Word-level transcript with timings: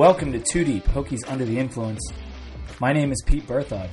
Welcome 0.00 0.32
to 0.32 0.38
Two 0.38 0.64
Deep, 0.64 0.86
Hokies 0.86 1.30
Under 1.30 1.44
the 1.44 1.58
Influence. 1.58 2.00
My 2.80 2.94
name 2.94 3.12
is 3.12 3.22
Pete 3.26 3.46
Berthod. 3.46 3.90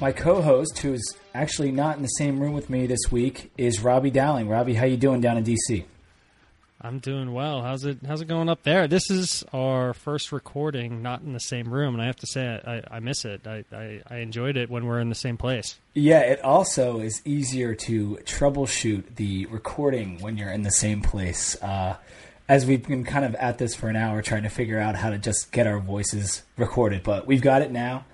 My 0.00 0.10
co-host, 0.10 0.78
who 0.78 0.94
is 0.94 1.18
actually 1.34 1.70
not 1.70 1.96
in 1.96 2.02
the 2.02 2.08
same 2.08 2.40
room 2.40 2.54
with 2.54 2.70
me 2.70 2.86
this 2.86 3.12
week, 3.12 3.52
is 3.58 3.82
Robbie 3.82 4.10
Dowling. 4.10 4.48
Robbie, 4.48 4.72
how 4.72 4.86
you 4.86 4.96
doing 4.96 5.20
down 5.20 5.36
in 5.36 5.44
DC? 5.44 5.84
I'm 6.80 6.98
doing 6.98 7.34
well. 7.34 7.60
How's 7.60 7.84
it 7.84 7.98
How's 8.06 8.22
it 8.22 8.28
going 8.28 8.48
up 8.48 8.62
there? 8.62 8.88
This 8.88 9.10
is 9.10 9.44
our 9.52 9.92
first 9.92 10.32
recording, 10.32 11.02
not 11.02 11.20
in 11.20 11.34
the 11.34 11.40
same 11.40 11.70
room, 11.70 11.92
and 11.92 12.02
I 12.02 12.06
have 12.06 12.16
to 12.16 12.26
say 12.26 12.46
I, 12.46 12.82
I 12.90 13.00
miss 13.00 13.26
it. 13.26 13.46
I, 13.46 13.64
I, 13.70 14.00
I 14.08 14.16
enjoyed 14.20 14.56
it 14.56 14.70
when 14.70 14.86
we're 14.86 15.00
in 15.00 15.10
the 15.10 15.14
same 15.14 15.36
place. 15.36 15.78
Yeah, 15.92 16.20
it 16.20 16.42
also 16.42 17.00
is 17.00 17.20
easier 17.26 17.74
to 17.74 18.18
troubleshoot 18.24 19.16
the 19.16 19.44
recording 19.44 20.22
when 20.22 20.38
you're 20.38 20.52
in 20.52 20.62
the 20.62 20.70
same 20.70 21.02
place. 21.02 21.54
Uh, 21.62 21.96
as 22.50 22.66
we've 22.66 22.84
been 22.84 23.04
kind 23.04 23.24
of 23.24 23.36
at 23.36 23.58
this 23.58 23.76
for 23.76 23.88
an 23.88 23.94
hour 23.94 24.20
trying 24.22 24.42
to 24.42 24.48
figure 24.48 24.80
out 24.80 24.96
how 24.96 25.08
to 25.08 25.18
just 25.18 25.52
get 25.52 25.68
our 25.68 25.78
voices 25.78 26.42
recorded, 26.56 27.00
but 27.04 27.24
we've 27.24 27.42
got 27.42 27.62
it 27.62 27.70
now. 27.70 28.04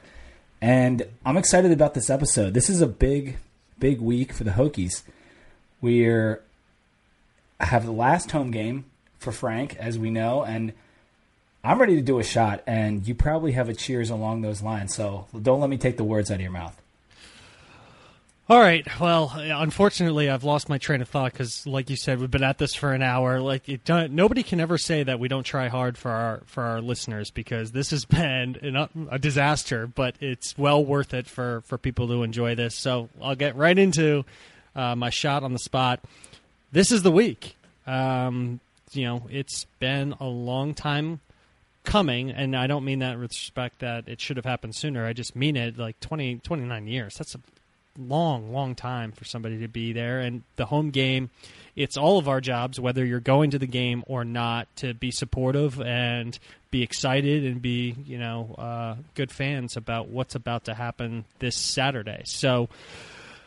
And 0.60 1.06
I'm 1.24 1.38
excited 1.38 1.72
about 1.72 1.94
this 1.94 2.10
episode. 2.10 2.52
This 2.52 2.68
is 2.68 2.82
a 2.82 2.86
big, 2.86 3.38
big 3.78 3.98
week 3.98 4.34
for 4.34 4.44
the 4.44 4.50
Hokies. 4.50 5.04
We're 5.80 6.42
have 7.60 7.86
the 7.86 7.92
last 7.92 8.30
home 8.30 8.50
game 8.50 8.84
for 9.18 9.32
Frank, 9.32 9.74
as 9.76 9.98
we 9.98 10.10
know, 10.10 10.44
and 10.44 10.74
I'm 11.64 11.80
ready 11.80 11.96
to 11.96 12.02
do 12.02 12.18
a 12.18 12.22
shot. 12.22 12.62
And 12.66 13.08
you 13.08 13.14
probably 13.14 13.52
have 13.52 13.70
a 13.70 13.74
cheers 13.74 14.10
along 14.10 14.42
those 14.42 14.60
lines. 14.60 14.94
So 14.94 15.28
don't 15.40 15.60
let 15.60 15.70
me 15.70 15.78
take 15.78 15.96
the 15.96 16.04
words 16.04 16.30
out 16.30 16.34
of 16.34 16.40
your 16.42 16.50
mouth. 16.50 16.78
All 18.48 18.60
right. 18.60 18.86
Well, 19.00 19.32
unfortunately, 19.34 20.30
I've 20.30 20.44
lost 20.44 20.68
my 20.68 20.78
train 20.78 21.02
of 21.02 21.08
thought 21.08 21.32
because, 21.32 21.66
like 21.66 21.90
you 21.90 21.96
said, 21.96 22.20
we've 22.20 22.30
been 22.30 22.44
at 22.44 22.58
this 22.58 22.76
for 22.76 22.92
an 22.92 23.02
hour. 23.02 23.40
Like, 23.40 23.68
it 23.68 23.88
nobody 23.88 24.44
can 24.44 24.60
ever 24.60 24.78
say 24.78 25.02
that 25.02 25.18
we 25.18 25.26
don't 25.26 25.42
try 25.42 25.66
hard 25.66 25.98
for 25.98 26.12
our 26.12 26.42
for 26.46 26.62
our 26.62 26.80
listeners 26.80 27.32
because 27.32 27.72
this 27.72 27.90
has 27.90 28.04
been 28.04 28.54
an, 28.62 29.08
a 29.10 29.18
disaster. 29.18 29.88
But 29.88 30.14
it's 30.20 30.56
well 30.56 30.84
worth 30.84 31.12
it 31.12 31.26
for 31.26 31.62
for 31.62 31.76
people 31.76 32.06
to 32.06 32.22
enjoy 32.22 32.54
this. 32.54 32.76
So 32.76 33.08
I'll 33.20 33.34
get 33.34 33.56
right 33.56 33.76
into 33.76 34.24
uh, 34.76 34.94
my 34.94 35.10
shot 35.10 35.42
on 35.42 35.52
the 35.52 35.58
spot. 35.58 36.04
This 36.70 36.92
is 36.92 37.02
the 37.02 37.10
week. 37.10 37.56
Um, 37.84 38.60
you 38.92 39.06
know, 39.06 39.26
it's 39.28 39.64
been 39.80 40.14
a 40.20 40.26
long 40.26 40.72
time 40.72 41.18
coming, 41.82 42.30
and 42.30 42.54
I 42.54 42.68
don't 42.68 42.84
mean 42.84 43.00
that 43.00 43.18
with 43.18 43.32
respect 43.32 43.80
that 43.80 44.06
it 44.06 44.20
should 44.20 44.36
have 44.36 44.46
happened 44.46 44.76
sooner. 44.76 45.04
I 45.04 45.14
just 45.14 45.34
mean 45.34 45.56
it 45.56 45.76
like 45.76 45.98
20, 45.98 46.36
29 46.36 46.86
years. 46.86 47.16
That's 47.16 47.34
a 47.34 47.40
long, 47.98 48.52
long 48.52 48.74
time 48.74 49.12
for 49.12 49.24
somebody 49.24 49.58
to 49.58 49.68
be 49.68 49.92
there. 49.92 50.20
And 50.20 50.42
the 50.56 50.66
home 50.66 50.90
game, 50.90 51.30
it's 51.74 51.96
all 51.96 52.18
of 52.18 52.28
our 52.28 52.40
jobs, 52.40 52.80
whether 52.80 53.04
you're 53.04 53.20
going 53.20 53.50
to 53.50 53.58
the 53.58 53.66
game 53.66 54.04
or 54.06 54.24
not, 54.24 54.68
to 54.76 54.94
be 54.94 55.10
supportive 55.10 55.80
and 55.80 56.38
be 56.70 56.82
excited 56.82 57.44
and 57.44 57.60
be, 57.60 57.96
you 58.06 58.18
know, 58.18 58.54
uh, 58.58 58.96
good 59.14 59.30
fans 59.30 59.76
about 59.76 60.08
what's 60.08 60.34
about 60.34 60.64
to 60.64 60.74
happen 60.74 61.24
this 61.38 61.56
Saturday. 61.56 62.22
So, 62.24 62.68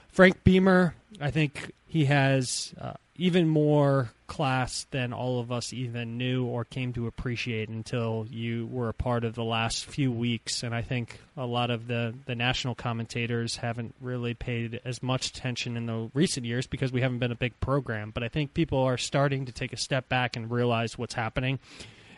Frank 0.09 0.43
Beamer, 0.43 0.95
I 1.21 1.31
think 1.31 1.71
he 1.87 2.05
has 2.05 2.73
uh, 2.79 2.93
even 3.17 3.47
more 3.47 4.11
class 4.29 4.85
than 4.91 5.11
all 5.11 5.39
of 5.39 5.51
us 5.51 5.73
even 5.73 6.17
knew 6.17 6.45
or 6.45 6.63
came 6.63 6.93
to 6.93 7.07
appreciate 7.07 7.67
until 7.67 8.25
you 8.29 8.67
were 8.67 8.87
a 8.87 8.93
part 8.93 9.25
of 9.25 9.33
the 9.33 9.43
last 9.43 9.85
few 9.85 10.11
weeks. 10.11 10.63
And 10.63 10.73
I 10.73 10.83
think 10.83 11.19
a 11.35 11.45
lot 11.45 11.71
of 11.71 11.87
the, 11.87 12.13
the 12.25 12.35
national 12.35 12.75
commentators 12.75 13.57
haven't 13.57 13.95
really 13.99 14.35
paid 14.35 14.79
as 14.85 15.03
much 15.03 15.27
attention 15.27 15.75
in 15.75 15.87
the 15.87 16.11
recent 16.13 16.45
years 16.45 16.67
because 16.67 16.91
we 16.93 17.01
haven't 17.01 17.19
been 17.19 17.31
a 17.31 17.35
big 17.35 17.59
program. 17.59 18.11
But 18.11 18.23
I 18.23 18.29
think 18.29 18.53
people 18.53 18.79
are 18.79 18.97
starting 18.97 19.45
to 19.47 19.51
take 19.51 19.73
a 19.73 19.77
step 19.77 20.07
back 20.07 20.37
and 20.37 20.49
realize 20.49 20.97
what's 20.97 21.15
happening. 21.15 21.59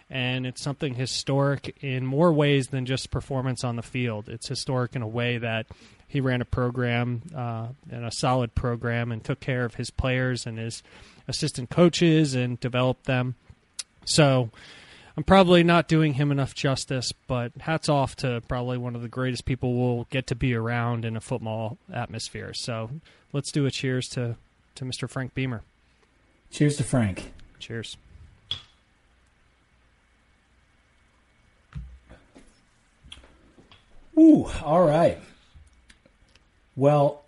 And 0.10 0.46
it's 0.46 0.62
something 0.62 0.94
historic 0.94 1.78
in 1.82 2.06
more 2.06 2.34
ways 2.34 2.68
than 2.68 2.86
just 2.86 3.10
performance 3.10 3.64
on 3.64 3.78
the 3.78 3.82
field. 3.82 4.28
It's 4.28 4.50
historic 4.50 4.98
in 4.98 5.02
a 5.02 5.08
way 5.08 5.38
that 5.38 5.68
he 6.10 6.20
ran 6.20 6.42
a 6.42 6.46
program 6.46 7.22
uh, 7.34 7.68
and 7.90 8.04
a 8.04 8.12
solid 8.12 8.54
program 8.54 9.14
and 9.14 9.24
took 9.24 9.40
care 9.40 9.64
of 9.64 9.76
his 9.76 9.90
players 9.90 10.46
and 10.46 10.60
his 10.60 10.84
assistant 11.28 11.70
coaches 11.70 12.34
and 12.36 12.60
developed 12.60 13.06
them. 13.06 13.36
So 14.06 14.50
I'm 15.18 15.24
probably 15.24 15.64
not 15.64 15.88
doing 15.88 16.14
him 16.14 16.32
enough 16.32 16.56
justice, 16.56 17.12
but 17.28 17.52
hats 17.60 17.90
off 17.90 18.16
to 18.18 18.42
probably 18.48 18.78
one 18.78 18.96
of 18.96 19.02
the 19.02 19.08
greatest 19.08 19.46
people 19.46 19.74
we'll 19.74 20.08
get 20.10 20.28
to 20.28 20.36
be 20.36 20.54
around 20.54 21.06
in 21.06 21.16
a 21.16 21.22
football 21.22 21.78
atmosphere. 21.94 22.54
So 22.54 22.90
let's 23.34 23.52
do 23.52 23.66
a 23.66 23.72
cheers 23.72 24.08
to, 24.10 24.36
to 24.76 24.86
Mr. 24.86 25.10
Frank 25.10 25.34
Beamer. 25.34 25.64
Cheers 26.50 26.78
to 26.78 26.84
Frank. 26.84 27.34
Cheers. 27.60 27.98
Ooh, 34.18 34.48
all 34.64 34.86
right. 34.86 35.20
Well, 36.76 37.24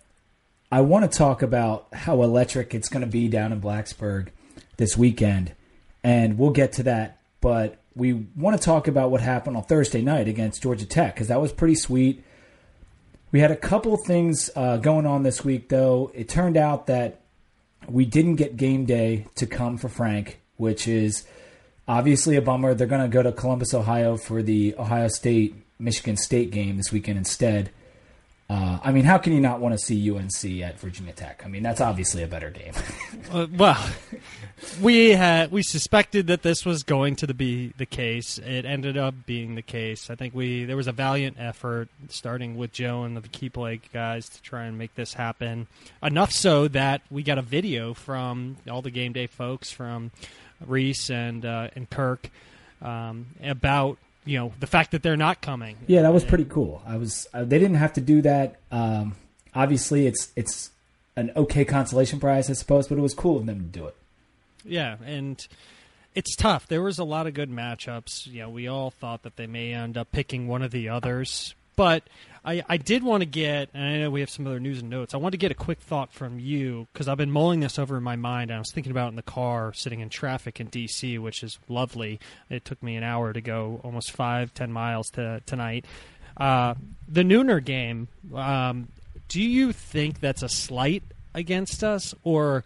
I 0.74 0.80
want 0.80 1.08
to 1.08 1.18
talk 1.18 1.42
about 1.42 1.86
how 1.92 2.24
electric 2.24 2.74
it's 2.74 2.88
going 2.88 3.02
to 3.04 3.06
be 3.06 3.28
down 3.28 3.52
in 3.52 3.60
Blacksburg 3.60 4.30
this 4.76 4.96
weekend, 4.96 5.52
and 6.02 6.36
we'll 6.36 6.50
get 6.50 6.72
to 6.72 6.82
that. 6.82 7.20
But 7.40 7.80
we 7.94 8.26
want 8.34 8.58
to 8.58 8.64
talk 8.64 8.88
about 8.88 9.12
what 9.12 9.20
happened 9.20 9.56
on 9.56 9.62
Thursday 9.62 10.02
night 10.02 10.26
against 10.26 10.64
Georgia 10.64 10.84
Tech 10.84 11.14
because 11.14 11.28
that 11.28 11.40
was 11.40 11.52
pretty 11.52 11.76
sweet. 11.76 12.24
We 13.30 13.38
had 13.38 13.52
a 13.52 13.56
couple 13.56 13.96
things 13.98 14.50
uh, 14.56 14.78
going 14.78 15.06
on 15.06 15.22
this 15.22 15.44
week, 15.44 15.68
though. 15.68 16.10
It 16.12 16.28
turned 16.28 16.56
out 16.56 16.88
that 16.88 17.20
we 17.88 18.04
didn't 18.04 18.34
get 18.34 18.56
game 18.56 18.84
day 18.84 19.28
to 19.36 19.46
come 19.46 19.78
for 19.78 19.88
Frank, 19.88 20.40
which 20.56 20.88
is 20.88 21.24
obviously 21.86 22.34
a 22.34 22.42
bummer. 22.42 22.74
They're 22.74 22.88
going 22.88 23.08
to 23.08 23.14
go 23.14 23.22
to 23.22 23.30
Columbus, 23.30 23.74
Ohio 23.74 24.16
for 24.16 24.42
the 24.42 24.74
Ohio 24.76 25.06
State 25.06 25.54
Michigan 25.78 26.16
State 26.16 26.50
game 26.50 26.78
this 26.78 26.90
weekend 26.90 27.18
instead. 27.18 27.70
Uh, 28.48 28.78
I 28.84 28.92
mean, 28.92 29.04
how 29.04 29.16
can 29.16 29.32
you 29.32 29.40
not 29.40 29.60
want 29.60 29.72
to 29.72 29.78
see 29.82 30.10
UNC 30.10 30.62
at 30.62 30.78
Virginia 30.78 31.14
Tech? 31.14 31.42
I 31.46 31.48
mean, 31.48 31.62
that's 31.62 31.80
obviously 31.80 32.22
a 32.22 32.26
better 32.26 32.50
game. 32.50 32.74
uh, 33.32 33.46
well, 33.56 33.82
we 34.82 35.10
had 35.10 35.50
we 35.50 35.62
suspected 35.62 36.26
that 36.26 36.42
this 36.42 36.66
was 36.66 36.82
going 36.82 37.16
to 37.16 37.32
be 37.32 37.72
the 37.78 37.86
case. 37.86 38.36
It 38.36 38.66
ended 38.66 38.98
up 38.98 39.14
being 39.24 39.54
the 39.54 39.62
case. 39.62 40.10
I 40.10 40.14
think 40.14 40.34
we 40.34 40.66
there 40.66 40.76
was 40.76 40.88
a 40.88 40.92
valiant 40.92 41.36
effort, 41.38 41.88
starting 42.10 42.56
with 42.56 42.72
Joe 42.72 43.04
and 43.04 43.16
the 43.16 43.26
key 43.26 43.48
play 43.48 43.80
guys, 43.94 44.28
to 44.28 44.42
try 44.42 44.64
and 44.64 44.76
make 44.76 44.94
this 44.94 45.14
happen. 45.14 45.66
Enough 46.02 46.32
so 46.32 46.68
that 46.68 47.00
we 47.10 47.22
got 47.22 47.38
a 47.38 47.42
video 47.42 47.94
from 47.94 48.58
all 48.70 48.82
the 48.82 48.90
game 48.90 49.14
day 49.14 49.26
folks, 49.26 49.70
from 49.70 50.10
Rece 50.62 51.08
and 51.08 51.46
uh, 51.46 51.68
and 51.74 51.88
Kirk, 51.88 52.28
um, 52.82 53.26
about 53.42 53.96
you 54.24 54.38
know 54.38 54.52
the 54.60 54.66
fact 54.66 54.92
that 54.92 55.02
they're 55.02 55.16
not 55.16 55.40
coming. 55.40 55.76
Yeah, 55.86 56.02
that 56.02 56.12
was 56.12 56.24
pretty 56.24 56.44
cool. 56.44 56.82
I 56.86 56.96
was 56.96 57.26
uh, 57.34 57.44
they 57.44 57.58
didn't 57.58 57.76
have 57.76 57.92
to 57.94 58.00
do 58.00 58.22
that. 58.22 58.56
Um, 58.70 59.16
obviously, 59.54 60.06
it's 60.06 60.32
it's 60.36 60.70
an 61.16 61.32
okay 61.36 61.64
consolation 61.64 62.20
prize, 62.20 62.50
I 62.50 62.54
suppose, 62.54 62.88
but 62.88 62.98
it 62.98 63.02
was 63.02 63.14
cool 63.14 63.36
of 63.36 63.46
them 63.46 63.58
to 63.58 63.78
do 63.78 63.86
it. 63.86 63.96
Yeah, 64.64 64.96
and 65.04 65.46
it's 66.14 66.34
tough. 66.36 66.66
There 66.66 66.82
was 66.82 66.98
a 66.98 67.04
lot 67.04 67.26
of 67.26 67.34
good 67.34 67.50
matchups. 67.50 68.26
You 68.26 68.42
know, 68.42 68.50
we 68.50 68.68
all 68.68 68.90
thought 68.90 69.22
that 69.22 69.36
they 69.36 69.46
may 69.46 69.72
end 69.72 69.96
up 69.98 70.10
picking 70.12 70.48
one 70.48 70.62
of 70.62 70.70
the 70.70 70.88
others, 70.88 71.54
but 71.76 72.04
I, 72.44 72.62
I 72.68 72.76
did 72.76 73.02
want 73.02 73.22
to 73.22 73.26
get, 73.26 73.70
and 73.72 73.82
I 73.82 73.98
know 73.98 74.10
we 74.10 74.20
have 74.20 74.28
some 74.28 74.46
other 74.46 74.60
news 74.60 74.80
and 74.80 74.90
notes. 74.90 75.14
I 75.14 75.16
want 75.16 75.32
to 75.32 75.38
get 75.38 75.50
a 75.50 75.54
quick 75.54 75.80
thought 75.80 76.12
from 76.12 76.38
you 76.38 76.86
because 76.92 77.08
I've 77.08 77.16
been 77.16 77.30
mulling 77.30 77.60
this 77.60 77.78
over 77.78 77.96
in 77.96 78.02
my 78.02 78.16
mind. 78.16 78.52
I 78.52 78.58
was 78.58 78.70
thinking 78.70 78.90
about 78.90 79.08
in 79.08 79.16
the 79.16 79.22
car, 79.22 79.72
sitting 79.72 80.00
in 80.00 80.10
traffic 80.10 80.60
in 80.60 80.66
D.C., 80.66 81.18
which 81.18 81.42
is 81.42 81.58
lovely. 81.68 82.20
It 82.50 82.64
took 82.64 82.82
me 82.82 82.96
an 82.96 83.02
hour 83.02 83.32
to 83.32 83.40
go 83.40 83.80
almost 83.82 84.10
five, 84.12 84.52
ten 84.52 84.72
miles 84.72 85.10
to 85.12 85.40
tonight. 85.46 85.86
Uh, 86.36 86.74
the 87.08 87.22
Nooner 87.22 87.64
game. 87.64 88.08
Um, 88.34 88.88
do 89.28 89.40
you 89.40 89.72
think 89.72 90.20
that's 90.20 90.42
a 90.42 90.48
slight 90.48 91.02
against 91.34 91.82
us, 91.82 92.14
or 92.24 92.64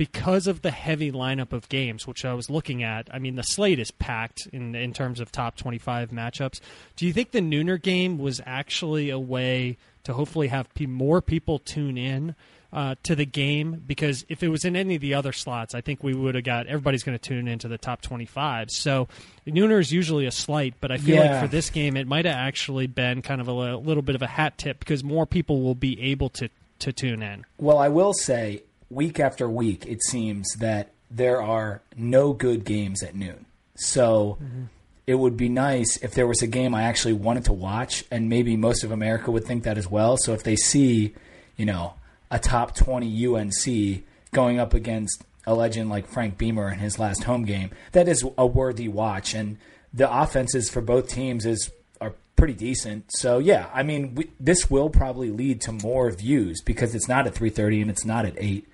because 0.00 0.46
of 0.46 0.62
the 0.62 0.70
heavy 0.70 1.12
lineup 1.12 1.52
of 1.52 1.68
games, 1.68 2.06
which 2.06 2.24
I 2.24 2.32
was 2.32 2.48
looking 2.48 2.82
at, 2.82 3.10
I 3.12 3.18
mean, 3.18 3.36
the 3.36 3.42
slate 3.42 3.78
is 3.78 3.90
packed 3.90 4.48
in 4.50 4.74
in 4.74 4.94
terms 4.94 5.20
of 5.20 5.30
top 5.30 5.58
25 5.58 6.08
matchups. 6.08 6.60
Do 6.96 7.06
you 7.06 7.12
think 7.12 7.32
the 7.32 7.40
Nooner 7.40 7.78
game 7.78 8.16
was 8.16 8.40
actually 8.46 9.10
a 9.10 9.18
way 9.18 9.76
to 10.04 10.14
hopefully 10.14 10.48
have 10.48 10.70
more 10.80 11.20
people 11.20 11.58
tune 11.58 11.98
in 11.98 12.34
uh, 12.72 12.94
to 13.02 13.14
the 13.14 13.26
game? 13.26 13.82
Because 13.86 14.24
if 14.30 14.42
it 14.42 14.48
was 14.48 14.64
in 14.64 14.74
any 14.74 14.94
of 14.94 15.02
the 15.02 15.12
other 15.12 15.32
slots, 15.32 15.74
I 15.74 15.82
think 15.82 16.02
we 16.02 16.14
would 16.14 16.34
have 16.34 16.44
got 16.44 16.66
everybody's 16.66 17.02
going 17.02 17.18
to 17.18 17.22
tune 17.22 17.46
into 17.46 17.68
the 17.68 17.76
top 17.76 18.00
25. 18.00 18.70
So 18.70 19.06
Nooner 19.46 19.80
is 19.80 19.92
usually 19.92 20.24
a 20.24 20.32
slight, 20.32 20.76
but 20.80 20.90
I 20.90 20.96
feel 20.96 21.16
yeah. 21.16 21.32
like 21.32 21.42
for 21.42 21.48
this 21.48 21.68
game, 21.68 21.98
it 21.98 22.06
might 22.06 22.24
have 22.24 22.36
actually 22.36 22.86
been 22.86 23.20
kind 23.20 23.42
of 23.42 23.48
a, 23.48 23.52
a 23.52 23.76
little 23.76 24.02
bit 24.02 24.14
of 24.14 24.22
a 24.22 24.26
hat 24.26 24.56
tip 24.56 24.78
because 24.78 25.04
more 25.04 25.26
people 25.26 25.60
will 25.60 25.74
be 25.74 26.00
able 26.00 26.30
to 26.30 26.48
to 26.78 26.90
tune 26.94 27.22
in. 27.22 27.44
Well, 27.58 27.76
I 27.76 27.88
will 27.88 28.14
say 28.14 28.62
week 28.90 29.20
after 29.20 29.48
week, 29.48 29.86
it 29.86 30.02
seems 30.02 30.54
that 30.58 30.90
there 31.10 31.40
are 31.40 31.80
no 31.96 32.32
good 32.32 32.64
games 32.64 33.02
at 33.02 33.14
noon. 33.14 33.46
So 33.76 34.38
mm-hmm. 34.42 34.64
it 35.06 35.14
would 35.14 35.36
be 35.36 35.48
nice 35.48 35.96
if 35.98 36.14
there 36.14 36.26
was 36.26 36.42
a 36.42 36.46
game 36.46 36.74
I 36.74 36.82
actually 36.82 37.14
wanted 37.14 37.46
to 37.46 37.52
watch, 37.52 38.04
and 38.10 38.28
maybe 38.28 38.56
most 38.56 38.84
of 38.84 38.90
America 38.90 39.30
would 39.30 39.44
think 39.44 39.64
that 39.64 39.78
as 39.78 39.90
well. 39.90 40.16
So 40.18 40.32
if 40.32 40.42
they 40.42 40.56
see, 40.56 41.14
you 41.56 41.66
know, 41.66 41.94
a 42.30 42.38
top 42.38 42.74
20 42.74 43.26
UNC 43.26 44.04
going 44.32 44.60
up 44.60 44.74
against 44.74 45.24
a 45.46 45.54
legend 45.54 45.90
like 45.90 46.06
Frank 46.06 46.38
Beamer 46.38 46.70
in 46.70 46.78
his 46.78 46.98
last 46.98 47.24
home 47.24 47.44
game, 47.44 47.70
that 47.92 48.06
is 48.06 48.24
a 48.36 48.46
worthy 48.46 48.88
watch. 48.88 49.34
And 49.34 49.58
the 49.92 50.10
offenses 50.10 50.70
for 50.70 50.80
both 50.80 51.08
teams 51.08 51.44
is 51.44 51.70
are 52.00 52.14
pretty 52.36 52.54
decent. 52.54 53.06
So 53.10 53.38
yeah, 53.38 53.68
I 53.74 53.82
mean, 53.82 54.14
we, 54.14 54.30
this 54.38 54.70
will 54.70 54.90
probably 54.90 55.30
lead 55.30 55.60
to 55.62 55.72
more 55.72 56.10
views 56.10 56.60
because 56.62 56.94
it's 56.94 57.08
not 57.08 57.26
at 57.26 57.34
3:30 57.34 57.82
and 57.82 57.90
it's 57.90 58.04
not 58.04 58.24
at 58.24 58.34
eight. 58.36 58.68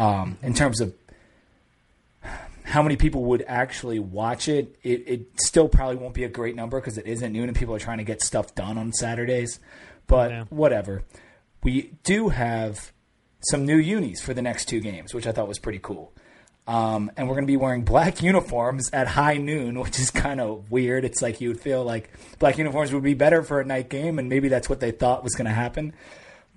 Um, 0.00 0.38
in 0.42 0.54
terms 0.54 0.80
of 0.80 0.94
how 2.64 2.82
many 2.82 2.96
people 2.96 3.24
would 3.24 3.44
actually 3.46 3.98
watch 3.98 4.48
it, 4.48 4.76
it, 4.82 5.04
it 5.06 5.40
still 5.40 5.68
probably 5.68 5.96
won't 5.96 6.14
be 6.14 6.24
a 6.24 6.28
great 6.28 6.54
number 6.54 6.80
because 6.80 6.98
it 6.98 7.06
isn't 7.06 7.32
noon 7.32 7.48
and 7.48 7.56
people 7.56 7.74
are 7.74 7.78
trying 7.80 7.98
to 7.98 8.04
get 8.04 8.22
stuff 8.22 8.54
done 8.54 8.78
on 8.78 8.92
Saturdays. 8.92 9.58
But 10.06 10.30
Yeah. 10.30 10.44
whatever. 10.50 11.02
We 11.62 11.92
do 12.04 12.28
have 12.30 12.92
some 13.50 13.66
new 13.66 13.76
unis 13.76 14.20
for 14.20 14.34
the 14.34 14.42
next 14.42 14.66
two 14.66 14.80
games, 14.80 15.12
which 15.14 15.26
I 15.26 15.32
thought 15.32 15.48
was 15.48 15.58
pretty 15.58 15.80
cool. 15.80 16.12
Um, 16.66 17.10
and 17.16 17.26
we're 17.28 17.34
going 17.34 17.46
to 17.46 17.50
be 17.50 17.56
wearing 17.56 17.82
black 17.82 18.22
uniforms 18.30 18.88
at 18.92 19.08
high 19.08 19.38
noon, 19.38 19.80
which 19.80 19.98
is 19.98 20.10
kind 20.10 20.40
of 20.40 20.70
weird. 20.70 21.04
It's 21.04 21.20
like 21.20 21.40
you 21.40 21.48
would 21.48 21.60
feel 21.60 21.82
like 21.84 22.10
black 22.38 22.58
uniforms 22.58 22.92
would 22.92 23.02
be 23.02 23.14
better 23.14 23.42
for 23.42 23.60
a 23.60 23.64
night 23.64 23.88
game, 23.88 24.18
and 24.18 24.28
maybe 24.28 24.48
that's 24.48 24.68
what 24.68 24.78
they 24.80 24.92
thought 24.92 25.24
was 25.24 25.34
going 25.34 25.46
to 25.46 25.52
happen, 25.54 25.92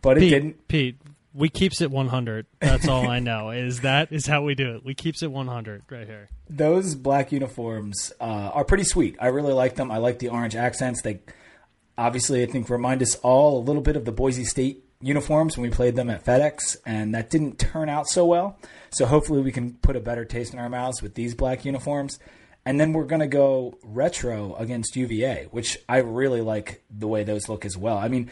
but 0.02 0.18
it 0.18 0.22
Pete, 0.22 0.30
didn't. 0.30 0.68
Pete, 0.68 0.98
we 1.34 1.50
keeps 1.50 1.82
it 1.82 1.92
100. 1.92 2.46
That's 2.60 2.88
all 2.88 3.08
I 3.08 3.20
know. 3.20 3.50
Is 3.50 3.82
that 3.82 4.12
is 4.12 4.26
how 4.26 4.44
we 4.44 4.56
do 4.56 4.76
it. 4.76 4.86
We 4.86 4.94
keeps 4.94 5.24
it 5.24 5.32
100 5.32 5.84
right 5.90 6.08
here. 6.08 6.30
Those 6.50 6.96
black 6.96 7.32
uniforms 7.32 8.14
uh, 8.20 8.52
are 8.54 8.64
pretty 8.64 8.84
sweet. 8.84 9.16
I 9.20 9.28
really 9.28 9.54
like 9.54 9.76
them. 9.76 9.92
I 9.92 9.98
like 9.98 10.20
the 10.20 10.30
orange 10.30 10.56
accents. 10.56 11.02
They 11.02 11.20
obviously, 11.98 12.44
I 12.44 12.46
think, 12.46 12.70
remind 12.70 13.02
us 13.02 13.16
all 13.16 13.60
a 13.60 13.64
little 13.64 13.82
bit 13.82 13.96
of 13.96 14.06
the 14.06 14.12
Boise 14.12 14.46
State 14.46 14.84
uniforms 15.02 15.58
when 15.58 15.70
we 15.70 15.76
played 15.76 15.96
them 15.96 16.10
at 16.10 16.24
FedEx, 16.24 16.78
and 16.86 17.14
that 17.14 17.30
didn't 17.30 17.60
turn 17.60 17.90
out 17.90 18.08
so 18.08 18.26
well. 18.26 18.58
So 18.92 19.06
hopefully, 19.06 19.42
we 19.42 19.52
can 19.52 19.74
put 19.76 19.96
a 19.96 20.00
better 20.00 20.26
taste 20.26 20.54
in 20.54 20.60
our 20.60 20.70
mouths 20.70 21.02
with 21.02 21.16
these 21.16 21.34
black 21.34 21.66
uniforms. 21.66 22.20
And 22.66 22.80
then 22.80 22.94
we're 22.94 23.04
going 23.04 23.20
to 23.20 23.28
go 23.28 23.78
retro 23.84 24.56
against 24.56 24.96
UVA, 24.96 25.48
which 25.52 25.78
I 25.90 25.98
really 25.98 26.40
like 26.40 26.82
the 26.90 27.10
way 27.10 27.24
those 27.24 27.50
look 27.50 27.66
as 27.66 27.76
well. 27.76 27.98
I 27.98 28.08
mean, 28.08 28.32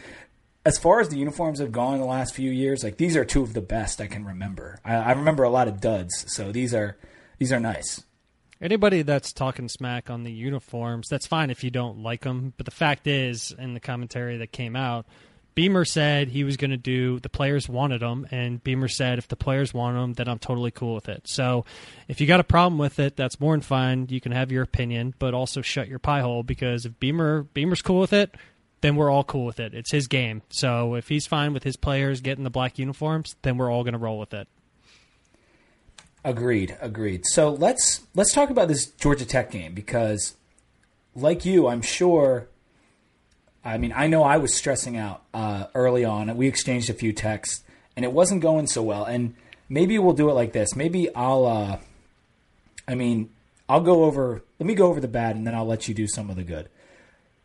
as 0.64 0.78
far 0.78 1.00
as 1.00 1.08
the 1.08 1.16
uniforms 1.16 1.58
have 1.58 1.72
gone 1.72 1.94
in 1.94 2.00
the 2.00 2.06
last 2.06 2.34
few 2.34 2.50
years, 2.50 2.84
like 2.84 2.96
these 2.96 3.16
are 3.16 3.24
two 3.24 3.42
of 3.42 3.54
the 3.54 3.60
best 3.60 4.00
I 4.00 4.06
can 4.06 4.24
remember. 4.24 4.78
I, 4.84 4.94
I 4.94 5.12
remember 5.12 5.42
a 5.42 5.50
lot 5.50 5.68
of 5.68 5.80
duds, 5.80 6.24
so 6.28 6.52
these 6.52 6.72
are 6.74 6.96
these 7.38 7.52
are 7.52 7.60
nice. 7.60 8.04
Anybody 8.60 9.02
that's 9.02 9.32
talking 9.32 9.68
smack 9.68 10.08
on 10.08 10.22
the 10.22 10.30
uniforms, 10.30 11.08
that's 11.08 11.26
fine 11.26 11.50
if 11.50 11.64
you 11.64 11.70
don't 11.70 11.98
like 11.98 12.20
them. 12.20 12.52
But 12.56 12.66
the 12.66 12.70
fact 12.70 13.08
is, 13.08 13.52
in 13.58 13.74
the 13.74 13.80
commentary 13.80 14.36
that 14.36 14.52
came 14.52 14.76
out, 14.76 15.04
Beamer 15.56 15.84
said 15.84 16.28
he 16.28 16.44
was 16.44 16.56
going 16.56 16.70
to 16.70 16.76
do 16.76 17.18
the 17.18 17.28
players 17.28 17.68
wanted 17.68 18.00
them, 18.00 18.26
and 18.30 18.62
Beamer 18.62 18.86
said 18.86 19.18
if 19.18 19.26
the 19.26 19.36
players 19.36 19.74
want 19.74 19.96
them, 19.96 20.12
then 20.12 20.28
I'm 20.28 20.38
totally 20.38 20.70
cool 20.70 20.94
with 20.94 21.08
it. 21.08 21.26
So 21.26 21.64
if 22.06 22.20
you 22.20 22.26
got 22.28 22.40
a 22.40 22.44
problem 22.44 22.78
with 22.78 23.00
it, 23.00 23.16
that's 23.16 23.40
more 23.40 23.52
than 23.52 23.60
fine. 23.60 24.06
You 24.08 24.20
can 24.20 24.32
have 24.32 24.52
your 24.52 24.62
opinion, 24.62 25.14
but 25.18 25.34
also 25.34 25.60
shut 25.60 25.88
your 25.88 25.98
pie 25.98 26.20
hole 26.20 26.44
because 26.44 26.86
if 26.86 26.98
Beamer 27.00 27.42
Beamer's 27.42 27.82
cool 27.82 28.00
with 28.00 28.12
it, 28.12 28.34
then 28.82 28.96
we're 28.96 29.10
all 29.10 29.24
cool 29.24 29.46
with 29.46 29.58
it. 29.58 29.72
It's 29.74 29.90
his 29.90 30.06
game. 30.08 30.42
So 30.50 30.94
if 30.96 31.08
he's 31.08 31.26
fine 31.26 31.54
with 31.54 31.62
his 31.62 31.76
players 31.76 32.20
getting 32.20 32.44
the 32.44 32.50
black 32.50 32.78
uniforms, 32.78 33.36
then 33.42 33.56
we're 33.56 33.70
all 33.70 33.84
going 33.84 33.94
to 33.94 33.98
roll 33.98 34.18
with 34.18 34.34
it. 34.34 34.46
Agreed, 36.24 36.76
agreed. 36.80 37.22
So 37.26 37.50
let's 37.50 38.02
let's 38.14 38.32
talk 38.32 38.50
about 38.50 38.68
this 38.68 38.86
Georgia 38.86 39.24
Tech 39.24 39.50
game 39.50 39.74
because, 39.74 40.34
like 41.16 41.44
you, 41.44 41.66
I'm 41.66 41.82
sure. 41.82 42.48
I 43.64 43.78
mean, 43.78 43.92
I 43.94 44.08
know 44.08 44.24
I 44.24 44.36
was 44.38 44.54
stressing 44.54 44.96
out 44.96 45.22
uh, 45.32 45.66
early 45.74 46.04
on. 46.04 46.36
We 46.36 46.48
exchanged 46.48 46.90
a 46.90 46.94
few 46.94 47.12
texts, 47.12 47.64
and 47.96 48.04
it 48.04 48.12
wasn't 48.12 48.40
going 48.40 48.66
so 48.66 48.82
well. 48.82 49.04
And 49.04 49.34
maybe 49.68 49.98
we'll 49.98 50.14
do 50.14 50.28
it 50.28 50.34
like 50.34 50.52
this. 50.52 50.76
Maybe 50.76 51.12
I'll. 51.14 51.46
Uh, 51.46 51.78
I 52.86 52.94
mean, 52.94 53.30
I'll 53.68 53.80
go 53.80 54.04
over. 54.04 54.42
Let 54.60 54.66
me 54.66 54.74
go 54.74 54.86
over 54.88 55.00
the 55.00 55.08
bad, 55.08 55.34
and 55.34 55.44
then 55.44 55.54
I'll 55.56 55.66
let 55.66 55.88
you 55.88 55.94
do 55.94 56.06
some 56.06 56.30
of 56.30 56.36
the 56.36 56.44
good. 56.44 56.68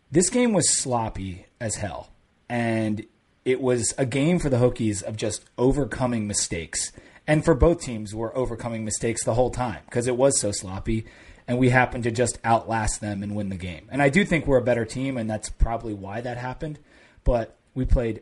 This 0.09 0.29
game 0.29 0.53
was 0.53 0.69
sloppy 0.69 1.47
as 1.59 1.75
hell, 1.75 2.09
and 2.47 3.05
it 3.43 3.59
was 3.59 3.93
a 3.97 4.05
game 4.05 4.39
for 4.39 4.49
the 4.49 4.57
Hokies 4.57 5.03
of 5.03 5.17
just 5.17 5.43
overcoming 5.57 6.27
mistakes. 6.27 6.93
And 7.27 7.43
for 7.43 7.53
both 7.53 7.81
teams, 7.81 8.15
we're 8.15 8.35
overcoming 8.35 8.85
mistakes 8.85 9.25
the 9.25 9.33
whole 9.33 9.49
time 9.49 9.81
because 9.85 10.07
it 10.07 10.15
was 10.15 10.39
so 10.39 10.53
sloppy, 10.53 11.05
and 11.45 11.57
we 11.57 11.69
happened 11.69 12.05
to 12.05 12.11
just 12.11 12.39
outlast 12.45 13.01
them 13.01 13.21
and 13.21 13.35
win 13.35 13.49
the 13.49 13.57
game. 13.57 13.89
And 13.91 14.01
I 14.01 14.07
do 14.07 14.23
think 14.23 14.47
we're 14.47 14.59
a 14.59 14.63
better 14.63 14.85
team, 14.85 15.17
and 15.17 15.29
that's 15.29 15.49
probably 15.49 15.93
why 15.93 16.21
that 16.21 16.37
happened. 16.37 16.79
But 17.25 17.57
we 17.75 17.83
played 17.83 18.21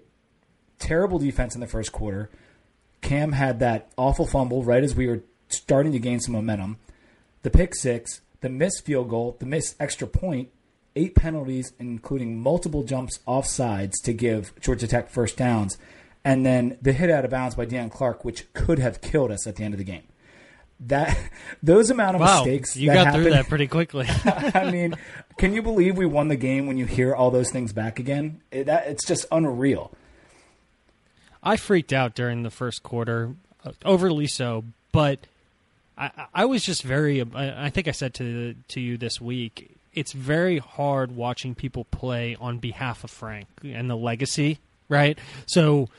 terrible 0.80 1.20
defense 1.20 1.54
in 1.54 1.62
the 1.62 1.68
first 1.68 1.92
quarter. 1.92 2.32
Cam 3.02 3.34
had 3.34 3.60
that 3.60 3.92
awful 3.96 4.26
fumble 4.26 4.64
right 4.64 4.84
as 4.84 4.96
we 4.96 5.06
were 5.06 5.22
starting 5.50 5.92
to 5.92 6.00
gain 6.00 6.20
some 6.20 6.34
momentum. 6.34 6.78
The 7.44 7.52
pick 7.52 7.76
six, 7.76 8.22
the 8.42 8.50
missed 8.50 8.84
field 8.86 9.10
goal, 9.10 9.38
the 9.40 9.46
missed 9.46 9.76
extra 9.80 10.08
point, 10.08 10.50
eight 10.96 11.16
penalties, 11.16 11.74
including 11.80 12.40
multiple 12.40 12.84
jumps 12.84 13.20
off 13.28 13.46
sides 13.46 14.00
to 14.02 14.14
give 14.14 14.54
Georgia 14.60 14.88
Tech 14.88 15.10
first 15.10 15.38
downs, 15.38 15.78
and 16.24 16.46
then 16.46 16.78
the 16.82 16.94
hit 16.94 17.10
out 17.10 17.26
of 17.26 17.32
bounds 17.32 17.56
by 17.56 17.66
Dan 17.66 17.90
Clark, 17.90 18.24
which 18.26 18.52
could 18.54 18.80
have 18.80 19.02
killed 19.02 19.32
us 19.32 19.46
at 19.46 19.56
the 19.58 19.64
end 19.64 19.74
of 19.74 19.78
the 19.78 19.84
game. 19.84 20.04
That 20.80 21.18
those 21.64 21.90
amount 21.90 22.16
of 22.16 22.22
Wow, 22.22 22.44
mistakes 22.44 22.76
you 22.76 22.90
that 22.90 22.96
got 22.96 23.06
happened, 23.08 23.24
through 23.24 23.34
that 23.34 23.48
pretty 23.48 23.68
quickly. 23.68 24.08
I 24.26 24.70
mean, 24.72 24.96
can 25.38 25.54
you 25.54 25.62
believe 25.62 25.98
we 25.98 26.06
won 26.06 26.28
the 26.28 26.36
game 26.36 26.68
when 26.68 26.78
you 26.78 26.86
hear 26.86 27.14
all 27.14 27.32
those 27.32 27.52
things 27.52 27.74
back 27.74 28.00
again? 28.00 28.42
It, 28.52 28.66
that, 28.66 28.88
it's 28.88 29.06
just 29.06 29.26
unreal. 29.32 29.92
I 31.44 31.58
freaked 31.58 31.94
out 31.94 32.16
during 32.16 32.44
the 32.44 32.50
first 32.50 32.82
quarter, 32.82 33.36
uh, 33.64 33.72
overly 33.86 34.26
so, 34.28 34.66
but 34.92 35.20
I, 35.98 36.10
I 36.34 36.46
was 36.46 36.64
just 36.64 36.82
very. 36.84 37.22
I 37.22 37.66
I 37.66 37.70
think 37.70 37.88
I 37.88 37.92
said 37.92 38.14
to 38.16 38.56
to 38.70 38.82
you 38.82 38.98
this 38.98 39.22
week. 39.22 39.75
It's 39.96 40.12
very 40.12 40.58
hard 40.60 41.16
watching 41.16 41.56
people 41.56 41.86
play 41.86 42.36
on 42.40 42.60
behalf 42.60 43.04
of 43.04 43.10
Frank 43.12 43.48
and 43.64 43.90
the 43.90 43.96
legacy, 43.96 44.60
right? 44.90 45.18
So 45.46 45.90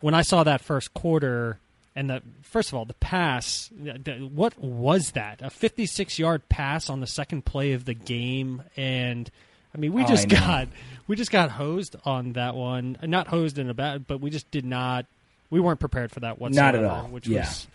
when 0.00 0.14
I 0.14 0.22
saw 0.22 0.42
that 0.44 0.60
first 0.62 0.94
quarter 0.94 1.58
and 1.94 2.08
the 2.08 2.22
first 2.42 2.70
of 2.70 2.74
all 2.74 2.84
the 2.86 2.94
pass, 2.94 3.68
the- 3.76 4.18
what 4.32 4.58
was 4.58 5.10
that? 5.12 5.40
A 5.42 5.50
56 5.50 6.18
yard 6.18 6.48
pass 6.48 6.88
on 6.88 7.00
the 7.00 7.06
second 7.06 7.44
play 7.44 7.72
of 7.72 7.84
the 7.84 7.94
game, 7.94 8.62
and 8.76 9.30
I 9.74 9.78
mean 9.78 9.92
we 9.92 10.02
Oh, 10.02 10.06
just 10.06 10.28
know. 10.28 10.38
got 10.40 10.68
we 11.06 11.16
just 11.16 11.30
got 11.30 11.50
hosed 11.50 11.94
on 12.06 12.32
that 12.32 12.54
one. 12.54 12.96
Not 13.02 13.28
hosed 13.28 13.58
in 13.58 13.68
a 13.68 13.74
bad, 13.74 14.06
but 14.06 14.20
we 14.20 14.30
just 14.30 14.50
did 14.50 14.64
not. 14.64 15.04
We 15.50 15.60
weren't 15.60 15.80
prepared 15.80 16.10
for 16.10 16.20
that 16.20 16.38
whatsoever. 16.40 16.78
Not 16.78 16.84
at 16.84 16.90
all. 16.90 17.08
Which 17.08 17.26
Yeah. 17.28 17.40
was, 17.40 17.66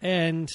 and 0.00 0.50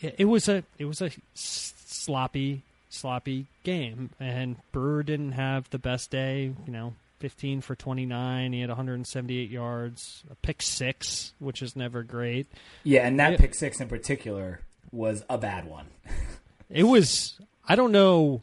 it 0.00 0.24
was 0.26 0.48
a 0.48 0.64
it 0.78 0.86
was 0.86 1.02
a 1.02 1.10
sloppy 1.34 2.62
sloppy 2.88 3.46
game, 3.64 4.10
and 4.20 4.56
Brewer 4.72 5.02
didn't 5.02 5.32
have 5.32 5.68
the 5.70 5.78
best 5.78 6.10
day. 6.10 6.52
You 6.66 6.72
know, 6.72 6.94
fifteen 7.18 7.60
for 7.60 7.74
twenty 7.74 8.06
nine. 8.06 8.52
He 8.52 8.60
had 8.60 8.68
one 8.70 8.76
hundred 8.76 8.94
and 8.94 9.06
seventy 9.06 9.38
eight 9.38 9.50
yards, 9.50 10.22
a 10.30 10.34
pick 10.36 10.62
six, 10.62 11.32
which 11.38 11.62
is 11.62 11.76
never 11.76 12.02
great. 12.02 12.46
Yeah, 12.84 13.06
and 13.06 13.18
that 13.20 13.32
Yeah. 13.32 13.38
pick 13.38 13.54
six 13.54 13.80
in 13.80 13.88
particular 13.88 14.60
was 14.92 15.22
a 15.28 15.38
bad 15.38 15.66
one. 15.66 15.86
It 16.68 16.82
was. 16.82 17.38
I 17.68 17.76
don't 17.76 17.92
know. 17.92 18.42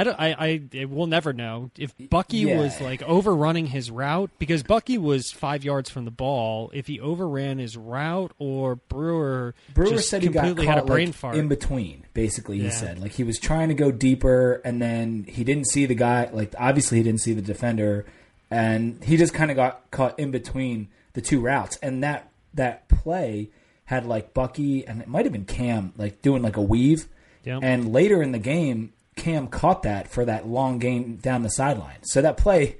I 0.00 0.04
don't. 0.04 0.18
I. 0.18 0.62
I 0.72 0.84
we'll 0.86 1.06
never 1.06 1.32
know 1.32 1.70
if 1.78 1.92
Bucky 2.08 2.38
Yeah. 2.38 2.58
was 2.58 2.80
like 2.80 3.02
overrunning 3.02 3.66
his 3.66 3.90
route 3.90 4.30
because 4.38 4.62
Bucky 4.62 4.96
was 4.98 5.30
five 5.30 5.62
yards 5.64 5.90
from 5.90 6.04
the 6.06 6.10
ball. 6.10 6.70
If 6.72 6.86
he 6.86 6.98
overran 7.00 7.58
his 7.58 7.76
route 7.76 8.32
or 8.38 8.76
Brewer, 8.76 9.54
Brewer 9.74 9.88
just 9.88 10.08
said 10.08 10.22
he 10.22 10.28
got 10.28 10.56
caught 10.56 10.64
had 10.66 10.78
a 10.78 10.84
brain 10.84 11.08
like, 11.08 11.14
fart. 11.16 11.36
in 11.36 11.48
between. 11.48 12.04
Basically, 12.14 12.58
he 12.58 12.64
Yeah. 12.64 12.70
said 12.70 12.98
like 12.98 13.12
he 13.12 13.24
was 13.24 13.38
trying 13.38 13.68
to 13.68 13.74
go 13.74 13.92
deeper, 13.92 14.62
and 14.64 14.80
then 14.80 15.24
he 15.28 15.44
didn't 15.44 15.66
see 15.68 15.84
the 15.86 15.94
guy. 15.94 16.30
Like 16.32 16.54
obviously, 16.58 16.96
he 16.98 17.04
didn't 17.04 17.20
see 17.20 17.34
the 17.34 17.42
defender, 17.42 18.06
and 18.50 19.02
he 19.04 19.16
just 19.16 19.34
kind 19.34 19.50
of 19.50 19.56
got 19.56 19.90
caught 19.90 20.18
in 20.18 20.30
between 20.30 20.88
the 21.12 21.20
two 21.20 21.40
routes. 21.40 21.76
And 21.82 22.02
that 22.02 22.30
that 22.54 22.88
play 22.88 23.50
had 23.84 24.06
like 24.06 24.32
Bucky 24.34 24.86
and 24.86 25.02
it 25.02 25.08
might 25.08 25.24
have 25.26 25.32
been 25.32 25.44
Cam 25.44 25.92
like 25.96 26.22
doing 26.22 26.42
like 26.42 26.56
a 26.56 26.62
weave. 26.62 27.08
Yep. 27.44 27.60
And 27.62 27.92
later 27.92 28.22
in 28.22 28.32
the 28.32 28.38
game, 28.38 28.92
Cam 29.20 29.46
caught 29.46 29.82
that 29.84 30.08
for 30.08 30.24
that 30.24 30.48
long 30.48 30.78
game 30.78 31.16
down 31.16 31.42
the 31.42 31.50
sideline. 31.50 32.02
So 32.02 32.20
that 32.22 32.36
play, 32.36 32.78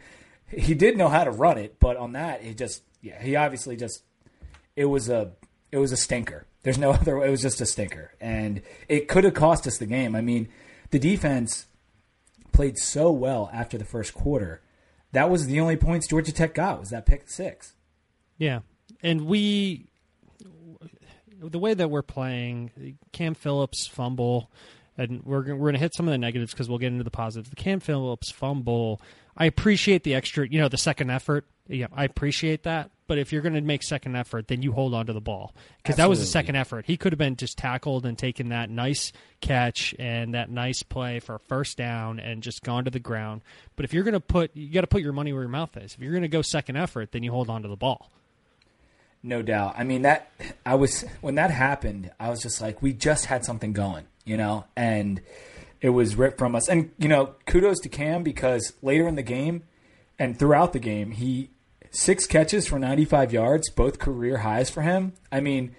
he 0.49 0.75
did 0.75 0.97
know 0.97 1.09
how 1.09 1.23
to 1.25 1.31
run 1.31 1.59
it, 1.59 1.79
but 1.79 1.97
on 1.97 2.13
that, 2.13 2.43
he 2.43 2.55
just 2.55 2.83
yeah, 3.03 3.23
he 3.23 3.37
obviously 3.37 3.77
just 3.77 4.03
it 4.77 4.87
was 4.87 5.09
a 5.09 5.33
it 5.71 5.79
was 5.79 5.93
a 5.93 5.97
stinker. 5.97 6.47
There's 6.63 6.79
no 6.79 6.91
other. 6.95 7.19
way. 7.19 7.29
It 7.29 7.31
was 7.31 7.43
just 7.43 7.61
a 7.61 7.67
stinker, 7.67 8.15
and 8.21 8.63
it 8.89 9.07
could 9.09 9.25
have 9.25 9.35
cost 9.35 9.67
us 9.67 9.79
the 9.79 9.87
game. 9.87 10.17
I 10.17 10.21
mean, 10.21 10.49
the 10.91 10.99
defense 10.99 11.67
played 12.53 12.79
so 12.79 13.11
well 13.11 13.49
after 13.53 13.79
the 13.79 13.85
first 13.85 14.15
quarter. 14.15 14.61
That 15.13 15.31
was 15.31 15.47
the 15.47 15.61
only 15.61 15.77
points 15.77 16.07
Georgia 16.07 16.33
Tech 16.33 16.55
got 16.55 16.81
was 16.81 16.91
that 16.91 17.07
pick 17.07 17.29
six. 17.29 17.75
Yeah, 18.39 18.61
and 19.03 19.27
we, 19.27 19.89
the 21.41 21.59
way 21.59 21.75
that 21.75 21.91
we're 21.91 22.03
playing, 22.03 22.97
Cam 23.13 23.35
Phillips 23.35 23.87
fumble, 23.87 24.51
and 24.99 25.23
we're 25.25 25.43
gonna- 25.43 25.57
we're 25.57 25.67
going 25.71 25.75
to 25.75 25.81
hit 25.81 25.95
some 25.95 26.07
of 26.07 26.13
the 26.13 26.19
negatives 26.19 26.53
because 26.53 26.69
we'll 26.69 26.79
get 26.79 26.89
into 26.93 27.05
the 27.05 27.11
positives. 27.11 27.51
The 27.51 27.57
Cam 27.57 27.81
Phillips 27.81 28.31
fumble, 28.31 29.01
I 29.37 29.47
appreciate 29.47 30.05
the 30.05 30.15
extra, 30.15 30.47
you 30.49 30.59
know, 30.61 30.69
the 30.69 30.77
second 30.79 31.11
effort. 31.11 31.47
Yeah, 31.69 31.87
I 31.95 32.03
appreciate 32.05 32.65
that, 32.65 32.91
but 33.07 33.17
if 33.19 33.33
you're 33.33 33.43
going 33.43 33.55
to 33.55 33.61
make 33.61 33.85
second 33.85 34.17
effort, 34.17 34.49
then 34.49 34.61
you 34.61 34.73
hold 34.73 34.93
on 34.93 35.07
to 35.07 35.13
the 35.13 35.21
ball 35.21 35.55
because 35.77 35.95
that 35.97 36.09
was 36.09 36.19
a 36.19 36.27
second 36.27 36.57
effort. 36.57 36.85
He 36.87 36.97
could 36.97 37.13
have 37.13 37.19
been 37.19 37.37
just 37.37 37.57
tackled 37.57 38.05
and 38.05 38.19
taken 38.19 38.49
that 38.49 38.71
nice 38.71 39.13
catch 39.41 39.95
and 40.01 40.35
that 40.35 40.51
nice 40.51 40.83
play 40.83 41.21
for 41.21 41.37
a 41.37 41.39
first 41.39 41.77
down 41.79 42.19
and 42.19 42.43
just 42.43 42.65
gone 42.65 42.87
to 42.87 42.91
the 42.91 42.99
ground. 42.99 43.43
But 43.77 43.85
if 43.85 43.95
you're 43.95 44.03
going 44.03 44.15
to 44.15 44.21
put, 44.21 44.51
you 44.57 44.73
got 44.73 44.81
to 44.81 44.89
put 44.89 45.03
your 45.03 45.13
money 45.13 45.33
where 45.33 45.43
your 45.43 45.49
mouth 45.49 45.77
is. 45.77 45.95
If 45.95 46.01
you're 46.01 46.11
going 46.11 46.23
to 46.23 46.29
go 46.29 46.43
second 46.43 46.75
effort, 46.77 47.13
then 47.13 47.23
you 47.23 47.31
hold 47.31 47.49
on 47.49 47.63
to 47.63 47.69
the 47.69 47.77
ball. 47.77 48.11
No 49.23 49.43
doubt. 49.43 49.75
I 49.77 49.85
mean 49.85 50.03
that 50.03 50.31
I 50.67 50.75
was 50.75 51.05
when 51.21 51.35
that 51.37 51.51
happened, 51.51 52.11
I 52.19 52.31
was 52.31 52.43
just 52.43 52.61
like, 52.61 52.83
we 52.83 52.93
just 52.95 53.27
had 53.27 53.45
something 53.45 53.73
going, 53.73 54.07
you 54.31 54.37
know, 54.37 54.65
and 54.77 55.21
it 55.81 55.89
was 55.91 56.15
ripped 56.15 56.39
from 56.39 56.55
us. 56.55 56.69
And 56.69 56.93
you 56.99 57.09
know, 57.09 57.35
kudos 57.47 57.81
to 57.81 57.89
Cam 57.89 58.23
because 58.23 58.73
later 58.81 59.09
in 59.09 59.17
the 59.17 59.25
game 59.25 59.65
and 60.21 60.39
throughout 60.39 60.73
the 60.73 60.79
game, 60.79 61.11
he 61.11 61.51
six 61.91 62.27
catches 62.27 62.69
for 62.69 62.79
95 62.79 63.33
yards, 63.33 63.69
both 63.71 63.99
career 63.99 64.39
highs 64.39 64.71
for 64.71 64.83
him. 64.83 65.15
I 65.33 65.41
mean, 65.41 65.75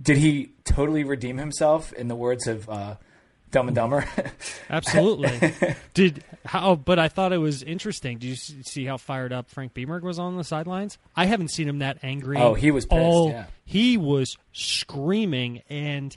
did 0.00 0.18
he 0.18 0.52
totally 0.64 1.02
redeem 1.02 1.38
himself 1.38 1.92
in 1.92 2.06
the 2.06 2.14
words 2.14 2.46
of 2.46 2.70
uh, 2.70 2.94
Dumb 3.50 3.66
and 3.66 3.74
Dumber? 3.74 4.04
Absolutely. 4.70 5.52
Did 5.94 6.22
how? 6.44 6.76
But 6.76 7.00
I 7.00 7.08
thought 7.08 7.32
it 7.32 7.38
was 7.38 7.64
interesting. 7.64 8.18
Did 8.18 8.28
you 8.28 8.36
see 8.36 8.84
how 8.84 8.96
fired 8.96 9.32
up 9.32 9.50
Frank 9.50 9.74
Beamer 9.74 9.98
was 9.98 10.20
on 10.20 10.36
the 10.36 10.44
sidelines? 10.44 10.98
I 11.16 11.26
haven't 11.26 11.50
seen 11.50 11.68
him 11.68 11.80
that 11.80 11.98
angry. 12.04 12.38
Oh, 12.38 12.54
he 12.54 12.70
was 12.70 12.86
pissed, 12.86 13.02
all- 13.02 13.30
yeah. 13.30 13.46
he 13.64 13.96
was 13.96 14.36
screaming, 14.52 15.62
and 15.68 16.16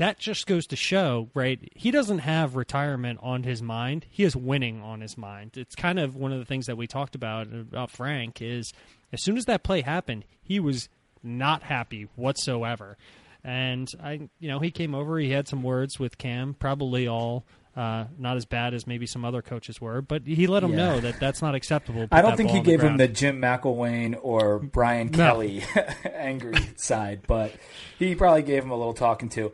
that 0.00 0.18
just 0.18 0.46
goes 0.46 0.66
to 0.68 0.76
show, 0.76 1.28
right? 1.34 1.60
He 1.76 1.90
doesn't 1.90 2.20
have 2.20 2.56
retirement 2.56 3.18
on 3.22 3.42
his 3.42 3.60
mind. 3.60 4.06
He 4.08 4.24
is 4.24 4.34
winning 4.34 4.80
on 4.80 5.02
his 5.02 5.18
mind. 5.18 5.52
It's 5.58 5.74
kind 5.74 5.98
of 5.98 6.16
one 6.16 6.32
of 6.32 6.38
the 6.38 6.46
things 6.46 6.64
that 6.66 6.76
we 6.78 6.86
talked 6.86 7.14
about 7.14 7.48
about 7.52 7.90
Frank 7.90 8.40
is 8.40 8.72
as 9.12 9.22
soon 9.22 9.36
as 9.36 9.44
that 9.44 9.62
play 9.62 9.82
happened, 9.82 10.24
he 10.42 10.58
was 10.58 10.88
not 11.22 11.64
happy 11.64 12.08
whatsoever. 12.16 12.96
And 13.44 13.88
I, 14.02 14.28
you 14.38 14.48
know, 14.48 14.58
he 14.58 14.70
came 14.70 14.94
over. 14.94 15.18
He 15.18 15.30
had 15.32 15.46
some 15.46 15.62
words 15.62 15.98
with 15.98 16.16
Cam, 16.16 16.54
probably 16.54 17.06
all 17.06 17.44
uh, 17.76 18.06
not 18.18 18.36
as 18.38 18.46
bad 18.46 18.72
as 18.74 18.86
maybe 18.86 19.06
some 19.06 19.24
other 19.24 19.42
coaches 19.42 19.80
were, 19.82 20.00
but 20.02 20.22
he 20.26 20.46
let 20.46 20.62
him 20.62 20.70
Yeah. 20.72 20.76
know 20.76 21.00
that 21.00 21.20
that's 21.20 21.40
not 21.42 21.54
acceptable. 21.54 22.08
I 22.10 22.22
don't 22.22 22.36
think 22.38 22.50
he 22.50 22.60
gave 22.60 22.80
him 22.80 22.96
the 22.96 23.06
Jim 23.06 23.38
McElwain 23.40 24.18
or 24.20 24.58
Brian 24.58 25.08
No. 25.10 25.16
Kelly 25.18 25.62
angry 26.04 26.54
side, 26.76 27.20
but 27.26 27.52
he 27.98 28.14
probably 28.14 28.42
gave 28.42 28.64
him 28.64 28.70
a 28.70 28.76
little 28.76 28.94
talking 28.94 29.28
to. 29.30 29.52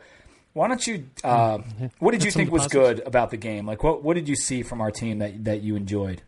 Why 0.57 0.67
don't 0.67 0.87
you? 0.87 1.05
Uh, 1.23 1.59
what 1.99 2.13
did 2.13 2.23
you 2.23 2.31
think 2.31 2.51
was 2.51 2.65
good 2.65 2.99
about 3.05 3.29
the 3.29 3.37
game? 3.37 3.67
Like, 3.67 3.83
what 3.83 4.03
what 4.03 4.15
did 4.15 4.27
you 4.27 4.35
see 4.35 4.63
from 4.63 4.81
our 4.81 4.89
team 4.89 5.19
that 5.19 5.43
that 5.43 5.61
you 5.61 5.75
enjoyed? 5.75 6.23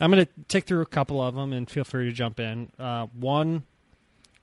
I'm 0.00 0.10
going 0.10 0.26
to 0.26 0.32
tick 0.48 0.64
through 0.64 0.82
a 0.82 0.86
couple 0.86 1.22
of 1.22 1.36
them 1.36 1.52
and 1.52 1.70
feel 1.70 1.84
free 1.84 2.06
to 2.06 2.12
jump 2.12 2.40
in. 2.40 2.70
Uh, 2.76 3.06
one, 3.18 3.62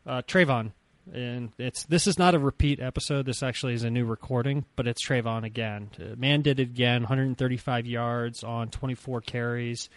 uh, 0.08 0.22
Travon, 0.22 0.72
and 1.14 1.52
it's 1.58 1.84
this 1.84 2.08
is 2.08 2.18
not 2.18 2.34
a 2.34 2.40
repeat 2.40 2.80
episode. 2.80 3.26
This 3.26 3.44
actually 3.44 3.74
is 3.74 3.84
a 3.84 3.90
new 3.90 4.06
recording, 4.06 4.64
but 4.78 4.88
it's 4.88 5.06
Travon 5.06 5.44
again. 5.44 5.90
Uh, 6.00 6.16
Man 6.16 6.42
did 6.42 6.62
it 6.62 6.70
again, 6.70 7.02
135 7.02 7.86
yards 7.86 8.42
on 8.42 8.70
24 8.70 9.20
carries. 9.20 9.90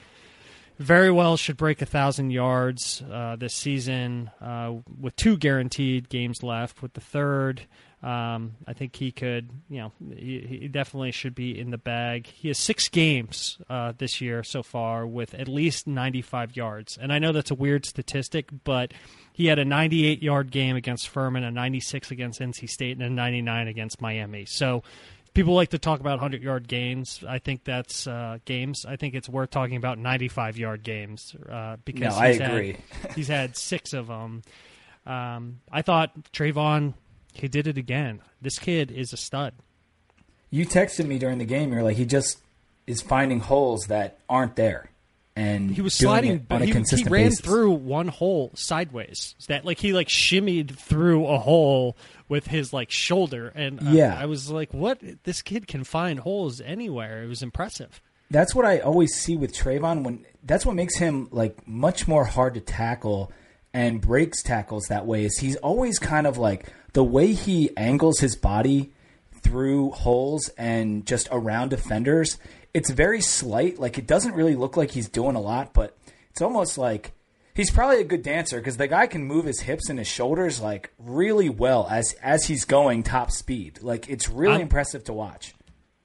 Very 0.81 1.13
well 1.13 1.37
should 1.37 1.57
break 1.57 1.81
a 1.81 1.87
thousand 1.87 2.33
yards 2.33 3.03
uh, 3.09 3.37
this 3.37 3.55
season 3.55 4.33
uh, 4.41 4.75
with 5.01 5.15
two 5.15 5.37
guaranteed 5.37 6.09
games 6.09 6.43
left. 6.43 6.83
With 6.83 6.93
the 6.95 7.01
third, 7.01 7.63
um, 8.03 8.57
I 8.67 8.73
think 8.75 8.95
he 8.97 9.11
could. 9.11 9.49
You 9.69 9.79
know, 9.79 9.93
he, 10.15 10.59
he 10.63 10.69
definitely 10.69 11.13
should 11.13 11.35
be 11.35 11.59
in 11.59 11.71
the 11.71 11.79
bag. 11.79 12.27
He 12.27 12.49
has 12.49 12.59
six 12.59 12.89
games 12.89 13.59
uh, 13.71 13.93
this 13.97 14.21
year 14.21 14.43
so 14.45 14.63
far 14.63 15.07
with 15.07 15.35
at 15.35 15.49
least 15.49 15.87
95 15.87 16.57
yards, 16.57 16.99
and 17.01 17.13
I 17.13 17.19
know 17.19 17.33
that's 17.33 17.51
a 17.51 17.55
weird 17.55 17.87
statistic, 17.87 18.49
but 18.65 18.93
he 19.33 19.47
had 19.47 19.59
a 19.59 19.65
98 19.65 20.23
yard 20.23 20.51
game 20.51 20.77
against 20.77 21.09
Furman, 21.09 21.43
a 21.45 21.51
96 21.51 22.11
against 22.11 22.41
NC 22.41 22.69
State, 22.69 22.93
and 22.97 23.03
a 23.03 23.11
99 23.11 23.69
against 23.69 24.01
Miami. 24.01 24.45
So 24.47 24.83
people 25.35 25.55
like 25.55 25.69
to 25.71 25.79
talk 25.79 26.01
about 26.01 26.13
100 26.13 26.43
yard 26.43 26.69
games. 26.69 27.23
I 27.29 27.39
think 27.39 27.65
that's 27.65 28.07
uh, 28.07 28.39
games. 28.47 28.87
I 28.87 28.97
think 28.97 29.15
it's 29.15 29.29
worth 29.29 29.51
talking 29.51 29.77
about 29.77 29.99
95 29.99 30.57
yard 30.59 30.83
games 30.83 31.35
uh, 31.51 31.77
because 31.85 32.15
No, 32.15 32.21
I 32.21 32.29
he's 32.29 32.39
had- 32.41 32.51
agree. 32.51 32.77
he's 33.15 33.29
had 33.29 33.57
six 33.57 33.93
of 33.93 34.07
them. 34.07 34.43
Um, 35.07 35.61
I 35.71 35.83
thought 35.83 36.13
Travon, 36.33 36.95
he 37.39 37.49
did 37.49 37.67
it 37.67 37.79
again. 37.79 38.21
This 38.41 38.59
kid 38.59 38.91
is 38.91 39.13
a 39.13 39.17
stud. 39.17 39.55
You 40.51 40.67
texted 40.67 41.07
me 41.07 41.19
during 41.19 41.39
the 41.39 41.45
game. 41.45 41.73
You're 41.73 41.83
like, 41.83 41.97
he 41.97 42.05
just 42.07 42.39
is 42.87 43.03
finding 43.03 43.41
holes 43.41 43.87
that 43.89 44.19
aren't 44.29 44.55
there, 44.57 44.91
and 45.35 45.71
He 45.73 45.83
was 45.83 45.95
sliding, 45.95 46.39
but 46.49 46.61
he, 46.63 46.69
he 46.69 46.73
ran 47.05 47.25
basis. 47.31 47.41
through 47.41 47.73
one 47.73 48.09
hole 48.09 48.53
sideways. 48.55 49.35
That 49.49 49.65
like 49.65 49.79
he 49.79 49.93
like 49.93 50.09
shimmied 50.09 50.77
through 50.77 51.27
a 51.27 51.39
hole 51.39 51.97
with 52.29 52.47
his 52.47 52.73
like 52.73 52.91
shoulder, 52.91 53.49
and 53.55 53.81
uh, 53.81 53.91
Yeah. 53.91 54.17
I 54.19 54.27
was 54.27 54.51
like, 54.51 54.73
"What? 54.73 55.01
This 55.25 55.43
kid 55.43 55.67
can 55.67 55.83
find 55.85 56.21
holes 56.21 56.61
anywhere." 56.61 57.23
It 57.25 57.27
was 57.27 57.43
impressive. 57.43 58.01
That's 58.31 58.55
what 58.55 58.65
I 58.65 58.79
always 58.79 59.15
see 59.15 59.37
with 59.37 59.53
Travon. 59.55 60.05
When 60.05 60.25
that's 60.45 60.65
what 60.65 60.77
makes 60.77 60.97
him 60.97 61.29
like 61.33 61.67
much 61.67 62.07
more 62.09 62.25
hard 62.25 62.55
to 62.55 62.61
tackle 62.61 63.33
and 63.77 64.01
breaks 64.01 64.43
tackles 64.43 64.85
that 64.89 65.05
way. 65.05 65.27
Is 65.27 65.37
he's 65.39 65.57
always 65.57 65.99
kind 65.99 66.27
of 66.27 66.39
like 66.39 66.65
the 66.95 67.05
way 67.05 67.35
he 67.35 67.69
angles 67.77 68.19
his 68.21 68.35
body 68.35 68.91
through 69.43 69.91
holes 69.91 70.49
and 70.57 71.05
just 71.05 71.29
around 71.31 71.69
defenders. 71.69 72.39
It's 72.73 72.91
very 72.91 73.21
slight. 73.21 73.79
Like 73.79 73.99
it 73.99 74.07
doesn't 74.07 74.33
really 74.35 74.55
look 74.55 74.79
like 74.79 74.93
he's 74.93 75.11
doing 75.11 75.37
a 75.37 75.41
lot, 75.41 75.75
but 75.75 75.95
it's 76.31 76.41
almost 76.41 76.79
like 76.79 77.13
he's 77.53 77.71
probably 77.71 78.01
a 78.01 78.05
good 78.05 78.23
dancer 78.23 78.57
because 78.59 78.79
the 78.79 78.89
guy 78.89 79.07
can 79.07 79.25
move 79.25 79.45
his 79.45 79.61
hips 79.61 79.91
and 79.91 79.99
his 79.99 80.09
shoulders 80.09 80.59
like 80.59 80.91
really 80.99 81.51
well 81.51 81.87
as 81.91 82.15
as 82.23 82.47
he's 82.47 82.65
going 82.65 83.03
top 83.03 83.31
speed. 83.31 83.83
Like 83.83 84.09
it's 84.09 84.29
really 84.31 84.55
I'm- 84.55 84.63
impressive 84.63 85.05
to 85.05 85.13
watch. 85.13 85.55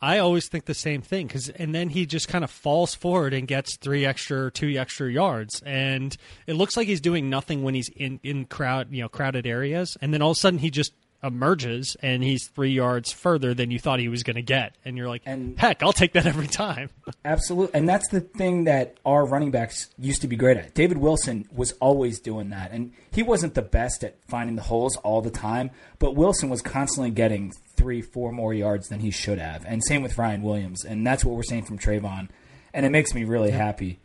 I 0.01 0.17
always 0.17 0.47
think 0.47 0.65
the 0.65 0.73
same 0.73 1.01
thing 1.01 1.27
because, 1.27 1.49
and 1.49 1.75
then 1.75 1.89
he 1.89 2.07
just 2.07 2.27
kind 2.27 2.43
of 2.43 2.49
falls 2.49 2.95
forward 2.95 3.33
and 3.33 3.47
gets 3.47 3.77
three 3.77 4.03
extra, 4.03 4.49
two 4.49 4.75
extra 4.77 5.11
yards, 5.11 5.61
and 5.63 6.17
it 6.47 6.53
looks 6.53 6.75
like 6.75 6.87
he's 6.87 7.01
doing 7.01 7.29
nothing 7.29 7.61
when 7.61 7.75
he's 7.75 7.89
in 7.89 8.19
in 8.23 8.45
crowd, 8.45 8.87
you 8.91 9.03
know, 9.03 9.09
crowded 9.09 9.45
areas, 9.45 9.97
and 10.01 10.11
then 10.11 10.21
all 10.21 10.31
of 10.31 10.37
a 10.37 10.39
sudden 10.39 10.59
he 10.59 10.71
just 10.71 10.93
emerges 11.23 11.95
and 12.01 12.23
he's 12.23 12.47
three 12.47 12.71
yards 12.71 13.11
further 13.11 13.53
than 13.53 13.69
you 13.71 13.79
thought 13.79 13.99
he 13.99 14.07
was 14.07 14.23
going 14.23 14.35
to 14.35 14.41
get, 14.41 14.75
and 14.83 14.97
you're 14.97 15.07
like, 15.07 15.21
And- 15.25 15.57
heck, 15.59 15.83
I'll 15.83 15.93
take 15.93 16.13
that 16.13 16.25
every 16.25 16.47
time. 16.47 16.89
Absolutely. 17.25 17.75
And 17.77 17.87
that's 17.87 18.07
the 18.09 18.21
thing 18.21 18.63
that 18.63 18.97
our 19.05 19.25
running 19.25 19.51
backs 19.51 19.89
used 19.99 20.21
to 20.21 20.27
be 20.27 20.35
great 20.35 20.57
at. 20.57 20.73
David 20.73 20.97
Wilson 20.97 21.47
was 21.51 21.73
always 21.73 22.19
doing 22.19 22.49
that. 22.49 22.71
And 22.71 22.93
he 23.11 23.21
wasn't 23.23 23.53
the 23.53 23.61
best 23.61 24.03
at 24.03 24.15
finding 24.27 24.55
the 24.55 24.63
holes 24.63 24.95
all 24.97 25.21
the 25.21 25.29
time, 25.31 25.71
but 25.99 26.15
Wilson 26.15 26.49
was 26.49 26.61
constantly 26.61 27.11
getting 27.11 27.51
three, 27.77 28.01
four 28.01 28.31
more 28.31 28.53
yards 28.53 28.89
than 28.89 28.99
he 28.99 29.11
should 29.11 29.37
have. 29.39 29.63
And 29.65 29.83
same 29.83 30.01
with 30.01 30.17
Ryan 30.17 30.41
Williams. 30.41 30.83
And 30.83 31.05
that's 31.05 31.23
what 31.23 31.35
we're 31.35 31.43
seeing 31.43 31.63
from 31.63 31.77
Travon. 31.77 32.29
And 32.73 32.85
it 32.85 32.89
makes 32.89 33.13
me 33.13 33.23
really 33.25 33.51
happy. 33.51 33.99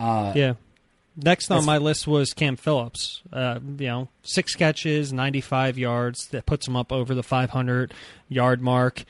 Uh, 0.00 0.32
yeah. 0.34 0.54
Next 1.20 1.50
on 1.50 1.64
my 1.64 1.78
list 1.78 2.06
was 2.06 2.32
Cam 2.32 2.54
Phillips. 2.54 3.22
Uh, 3.32 3.58
you 3.78 3.88
know, 3.88 4.08
six 4.22 4.54
catches, 4.54 5.12
95 5.12 5.76
yards. 5.76 6.28
That 6.28 6.46
puts 6.46 6.68
him 6.68 6.76
up 6.76 6.92
over 6.92 7.12
the 7.14 7.24
500 7.24 7.92
yard 8.28 8.62
mark. 8.62 9.04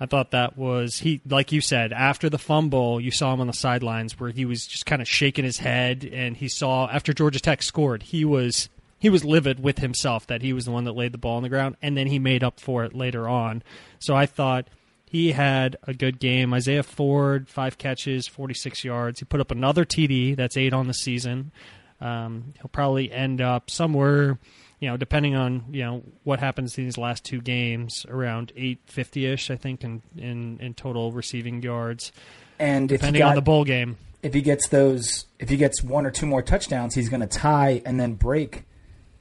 I 0.00 0.06
thought 0.06 0.32
that 0.32 0.58
was 0.58 0.98
he, 0.98 1.20
like 1.28 1.52
you 1.52 1.60
said, 1.60 1.92
after 1.92 2.28
the 2.28 2.38
fumble, 2.38 3.00
you 3.00 3.12
saw 3.12 3.32
him 3.32 3.40
on 3.40 3.46
the 3.46 3.52
sidelines 3.52 4.18
where 4.18 4.30
he 4.30 4.44
was 4.44 4.66
just 4.66 4.84
kind 4.86 5.00
of 5.00 5.06
shaking 5.06 5.44
his 5.44 5.58
head, 5.58 6.04
and 6.12 6.36
he 6.36 6.48
saw 6.48 6.88
after 6.88 7.12
Georgia 7.12 7.38
Tech 7.38 7.62
scored, 7.62 8.02
he 8.02 8.24
was 8.24 8.68
he 8.98 9.08
was 9.08 9.24
livid 9.24 9.62
with 9.62 9.78
himself 9.78 10.26
that 10.26 10.42
he 10.42 10.52
was 10.52 10.64
the 10.64 10.72
one 10.72 10.82
that 10.84 10.96
laid 10.96 11.12
the 11.12 11.18
ball 11.18 11.36
on 11.36 11.44
the 11.44 11.48
ground, 11.48 11.76
and 11.80 11.96
then 11.96 12.08
he 12.08 12.18
made 12.18 12.42
up 12.42 12.58
for 12.58 12.82
it 12.82 12.96
later 12.96 13.28
on. 13.28 13.62
So 14.00 14.16
I 14.16 14.26
thought 14.26 14.66
he 15.12 15.32
had 15.32 15.76
a 15.86 15.92
good 15.92 16.18
game. 16.18 16.54
Isaiah 16.54 16.82
Ford, 16.82 17.46
five 17.46 17.76
catches, 17.76 18.26
46 18.26 18.82
yards. 18.82 19.18
He 19.18 19.26
put 19.26 19.40
up 19.40 19.50
another 19.50 19.84
TD. 19.84 20.34
That's 20.34 20.56
eight 20.56 20.72
on 20.72 20.86
the 20.86 20.94
season. 20.94 21.52
Um, 22.00 22.54
he'll 22.56 22.70
probably 22.72 23.12
end 23.12 23.42
up 23.42 23.68
somewhere, 23.68 24.38
you 24.80 24.88
know, 24.88 24.96
depending 24.96 25.36
on 25.36 25.66
you 25.70 25.84
know 25.84 26.02
what 26.24 26.40
happens 26.40 26.78
in 26.78 26.84
these 26.84 26.96
last 26.96 27.24
two 27.24 27.42
games, 27.42 28.06
around 28.08 28.52
850 28.56 29.26
ish, 29.26 29.50
I 29.50 29.56
think, 29.56 29.84
in, 29.84 30.00
in 30.16 30.58
in 30.60 30.72
total 30.72 31.12
receiving 31.12 31.62
yards, 31.62 32.10
And 32.58 32.90
if 32.90 33.00
depending 33.02 33.20
got, 33.20 33.28
on 33.28 33.34
the 33.34 33.42
bowl 33.42 33.64
game. 33.64 33.98
if 34.22 34.32
he 34.32 34.40
gets 34.40 34.68
those, 34.68 35.26
if 35.38 35.50
he 35.50 35.58
gets 35.58 35.82
one 35.82 36.06
or 36.06 36.10
two 36.10 36.26
more 36.26 36.40
touchdowns, 36.40 36.94
he's 36.94 37.10
going 37.10 37.20
to 37.20 37.26
tie 37.26 37.82
and 37.84 38.00
then 38.00 38.14
break 38.14 38.64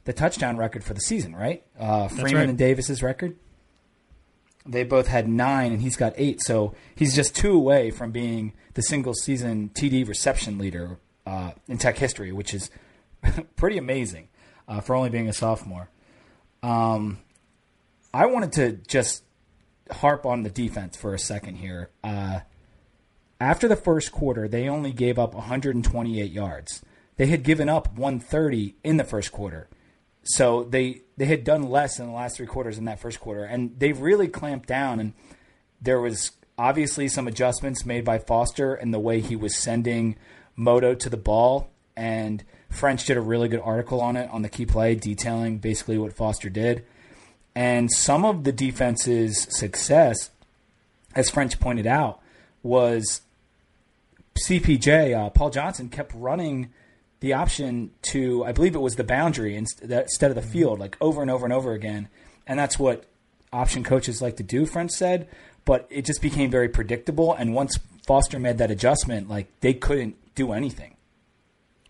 the 0.05 0.13
touchdown 0.13 0.55
record 0.55 0.85
for 0.85 0.93
the 0.93 1.01
season, 1.01 1.35
right? 1.35 1.63
Uh, 1.77 2.07
Freeman 2.07 2.33
right. 2.35 2.49
and 2.49 2.57
Davis's 2.57 3.03
record. 3.03 3.35
They 4.65 4.83
both 4.83 5.07
had 5.07 5.27
nine, 5.27 5.71
and 5.71 5.81
he's 5.81 5.95
got 5.95 6.13
eight. 6.17 6.41
So 6.41 6.75
he's 6.95 7.15
just 7.15 7.35
two 7.35 7.53
away 7.53 7.91
from 7.91 8.11
being 8.11 8.53
the 8.73 8.83
single 8.83 9.13
season 9.13 9.71
TD 9.73 10.07
reception 10.07 10.57
leader 10.57 10.99
uh, 11.25 11.51
in 11.67 11.77
Tech 11.77 11.97
history, 11.97 12.31
which 12.31 12.53
is 12.53 12.69
pretty 13.55 13.77
amazing 13.77 14.29
uh, 14.67 14.81
for 14.81 14.95
only 14.95 15.09
being 15.09 15.27
a 15.27 15.33
sophomore. 15.33 15.89
Um, 16.63 17.19
I 18.13 18.25
wanted 18.27 18.51
to 18.53 18.71
just 18.87 19.23
harp 19.89 20.25
on 20.25 20.43
the 20.43 20.49
defense 20.49 20.95
for 20.95 21.13
a 21.13 21.19
second 21.19 21.55
here. 21.55 21.89
Uh, 22.03 22.41
after 23.39 23.67
the 23.67 23.75
first 23.75 24.11
quarter, 24.11 24.47
they 24.47 24.69
only 24.69 24.91
gave 24.91 25.17
up 25.17 25.33
128 25.33 26.31
yards. 26.31 26.83
they 27.17 27.27
had 27.27 27.43
given 27.43 27.69
up 27.69 27.93
130 27.97 28.75
in 28.83 28.97
the 28.97 29.03
first 29.03 29.31
quarter. 29.31 29.67
So 30.23 30.63
they 30.63 31.01
they 31.17 31.25
had 31.25 31.43
done 31.43 31.63
less 31.63 31.99
in 31.99 32.07
the 32.07 32.11
last 32.13 32.37
three 32.37 32.45
quarters 32.45 32.77
in 32.77 32.85
that 32.85 32.99
first 32.99 33.19
quarter, 33.19 33.43
and 33.43 33.77
they've 33.79 33.99
really 33.99 34.27
clamped 34.27 34.67
down. 34.67 34.99
And 34.99 35.13
there 35.81 35.99
was 35.99 36.31
obviously 36.57 37.07
some 37.07 37.27
adjustments 37.27 37.85
made 37.85 38.05
by 38.05 38.19
Foster 38.19 38.73
and 38.73 38.93
the 38.93 38.99
way 38.99 39.19
he 39.19 39.35
was 39.35 39.55
sending 39.55 40.15
Moto 40.55 40.93
to 40.93 41.09
the 41.09 41.17
ball. 41.17 41.69
And 41.95 42.43
French 42.69 43.05
did 43.05 43.17
a 43.17 43.21
really 43.21 43.49
good 43.49 43.61
article 43.63 43.99
on 43.99 44.15
it 44.15 44.29
on 44.31 44.43
the 44.43 44.49
key 44.49 44.65
play, 44.65 44.95
detailing 44.95 45.57
basically 45.57 45.97
what 45.97 46.13
Foster 46.13 46.49
did. 46.49 46.85
And 47.55 47.91
some 47.91 48.23
of 48.23 48.43
the 48.43 48.51
defense's 48.51 49.47
success, 49.49 50.29
as 51.15 51.29
French 51.29 51.59
pointed 51.59 51.85
out, 51.85 52.21
was 52.63 53.21
CPJ, 54.35 55.17
uh, 55.17 55.29
Paul 55.31 55.49
Johnson, 55.49 55.89
kept 55.89 56.13
running 56.15 56.71
the 57.21 57.33
option 57.33 57.91
to, 58.11 58.43
I 58.43 58.51
believe 58.51 58.75
it 58.75 58.81
was 58.81 58.95
the 58.95 59.03
boundary 59.03 59.55
instead 59.55 59.91
of 59.91 60.35
the 60.35 60.41
mm-hmm. 60.41 60.51
field, 60.51 60.79
like 60.79 60.97
over 60.99 61.21
and 61.21 61.31
over 61.31 61.45
and 61.45 61.53
over 61.53 61.71
again. 61.71 62.09
And 62.45 62.59
that's 62.59 62.77
what 62.77 63.05
option 63.53 63.83
coaches 63.83 64.21
like 64.21 64.37
to 64.37 64.43
do, 64.43 64.65
French 64.65 64.91
said. 64.91 65.27
But 65.63 65.87
it 65.89 66.05
just 66.05 66.21
became 66.21 66.49
very 66.49 66.67
predictable. 66.67 67.33
And 67.33 67.53
once 67.53 67.77
Foster 68.05 68.39
made 68.39 68.57
that 68.57 68.71
adjustment, 68.71 69.29
like 69.29 69.47
they 69.61 69.73
couldn't 69.73 70.15
do 70.35 70.51
anything. 70.51 70.95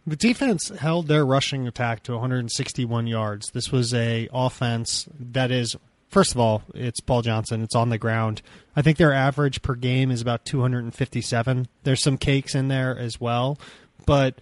The 0.06 0.16
defense 0.16 0.70
held 0.70 1.08
their 1.08 1.26
rushing 1.26 1.68
attack 1.68 2.04
to 2.04 2.14
161 2.14 3.08
yards. 3.08 3.52
This 3.52 3.72
was 3.72 3.94
a 3.94 4.28
offense 4.34 5.08
that 5.18 5.52
is 5.52 5.76
first 6.10 6.34
of 6.34 6.40
all, 6.40 6.64
it's 6.74 7.00
Paul 7.00 7.22
Johnson. 7.22 7.64
It's 7.64 7.76
on 7.76 7.90
the 7.90 7.98
ground. 7.98 8.42
I 8.76 8.82
think 8.82 8.98
their 8.98 9.14
average 9.14 9.62
per 9.62 9.76
game 9.76 10.12
is 10.12 10.22
about 10.22 10.44
257. 10.44 11.68
There's 11.84 12.04
some 12.04 12.18
cakes 12.18 12.54
in 12.56 12.68
there 12.68 12.98
as 12.98 13.22
well, 13.22 13.58
but 14.06 14.36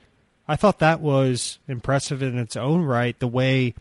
I 0.49 0.55
thought 0.55 0.79
that 0.79 0.99
was 0.99 1.59
impressive 1.67 2.23
in 2.23 2.39
its 2.39 2.57
own 2.57 2.81
right. 2.81 3.17
The 3.19 3.27
way 3.27 3.75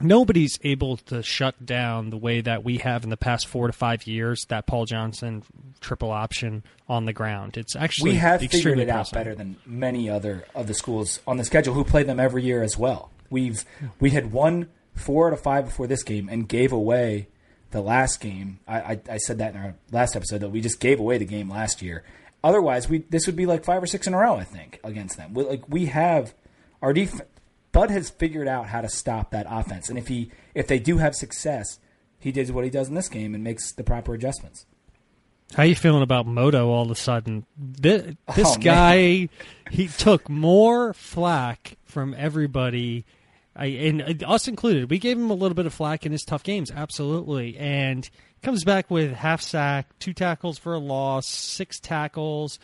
nobody's 0.00 0.56
able 0.62 0.98
to 0.98 1.24
shut 1.24 1.66
down 1.66 2.10
the 2.10 2.16
way 2.16 2.40
that 2.40 2.62
we 2.62 2.78
have 2.78 3.02
in 3.02 3.10
the 3.10 3.16
past 3.16 3.48
four 3.48 3.66
to 3.66 3.72
five 3.72 4.06
years 4.06 4.44
that 4.48 4.64
Paul 4.64 4.86
Johnson 4.86 5.42
triple 5.80 6.12
option 6.12 6.62
on 6.88 7.04
the 7.04 7.12
ground. 7.12 7.56
It's 7.56 7.74
actually 7.74 8.12
we 8.12 8.16
have 8.18 8.40
figured 8.40 8.78
it 8.78 8.88
out 8.88 9.10
better 9.10 9.34
than 9.34 9.56
many 9.66 10.08
other 10.08 10.44
of 10.54 10.68
the 10.68 10.74
schools 10.74 11.18
on 11.26 11.36
the 11.36 11.44
schedule 11.44 11.74
who 11.74 11.82
play 11.82 12.04
them 12.04 12.20
every 12.20 12.44
year 12.44 12.62
as 12.62 12.78
well. 12.78 13.10
We've 13.28 13.64
we 13.98 14.10
had 14.10 14.30
won 14.30 14.68
four 14.94 15.26
out 15.26 15.32
of 15.32 15.40
five 15.40 15.64
before 15.64 15.88
this 15.88 16.04
game 16.04 16.28
and 16.28 16.48
gave 16.48 16.70
away 16.70 17.26
the 17.72 17.80
last 17.80 18.20
game. 18.20 18.60
I, 18.68 18.78
I, 18.78 19.00
I 19.10 19.16
said 19.18 19.38
that 19.38 19.54
in 19.56 19.60
our 19.60 19.74
last 19.90 20.14
episode 20.14 20.38
that 20.38 20.50
we 20.50 20.60
just 20.60 20.78
gave 20.78 21.00
away 21.00 21.18
the 21.18 21.24
game 21.24 21.50
last 21.50 21.82
year 21.82 22.04
Otherwise, 22.42 22.88
we 22.88 22.98
this 23.10 23.26
would 23.26 23.36
be 23.36 23.46
like 23.46 23.64
five 23.64 23.82
or 23.82 23.86
six 23.86 24.06
in 24.06 24.14
a 24.14 24.18
row, 24.18 24.36
I 24.36 24.44
think, 24.44 24.80
against 24.84 25.16
them. 25.16 25.34
We, 25.34 25.44
like 25.44 25.68
we 25.68 25.86
have 25.86 26.34
our 26.80 26.92
def- 26.92 27.20
Bud 27.72 27.90
has 27.90 28.10
figured 28.10 28.48
out 28.48 28.68
how 28.68 28.80
to 28.80 28.88
stop 28.88 29.30
that 29.32 29.46
offense, 29.48 29.88
and 29.88 29.98
if 29.98 30.08
he 30.08 30.30
if 30.54 30.66
they 30.66 30.78
do 30.78 30.98
have 30.98 31.14
success, 31.14 31.78
he 32.18 32.32
does 32.32 32.52
what 32.52 32.64
he 32.64 32.70
does 32.70 32.88
in 32.88 32.94
this 32.94 33.08
game 33.08 33.34
and 33.34 33.42
makes 33.42 33.72
the 33.72 33.84
proper 33.84 34.14
adjustments. 34.14 34.66
How 35.54 35.62
you 35.62 35.74
feeling 35.74 36.02
about 36.02 36.26
Moto 36.26 36.68
all 36.68 36.84
of 36.84 36.90
a 36.90 36.94
sudden? 36.94 37.46
This, 37.56 38.14
this 38.36 38.56
oh, 38.56 38.60
guy, 38.60 39.30
he 39.70 39.88
took 39.88 40.28
more 40.28 40.92
flack 40.92 41.78
from 41.86 42.14
everybody, 42.18 43.06
I, 43.56 43.66
and 43.66 44.22
uh, 44.22 44.28
us 44.28 44.46
included. 44.46 44.90
We 44.90 44.98
gave 44.98 45.16
him 45.16 45.30
a 45.30 45.34
little 45.34 45.54
bit 45.54 45.64
of 45.64 45.72
flack 45.72 46.04
in 46.04 46.12
his 46.12 46.22
tough 46.22 46.42
games, 46.42 46.70
absolutely, 46.70 47.56
and 47.56 48.08
comes 48.42 48.64
back 48.64 48.90
with 48.90 49.12
half 49.12 49.40
sack, 49.42 49.86
two 49.98 50.12
tackles 50.12 50.58
for 50.58 50.74
a 50.74 50.78
loss, 50.78 51.28
six 51.28 51.80
tackles. 51.80 52.58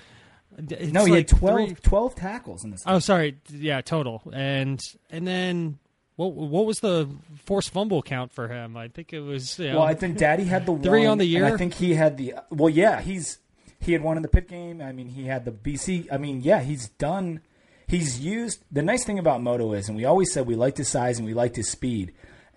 It's 0.56 0.92
no, 0.92 1.04
he 1.04 1.12
like 1.12 1.30
had 1.30 1.38
12, 1.38 1.82
12, 1.82 2.14
tackles 2.14 2.64
in 2.64 2.70
this. 2.70 2.82
Oh, 2.86 2.90
game. 2.90 2.96
Oh, 2.96 2.98
sorry, 3.00 3.36
yeah, 3.50 3.80
total, 3.80 4.22
and 4.32 4.80
and 5.10 5.26
then 5.26 5.78
what? 6.16 6.32
What 6.32 6.64
was 6.64 6.78
the 6.80 7.08
forced 7.44 7.70
fumble 7.70 8.02
count 8.02 8.32
for 8.32 8.46
him? 8.46 8.76
I 8.76 8.88
think 8.88 9.12
it 9.12 9.20
was. 9.20 9.58
You 9.58 9.72
know, 9.72 9.78
well, 9.80 9.88
I 9.88 9.94
think 9.94 10.16
Dadi 10.16 10.46
had 10.46 10.64
the 10.64 10.76
three 10.82 11.00
one, 11.00 11.08
on 11.08 11.18
the 11.18 11.24
year. 11.24 11.46
I 11.46 11.56
think 11.56 11.74
he 11.74 11.94
had 11.94 12.16
the. 12.16 12.34
Well, 12.50 12.70
yeah, 12.70 13.00
he's 13.00 13.38
he 13.80 13.92
had 13.92 14.02
one 14.02 14.16
in 14.16 14.22
the 14.22 14.28
Pitt 14.28 14.48
game. 14.48 14.80
I 14.80 14.92
mean, 14.92 15.08
he 15.08 15.24
had 15.24 15.44
the 15.44 15.50
BC. 15.50 16.06
I 16.12 16.18
mean, 16.18 16.40
yeah, 16.42 16.60
he's 16.60 16.88
done. 16.90 17.40
He's 17.88 18.20
used 18.20 18.62
the 18.70 18.82
nice 18.82 19.04
thing 19.04 19.18
about 19.18 19.42
Moto 19.42 19.72
is, 19.72 19.88
and 19.88 19.96
we 19.96 20.04
always 20.04 20.32
said 20.32 20.46
we 20.46 20.54
liked 20.54 20.78
his 20.78 20.88
size 20.88 21.18
and 21.18 21.26
we 21.26 21.34
liked 21.34 21.56
his 21.56 21.68
speed 21.68 22.14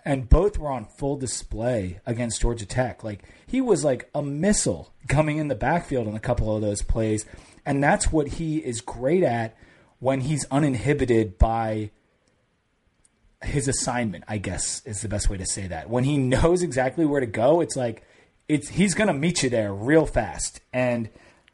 and 0.07 0.29
both 0.29 0.57
were 0.57 0.71
on 0.71 0.85
full 0.85 1.17
display 1.17 1.99
against 2.05 2.39
Georgia 2.39 2.65
Tech. 2.65 3.03
Like 3.03 3.23
he 3.45 3.59
was 3.59 3.83
like 3.83 4.09
a 4.15 4.23
missile 4.23 4.93
coming 5.09 5.37
in 5.37 5.49
the 5.49 5.55
backfield 5.55 6.07
in 6.07 6.15
a 6.15 6.19
couple 6.19 6.55
of 6.55 6.61
those 6.61 6.81
plays, 6.81 7.25
and 7.65 7.83
that's 7.83 8.09
what 8.09 8.29
he 8.29 8.59
is 8.59 8.79
great 8.79 9.21
at 9.21 9.57
when 9.99 10.21
he's 10.21 10.45
uninhibited 10.49 11.37
by 11.37 11.91
his 13.41 13.67
assignment. 13.67 14.23
I 14.29 14.37
guess 14.37 14.81
is 14.85 15.01
the 15.01 15.09
best 15.09 15.29
way 15.29 15.35
to 15.35 15.45
say 15.45 15.67
that. 15.67 15.89
When 15.89 16.05
he 16.05 16.17
knows 16.17 16.63
exactly 16.63 17.05
where 17.05 17.19
to 17.19 17.27
go, 17.27 17.59
it's 17.59 17.75
like 17.75 18.07
it's 18.47 18.69
he's 18.69 18.93
going 18.93 19.09
to 19.09 19.13
meet 19.13 19.43
you 19.43 19.49
there 19.49 19.73
real 19.73 20.07
fast 20.07 20.61
and. 20.73 21.09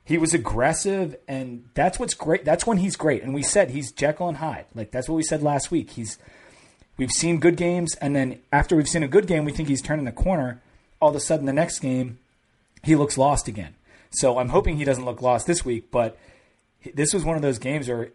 He 0.06 0.18
was 0.18 0.34
aggressive, 0.34 1.16
and 1.30 1.70
that's 1.76 1.98
what's 1.98 2.14
great. 2.14 2.44
That's 2.44 2.68
when 2.68 2.78
he's 2.78 2.98
great. 2.98 3.24
And 3.24 3.34
we 3.34 3.42
said 3.42 3.70
he's 3.70 3.94
Jekyll 3.94 4.28
and 4.28 4.36
Hyde. 4.36 4.66
Like 4.76 4.92
that's 4.92 5.08
what 5.08 5.16
we 5.16 5.24
said 5.24 5.42
last 5.42 5.72
week. 5.72 5.92
He's 5.92 6.18
we've 6.98 7.12
seen 7.12 7.40
good 7.40 7.58
games, 7.58 7.96
and 7.96 8.16
then 8.16 8.40
after 8.52 8.76
we've 8.76 8.88
seen 8.88 9.04
a 9.04 9.08
good 9.08 9.28
game, 9.28 9.46
we 9.46 9.52
think 9.52 9.70
he's 9.70 9.82
turning 9.82 10.06
the 10.06 10.12
corner. 10.12 10.62
All 11.02 11.10
of 11.10 11.16
a 11.16 11.20
sudden, 11.20 11.46
the 11.46 11.54
next 11.54 11.80
game, 11.80 12.20
he 12.84 12.96
looks 12.96 13.18
lost 13.18 13.48
again. 13.48 13.76
So 14.12 14.38
I'm 14.38 14.50
hoping 14.50 14.78
he 14.78 14.86
doesn't 14.86 15.06
look 15.06 15.22
lost 15.22 15.48
this 15.48 15.66
week. 15.66 15.92
But 15.92 16.18
this 16.94 17.14
was 17.14 17.24
one 17.24 17.36
of 17.36 17.42
those 17.42 17.60
games 17.60 17.88
where 17.88 18.10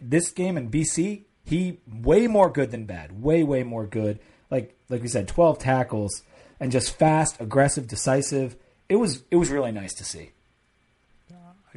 this 0.00 0.30
game 0.30 0.56
in 0.56 0.70
BC, 0.70 1.22
he 1.44 1.78
way 1.90 2.26
more 2.26 2.50
good 2.50 2.70
than 2.70 2.84
bad, 2.84 3.22
way 3.22 3.42
way 3.42 3.62
more 3.62 3.86
good. 3.86 4.18
Like 4.50 4.74
like 4.88 5.02
we 5.02 5.08
said, 5.08 5.28
12 5.28 5.58
tackles 5.58 6.22
and 6.58 6.70
just 6.70 6.96
fast, 6.96 7.40
aggressive, 7.40 7.86
decisive. 7.86 8.56
It 8.88 8.96
was 8.96 9.24
it 9.30 9.36
was 9.36 9.50
really 9.50 9.72
nice 9.72 9.94
to 9.94 10.04
see. 10.04 10.30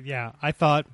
Yeah, 0.01 0.31
I 0.41 0.51
thought 0.51 0.87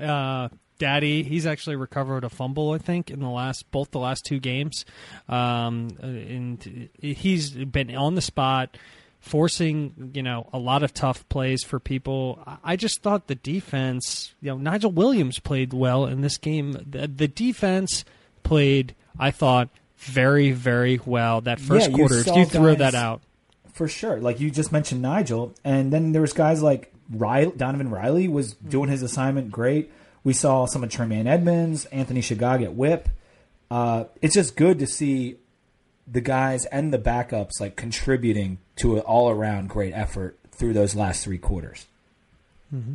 uh, 0.00 0.48
Dadi, 0.82 1.24
he's 1.24 1.46
actually 1.46 1.76
recovered 1.76 2.24
a 2.24 2.28
fumble, 2.28 2.72
I 2.72 2.78
think, 2.78 3.10
in 3.10 3.20
the 3.20 3.28
last 3.28 3.70
both 3.70 3.92
the 3.92 4.00
last 4.00 4.24
two 4.24 4.40
games, 4.40 4.84
um, 5.28 5.90
and 6.00 6.88
he's 7.00 7.50
been 7.50 7.94
on 7.94 8.16
the 8.16 8.20
spot, 8.20 8.76
forcing 9.20 10.10
you 10.12 10.22
know 10.22 10.48
a 10.52 10.58
lot 10.58 10.82
of 10.82 10.92
tough 10.92 11.28
plays 11.28 11.62
for 11.62 11.78
people. 11.78 12.42
I 12.64 12.74
just 12.74 13.00
thought 13.02 13.28
the 13.28 13.36
defense, 13.36 14.34
you 14.40 14.50
know, 14.50 14.58
Nigel 14.58 14.90
Williams 14.90 15.38
played 15.38 15.72
well 15.72 16.06
in 16.06 16.20
this 16.20 16.36
game. 16.36 16.72
The, 16.72 17.06
the 17.06 17.28
defense 17.28 18.04
played, 18.42 18.96
I 19.18 19.30
thought, 19.30 19.68
very 19.98 20.50
very 20.50 21.00
well 21.06 21.40
that 21.42 21.60
first 21.60 21.90
yeah, 21.90 21.96
quarter. 21.96 22.18
If 22.18 22.26
you 22.26 22.44
throw 22.44 22.74
that 22.74 22.96
out, 22.96 23.22
for 23.72 23.86
sure. 23.86 24.20
Like 24.20 24.40
you 24.40 24.50
just 24.50 24.72
mentioned 24.72 25.02
Nigel, 25.02 25.54
and 25.64 25.92
then 25.92 26.12
there 26.12 26.22
was 26.22 26.32
guys 26.32 26.60
like 26.60 26.92
Riley, 27.08 27.52
Donovan 27.56 27.90
Riley 27.90 28.28
was 28.28 28.54
doing 28.54 28.88
his 28.88 29.02
assignment 29.02 29.50
great. 29.50 29.92
We 30.24 30.32
saw 30.32 30.66
some 30.66 30.84
of 30.84 30.90
Tremaine 30.90 31.26
Edmunds, 31.26 31.84
Anthony 31.86 32.20
Shegog 32.20 32.62
at 32.62 32.74
whip. 32.74 33.08
Uh, 33.70 34.04
it's 34.20 34.34
just 34.34 34.56
good 34.56 34.78
to 34.78 34.86
see 34.86 35.36
the 36.06 36.20
guys 36.20 36.64
and 36.66 36.92
the 36.92 36.98
backups 36.98 37.60
like 37.60 37.76
contributing 37.76 38.58
to 38.76 38.96
an 38.96 39.00
all 39.00 39.30
around 39.30 39.68
great 39.68 39.92
effort 39.94 40.38
through 40.50 40.72
those 40.72 40.94
last 40.94 41.24
three 41.24 41.38
quarters. 41.38 41.86
Mm-hmm. 42.74 42.94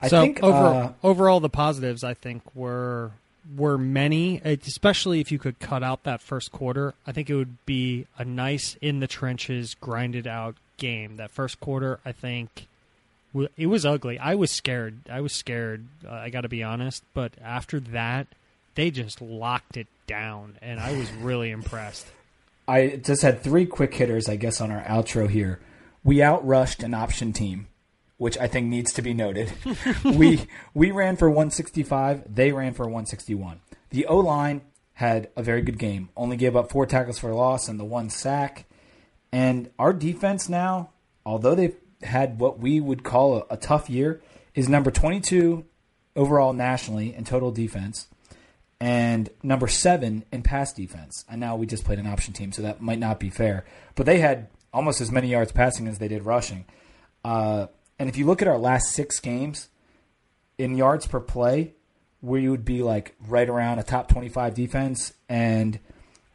I 0.00 0.08
so 0.08 0.22
think 0.22 0.42
over, 0.42 0.56
uh, 0.56 0.92
overall, 1.02 1.40
the 1.40 1.48
positives 1.48 2.04
I 2.04 2.14
think 2.14 2.42
were 2.54 3.12
were 3.56 3.78
many, 3.78 4.40
especially 4.44 5.20
if 5.20 5.30
you 5.30 5.38
could 5.38 5.58
cut 5.58 5.82
out 5.82 6.02
that 6.02 6.20
first 6.20 6.52
quarter. 6.52 6.94
I 7.06 7.12
think 7.12 7.30
it 7.30 7.34
would 7.34 7.64
be 7.64 8.06
a 8.18 8.24
nice 8.24 8.76
in 8.80 9.00
the 9.00 9.06
trenches, 9.06 9.74
grinded 9.74 10.26
out 10.26 10.56
game. 10.76 11.16
That 11.16 11.30
first 11.30 11.60
quarter, 11.60 12.00
I 12.04 12.12
think 12.12 12.66
it 13.56 13.66
was 13.66 13.86
ugly. 13.86 14.18
I 14.18 14.34
was 14.34 14.50
scared. 14.50 15.00
I 15.10 15.20
was 15.20 15.32
scared. 15.32 15.86
Uh, 16.06 16.12
I 16.12 16.30
got 16.30 16.42
to 16.42 16.48
be 16.48 16.62
honest. 16.62 17.02
But 17.14 17.32
after 17.42 17.80
that, 17.80 18.28
they 18.74 18.90
just 18.90 19.20
locked 19.20 19.76
it 19.76 19.86
down, 20.06 20.56
and 20.62 20.78
I 20.78 20.96
was 20.96 21.10
really 21.12 21.50
impressed. 21.50 22.06
I 22.68 23.00
just 23.02 23.22
had 23.22 23.42
three 23.42 23.66
quick 23.66 23.94
hitters, 23.94 24.28
I 24.28 24.36
guess, 24.36 24.60
on 24.60 24.70
our 24.70 24.82
outro 24.82 25.28
here. 25.28 25.60
We 26.04 26.16
outrushed 26.16 26.82
an 26.82 26.94
option 26.94 27.32
team, 27.32 27.68
which 28.16 28.38
I 28.38 28.48
think 28.48 28.68
needs 28.68 28.92
to 28.94 29.02
be 29.02 29.14
noted. 29.14 29.52
we 30.04 30.46
we 30.74 30.90
ran 30.90 31.16
for 31.16 31.28
165. 31.28 32.34
They 32.34 32.52
ran 32.52 32.74
for 32.74 32.84
161. 32.84 33.60
The 33.90 34.06
O 34.06 34.18
line 34.18 34.62
had 34.94 35.28
a 35.36 35.42
very 35.42 35.62
good 35.62 35.78
game. 35.78 36.08
Only 36.16 36.36
gave 36.36 36.56
up 36.56 36.70
four 36.70 36.86
tackles 36.86 37.18
for 37.18 37.32
loss 37.34 37.68
and 37.68 37.78
the 37.78 37.84
one 37.84 38.10
sack. 38.10 38.64
And 39.30 39.70
our 39.78 39.92
defense 39.92 40.48
now, 40.48 40.90
although 41.24 41.54
they've 41.54 41.76
had 42.06 42.40
what 42.40 42.58
we 42.58 42.80
would 42.80 43.02
call 43.04 43.38
a, 43.38 43.54
a 43.54 43.56
tough 43.56 43.90
year, 43.90 44.20
is 44.54 44.68
number 44.68 44.90
22 44.90 45.64
overall 46.14 46.52
nationally 46.52 47.14
in 47.14 47.24
total 47.24 47.50
defense 47.50 48.08
and 48.80 49.30
number 49.42 49.68
seven 49.68 50.24
in 50.32 50.42
pass 50.42 50.72
defense. 50.72 51.24
And 51.28 51.40
now 51.40 51.56
we 51.56 51.66
just 51.66 51.84
played 51.84 51.98
an 51.98 52.06
option 52.06 52.32
team, 52.34 52.52
so 52.52 52.62
that 52.62 52.80
might 52.80 52.98
not 52.98 53.18
be 53.18 53.30
fair. 53.30 53.64
But 53.94 54.06
they 54.06 54.18
had 54.18 54.48
almost 54.72 55.00
as 55.00 55.10
many 55.10 55.28
yards 55.28 55.52
passing 55.52 55.86
as 55.86 55.98
they 55.98 56.08
did 56.08 56.24
rushing. 56.24 56.66
Uh, 57.24 57.66
and 57.98 58.08
if 58.08 58.16
you 58.16 58.26
look 58.26 58.42
at 58.42 58.48
our 58.48 58.58
last 58.58 58.92
six 58.92 59.20
games 59.20 59.68
in 60.58 60.76
yards 60.76 61.06
per 61.06 61.20
play, 61.20 61.74
we 62.20 62.48
would 62.48 62.64
be 62.64 62.82
like 62.82 63.14
right 63.26 63.48
around 63.48 63.78
a 63.78 63.82
top 63.82 64.08
25 64.08 64.54
defense 64.54 65.14
and 65.28 65.78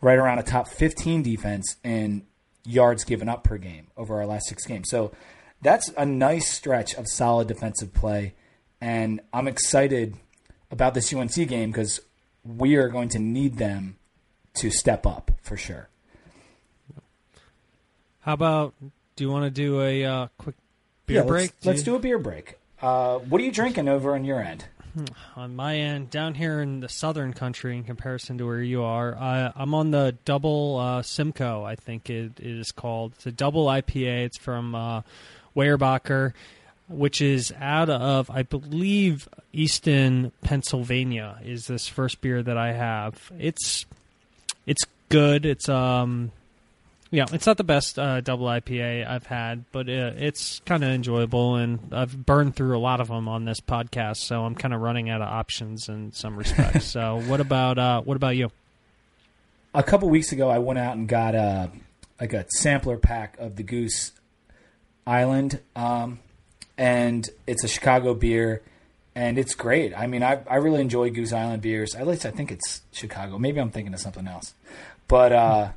right 0.02 0.18
around 0.18 0.40
a 0.40 0.44
top 0.44 0.68
15 0.68 1.22
defense 1.22 1.76
in 1.84 2.26
yards 2.64 3.04
given 3.04 3.30
up 3.30 3.44
per 3.44 3.58
game 3.58 3.88
over 3.98 4.16
our 4.20 4.26
last 4.26 4.48
six 4.48 4.66
games. 4.66 4.90
So 4.90 5.12
that's 5.62 5.90
a 5.98 6.06
nice 6.06 6.52
stretch 6.52 6.96
of 6.96 7.08
solid 7.08 7.48
defensive 7.48 7.94
play. 7.94 8.34
And 8.80 9.22
I'm 9.32 9.48
excited 9.48 10.16
about 10.72 10.94
this 10.94 11.14
UNC 11.14 11.34
game 11.48 11.72
because 11.72 12.02
we 12.44 12.76
are 12.76 12.88
going 12.88 13.10
to 13.10 13.20
need 13.20 13.58
them 13.58 13.98
to 14.56 14.72
step 14.72 15.06
up 15.06 15.32
for 15.42 15.56
sure. 15.56 15.90
How 18.22 18.34
about? 18.34 18.74
Do 19.16 19.24
you 19.24 19.30
want 19.30 19.46
to 19.46 19.52
do 19.52 19.82
a 19.82 20.06
uh, 20.06 20.28
quick 20.38 20.56
beer 21.06 21.18
yeah, 21.18 21.24
break? 21.24 21.52
Let's, 21.52 21.66
let's 21.66 21.84
do 21.84 21.96
a 21.96 22.00
beer 22.00 22.18
break. 22.18 22.58
Uh, 22.82 23.20
what 23.20 23.42
are 23.42 23.44
you 23.44 23.52
drinking 23.52 23.88
over 23.88 24.16
on 24.16 24.26
your 24.26 24.42
end? 24.42 24.66
On 25.36 25.56
my 25.56 25.78
end, 25.78 26.10
down 26.10 26.34
here 26.34 26.62
in 26.62 26.82
the 26.82 26.90
southern 26.90 27.34
country, 27.34 27.78
in 27.78 27.84
comparison 27.84 28.38
to 28.40 28.46
where 28.46 28.62
you 28.62 28.84
are, 28.84 29.16
uh, 29.16 29.52
I'm 29.56 29.74
on 29.74 29.92
the 29.92 30.18
double 30.26 30.78
uh, 30.78 31.02
Simcoe. 31.02 31.64
I 31.64 31.76
think 31.76 32.10
it, 32.10 32.40
it 32.40 32.60
is 32.60 32.72
called. 32.72 33.14
It's 33.16 33.26
a 33.26 33.32
double 33.32 33.68
IPA. 33.68 34.26
It's 34.26 34.38
from 34.38 34.76
uh, 34.76 35.02
Weyerbacher, 35.56 36.34
which 36.90 37.22
is 37.22 37.54
out 37.60 37.90
of, 37.90 38.30
I 38.30 38.44
believe, 38.44 39.28
Easton, 39.54 40.32
Pennsylvania. 40.42 41.40
Is 41.44 41.68
this 41.68 41.88
first 41.88 42.22
beer 42.22 42.42
that 42.44 42.58
I 42.58 42.74
have? 42.74 43.32
It's 43.38 43.86
it's 44.66 44.84
good. 45.10 45.46
It's 45.46 45.68
um 45.70 46.32
yeah, 47.14 47.26
it's 47.34 47.46
not 47.46 47.58
the 47.58 47.66
best 47.66 48.00
uh, 48.00 48.22
double 48.22 48.46
IPA 48.46 49.06
I've 49.06 49.26
had, 49.26 49.66
but 49.74 49.90
uh, 49.90 50.14
it's 50.16 50.62
kind 50.66 50.82
of 50.82 50.92
enjoyable, 50.92 51.56
and 51.56 51.94
I've 51.94 52.26
burned 52.26 52.56
through 52.56 52.78
a 52.78 52.80
lot 52.80 53.02
of 53.02 53.10
them 53.10 53.28
on 53.28 53.44
this 53.44 53.60
podcast, 53.60 54.18
so 54.18 54.46
I'm 54.46 54.56
kind 54.56 54.74
of 54.74 54.80
running 54.80 55.10
out 55.10 55.22
of 55.22 55.28
options 55.28 55.90
in 55.90 56.14
some 56.14 56.38
respects. 56.38 56.86
so, 56.92 57.22
what 57.28 57.42
about 57.42 57.78
uh, 57.78 58.02
what 58.02 58.16
about 58.16 58.38
you? 58.38 58.50
A 59.74 59.84
couple 59.84 60.10
weeks 60.10 60.32
ago, 60.32 60.50
I 60.50 60.60
went 60.60 60.80
out 60.80 60.96
and 60.96 61.06
got 61.06 61.36
a 61.36 61.70
like 62.22 62.32
a 62.32 62.46
sampler 62.56 62.96
pack 62.96 63.38
of 63.40 63.58
the 63.58 63.64
Goose 63.64 64.14
Island, 65.06 65.60
um, 65.76 66.20
and 66.78 67.30
it's 67.48 67.64
a 67.64 67.68
Chicago 67.68 68.14
beer, 68.14 68.62
and 69.16 69.38
it's 69.38 69.56
great. 69.56 69.98
I 69.98 70.08
mean, 70.08 70.24
I 70.24 70.40
I 70.50 70.56
really 70.58 70.82
enjoy 70.82 71.10
Goose 71.10 71.34
Island 71.34 71.62
beers. 71.62 71.96
At 71.96 72.08
least 72.08 72.26
I 72.26 72.32
think 72.32 72.52
it's 72.52 72.82
Chicago. 72.92 73.38
Maybe 73.38 73.60
I'm 73.60 73.72
thinking 73.72 73.94
of 73.94 74.00
something 74.00 74.28
else, 74.28 74.54
but. 75.08 75.32
uh 75.32 75.72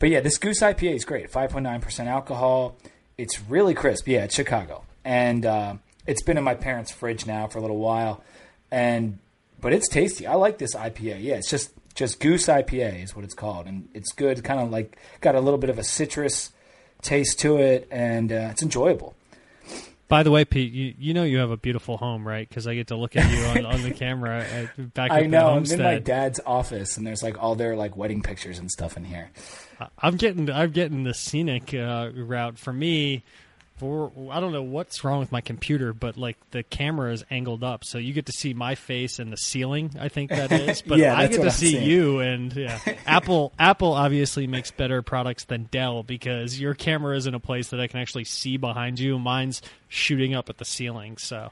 but 0.00 0.08
yeah, 0.08 0.20
this 0.20 0.38
Goose 0.38 0.60
IPA 0.60 0.96
is 0.96 1.04
great. 1.04 1.30
5.9% 1.30 2.06
alcohol. 2.06 2.74
It's 3.16 3.40
really 3.42 3.74
crisp. 3.74 4.08
Yeah, 4.08 4.24
it's 4.24 4.34
Chicago. 4.34 4.82
And 5.04 5.44
uh, 5.46 5.74
it's 6.06 6.22
been 6.22 6.38
in 6.38 6.42
my 6.42 6.54
parents' 6.54 6.90
fridge 6.90 7.26
now 7.26 7.46
for 7.46 7.58
a 7.58 7.60
little 7.60 7.78
while. 7.78 8.24
And 8.70 9.18
but 9.60 9.74
it's 9.74 9.88
tasty. 9.88 10.26
I 10.26 10.34
like 10.34 10.56
this 10.56 10.74
IPA. 10.74 11.22
Yeah, 11.22 11.34
it's 11.34 11.50
just 11.50 11.70
just 11.94 12.18
Goose 12.18 12.46
IPA 12.46 13.04
is 13.04 13.14
what 13.14 13.26
it's 13.26 13.34
called, 13.34 13.66
and 13.66 13.88
it's 13.92 14.12
good. 14.12 14.42
Kind 14.42 14.58
of 14.60 14.70
like 14.70 14.96
got 15.20 15.34
a 15.34 15.40
little 15.40 15.58
bit 15.58 15.68
of 15.68 15.78
a 15.78 15.84
citrus 15.84 16.50
taste 17.02 17.38
to 17.40 17.58
it, 17.58 17.88
and 17.90 18.32
uh, 18.32 18.48
it's 18.50 18.62
enjoyable. 18.62 19.14
By 20.08 20.24
the 20.24 20.32
way, 20.32 20.44
Pete, 20.44 20.72
you, 20.72 20.94
you 20.98 21.14
know 21.14 21.22
you 21.22 21.38
have 21.38 21.52
a 21.52 21.56
beautiful 21.56 21.96
home, 21.96 22.26
right? 22.26 22.48
Because 22.48 22.66
I 22.66 22.74
get 22.74 22.88
to 22.88 22.96
look 22.96 23.14
at 23.14 23.30
you 23.30 23.44
on, 23.44 23.64
on 23.74 23.82
the 23.82 23.92
camera 23.92 24.44
at, 24.44 24.92
back. 24.92 25.12
I 25.12 25.22
know. 25.22 25.50
I'm 25.50 25.64
in 25.64 25.80
my 25.80 26.00
dad's 26.00 26.40
office, 26.44 26.96
and 26.96 27.06
there's 27.06 27.22
like 27.22 27.40
all 27.40 27.54
their 27.54 27.76
like 27.76 27.96
wedding 27.96 28.20
pictures 28.20 28.58
and 28.58 28.68
stuff 28.68 28.96
in 28.96 29.04
here. 29.04 29.30
I'm 29.98 30.16
getting 30.16 30.50
I'm 30.50 30.72
getting 30.72 31.04
the 31.04 31.14
scenic 31.14 31.72
uh, 31.72 32.10
route 32.12 32.58
for 32.58 32.72
me. 32.72 33.22
For 33.80 34.12
I 34.30 34.40
don't 34.40 34.52
know 34.52 34.62
what's 34.62 35.02
wrong 35.04 35.20
with 35.20 35.32
my 35.32 35.40
computer, 35.40 35.94
but 35.94 36.18
like 36.18 36.36
the 36.50 36.62
camera 36.62 37.14
is 37.14 37.24
angled 37.30 37.64
up, 37.64 37.82
so 37.82 37.96
you 37.96 38.12
get 38.12 38.26
to 38.26 38.32
see 38.32 38.52
my 38.52 38.74
face 38.74 39.18
and 39.18 39.32
the 39.32 39.38
ceiling. 39.38 39.96
I 39.98 40.10
think 40.10 40.28
that 40.28 40.52
is, 40.52 40.82
but 40.86 40.98
yeah, 40.98 41.16
I 41.16 41.28
get 41.28 41.36
to 41.36 41.44
I'm 41.44 41.50
see 41.50 41.72
saying. 41.72 41.88
you. 41.88 42.18
And 42.18 42.54
yeah, 42.54 42.78
Apple 43.06 43.54
Apple 43.58 43.94
obviously 43.94 44.46
makes 44.46 44.70
better 44.70 45.00
products 45.00 45.44
than 45.44 45.64
Dell 45.70 46.02
because 46.02 46.60
your 46.60 46.74
camera 46.74 47.16
is 47.16 47.26
in 47.26 47.32
a 47.32 47.40
place 47.40 47.68
that 47.68 47.80
I 47.80 47.86
can 47.86 48.00
actually 48.00 48.24
see 48.24 48.58
behind 48.58 49.00
you. 49.00 49.18
Mine's 49.18 49.62
shooting 49.88 50.34
up 50.34 50.50
at 50.50 50.58
the 50.58 50.66
ceiling. 50.66 51.16
So 51.16 51.50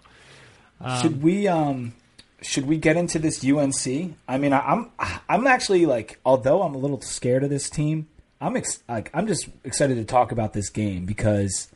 um, 0.82 1.00
should 1.00 1.22
we 1.22 1.48
um 1.48 1.94
should 2.42 2.66
we 2.66 2.76
get 2.76 2.98
into 2.98 3.18
this 3.18 3.42
UNC? 3.42 4.16
I 4.28 4.36
mean, 4.36 4.52
I, 4.52 4.60
I'm 4.60 4.90
I'm 5.30 5.46
actually 5.46 5.86
like, 5.86 6.20
although 6.26 6.60
I'm 6.60 6.74
a 6.74 6.78
little 6.78 7.00
scared 7.00 7.42
of 7.42 7.48
this 7.48 7.70
team, 7.70 8.06
I'm 8.38 8.54
ex- 8.54 8.82
like 8.86 9.10
I'm 9.14 9.26
just 9.26 9.48
excited 9.64 9.96
to 9.96 10.04
talk 10.04 10.30
about 10.30 10.52
this 10.52 10.68
game 10.68 11.06
because 11.06 11.68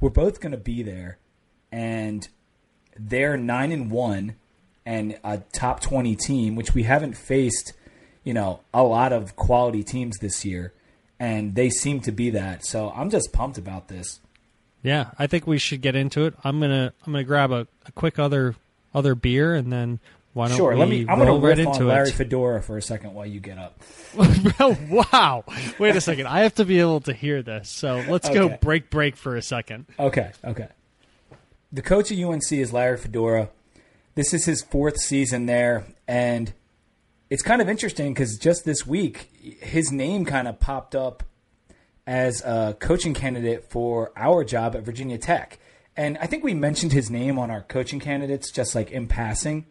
we're 0.00 0.10
both 0.10 0.40
going 0.40 0.52
to 0.52 0.58
be 0.58 0.82
there, 0.82 1.18
and 1.70 2.26
they're 2.98 3.36
nine 3.36 3.72
and 3.72 3.90
one, 3.90 4.36
and 4.84 5.18
a 5.22 5.38
top 5.52 5.80
twenty 5.80 6.16
team, 6.16 6.56
which 6.56 6.74
we 6.74 6.84
haven't 6.84 7.16
faced, 7.16 7.72
you 8.24 8.34
know, 8.34 8.60
a 8.72 8.82
lot 8.82 9.12
of 9.12 9.36
quality 9.36 9.82
teams 9.82 10.18
this 10.18 10.44
year, 10.44 10.72
and 11.18 11.54
they 11.54 11.70
seem 11.70 12.00
to 12.00 12.12
be 12.12 12.30
that. 12.30 12.64
So 12.64 12.90
I'm 12.90 13.10
just 13.10 13.32
pumped 13.32 13.58
about 13.58 13.88
this. 13.88 14.20
Yeah, 14.82 15.10
I 15.18 15.26
think 15.26 15.46
we 15.46 15.58
should 15.58 15.82
get 15.82 15.94
into 15.94 16.24
it. 16.24 16.34
I'm 16.42 16.60
gonna 16.60 16.92
I'm 17.06 17.12
gonna 17.12 17.24
grab 17.24 17.52
a, 17.52 17.66
a 17.86 17.92
quick 17.92 18.18
other 18.18 18.56
other 18.94 19.14
beer 19.14 19.54
and 19.54 19.72
then 19.72 20.00
why 20.32 20.48
don't 20.48 20.56
sure, 20.56 20.72
we 20.72 20.76
let 20.76 20.88
me. 20.88 21.00
I'm 21.00 21.16
going 21.16 21.26
to 21.26 21.32
roll 21.32 21.40
riff 21.40 21.58
right 21.58 21.66
on 21.66 21.86
Larry 21.86 22.08
it? 22.10 22.14
Fedora 22.14 22.62
for 22.62 22.78
a 22.78 22.82
second 22.82 23.14
while 23.14 23.26
you 23.26 23.40
get 23.40 23.58
up. 23.58 23.80
wow! 24.88 25.44
Wait 25.78 25.96
a 25.96 26.00
second. 26.00 26.28
I 26.28 26.40
have 26.40 26.54
to 26.56 26.64
be 26.64 26.78
able 26.78 27.00
to 27.02 27.12
hear 27.12 27.42
this. 27.42 27.68
So 27.68 28.04
let's 28.08 28.28
go 28.28 28.48
break 28.48 28.90
break 28.90 29.16
for 29.16 29.36
a 29.36 29.42
second. 29.42 29.86
Okay, 29.98 30.30
okay. 30.44 30.68
The 31.72 31.82
coach 31.82 32.12
at 32.12 32.18
UNC 32.18 32.52
is 32.52 32.72
Larry 32.72 32.96
Fedora. 32.96 33.48
This 34.14 34.32
is 34.32 34.44
his 34.44 34.62
fourth 34.62 35.00
season 35.00 35.46
there, 35.46 35.84
and 36.06 36.52
it's 37.28 37.42
kind 37.42 37.60
of 37.60 37.68
interesting 37.68 38.14
because 38.14 38.38
just 38.38 38.64
this 38.64 38.86
week, 38.86 39.30
his 39.62 39.90
name 39.90 40.24
kind 40.24 40.46
of 40.46 40.60
popped 40.60 40.94
up 40.94 41.24
as 42.06 42.42
a 42.42 42.76
coaching 42.78 43.14
candidate 43.14 43.64
for 43.70 44.12
our 44.16 44.44
job 44.44 44.76
at 44.76 44.82
Virginia 44.82 45.18
Tech. 45.18 45.58
And 45.96 46.18
I 46.18 46.26
think 46.26 46.44
we 46.44 46.54
mentioned 46.54 46.92
his 46.92 47.10
name 47.10 47.38
on 47.38 47.50
our 47.50 47.62
coaching 47.62 47.98
candidates 47.98 48.50
just 48.52 48.74
like 48.74 48.90
in 48.90 49.08
passing 49.08 49.66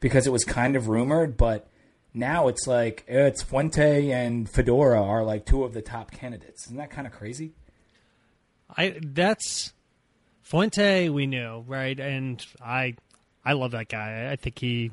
because 0.00 0.26
it 0.26 0.30
was 0.30 0.44
kind 0.44 0.76
of 0.76 0.88
rumored, 0.88 1.36
but 1.36 1.68
now 2.14 2.48
it's 2.48 2.66
like 2.66 3.04
it's 3.08 3.42
Fuente 3.42 4.10
and 4.10 4.48
Fedora 4.48 5.02
are 5.02 5.24
like 5.24 5.44
two 5.46 5.64
of 5.64 5.74
the 5.74 5.82
top 5.82 6.10
candidates. 6.10 6.64
Isn't 6.66 6.76
that 6.78 6.90
kind 6.90 7.06
of 7.06 7.12
crazy? 7.12 7.52
I 8.76 8.98
that's 9.02 9.72
Fuente. 10.42 11.08
We 11.08 11.26
knew 11.26 11.64
right, 11.66 11.98
and 11.98 12.44
I 12.64 12.96
I 13.44 13.52
love 13.52 13.72
that 13.72 13.88
guy. 13.88 14.30
I 14.30 14.36
think 14.36 14.58
he. 14.58 14.90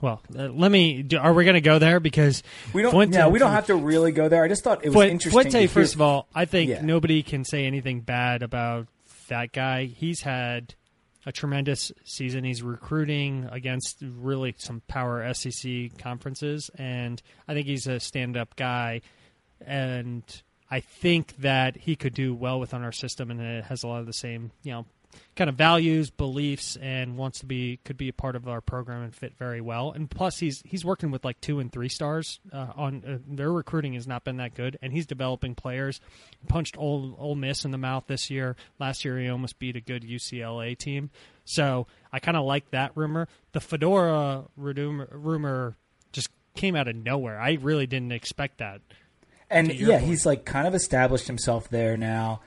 Well, 0.00 0.22
uh, 0.36 0.44
let 0.48 0.70
me. 0.70 1.02
do- 1.02 1.18
Are 1.18 1.32
we 1.34 1.44
going 1.44 1.54
to 1.54 1.60
go 1.60 1.80
there 1.80 1.98
because 1.98 2.44
We 2.72 2.82
don't. 2.82 2.92
Fuente, 2.92 3.18
yeah, 3.18 3.26
we 3.28 3.40
don't 3.40 3.50
have 3.50 3.66
to 3.66 3.74
really 3.74 4.12
go 4.12 4.28
there. 4.28 4.44
I 4.44 4.48
just 4.48 4.62
thought 4.62 4.84
it 4.84 4.88
was 4.90 4.94
Fuente, 4.94 5.10
interesting. 5.12 5.42
Fuente 5.50 5.66
first 5.66 5.94
of 5.94 6.00
all, 6.00 6.28
I 6.34 6.44
think 6.44 6.70
Yeah. 6.70 6.82
nobody 6.82 7.22
can 7.24 7.44
say 7.44 7.66
anything 7.66 8.00
bad 8.02 8.42
about 8.44 8.86
that 9.28 9.52
guy. 9.52 9.86
He's 9.86 10.20
had 10.20 10.74
a 11.26 11.32
tremendous 11.32 11.92
season. 12.04 12.44
He's 12.44 12.62
recruiting 12.62 13.48
against 13.50 13.98
really 14.02 14.54
some 14.58 14.82
power 14.88 15.32
SEC 15.34 15.98
conferences, 15.98 16.70
and 16.76 17.20
I 17.46 17.54
think 17.54 17.66
he's 17.66 17.86
a 17.86 18.00
stand-up 18.00 18.56
guy. 18.56 19.02
And 19.60 20.22
I 20.70 20.80
think 20.80 21.36
that 21.38 21.76
he 21.76 21.96
could 21.96 22.14
do 22.14 22.34
well 22.34 22.60
within 22.60 22.82
our 22.82 22.92
system, 22.92 23.30
and 23.30 23.40
it 23.40 23.64
has 23.64 23.82
a 23.82 23.88
lot 23.88 24.00
of 24.00 24.06
the 24.06 24.12
same, 24.12 24.52
you 24.62 24.72
know, 24.72 24.86
kind 25.36 25.48
of 25.48 25.56
values, 25.56 26.10
beliefs, 26.10 26.76
and 26.76 27.16
wants 27.16 27.40
to 27.40 27.46
be 27.46 27.78
could 27.84 27.96
be 27.96 28.08
a 28.08 28.12
part 28.12 28.36
of 28.36 28.48
our 28.48 28.60
program 28.60 29.02
and 29.02 29.14
fit 29.14 29.34
very 29.38 29.60
well. 29.60 29.92
And 29.92 30.10
plus, 30.10 30.38
he's 30.38 30.62
he's 30.64 30.84
working 30.84 31.10
with 31.10 31.24
like 31.24 31.40
two 31.40 31.60
and 31.60 31.70
three 31.70 31.88
stars 31.88 32.40
uh, 32.52 32.68
on 32.76 33.02
uh, 33.06 33.18
their 33.26 33.52
recruiting 33.52 33.94
has 33.94 34.06
not 34.06 34.24
been 34.24 34.36
that 34.38 34.54
good, 34.54 34.78
and 34.82 34.92
he's 34.92 35.06
developing 35.06 35.54
players. 35.54 36.00
Punched 36.48 36.76
Ole, 36.78 37.16
Ole 37.18 37.34
Miss 37.34 37.64
in 37.64 37.70
the 37.70 37.78
mouth 37.78 38.04
this 38.06 38.30
year. 38.30 38.56
Last 38.78 39.04
year, 39.04 39.18
he 39.18 39.28
almost 39.28 39.58
beat 39.58 39.76
a 39.76 39.80
good 39.80 40.02
UCLA 40.02 40.76
team. 40.76 41.10
So 41.44 41.86
I 42.12 42.18
kind 42.18 42.36
of 42.36 42.44
like 42.44 42.70
that 42.72 42.92
rumor. 42.94 43.26
The 43.52 43.60
Fedora 43.60 44.44
rumor, 44.56 45.08
rumor 45.10 45.76
just 46.12 46.28
came 46.54 46.76
out 46.76 46.88
of 46.88 46.96
nowhere. 46.96 47.40
I 47.40 47.58
really 47.60 47.86
didn't 47.86 48.12
expect 48.12 48.58
that. 48.58 48.80
and 49.50 49.72
yeah, 49.72 49.98
point. 49.98 50.08
he's 50.10 50.26
like 50.26 50.44
kind 50.44 50.66
of 50.66 50.74
established 50.74 51.26
himself 51.26 51.70
there 51.70 51.96
now, 51.96 52.40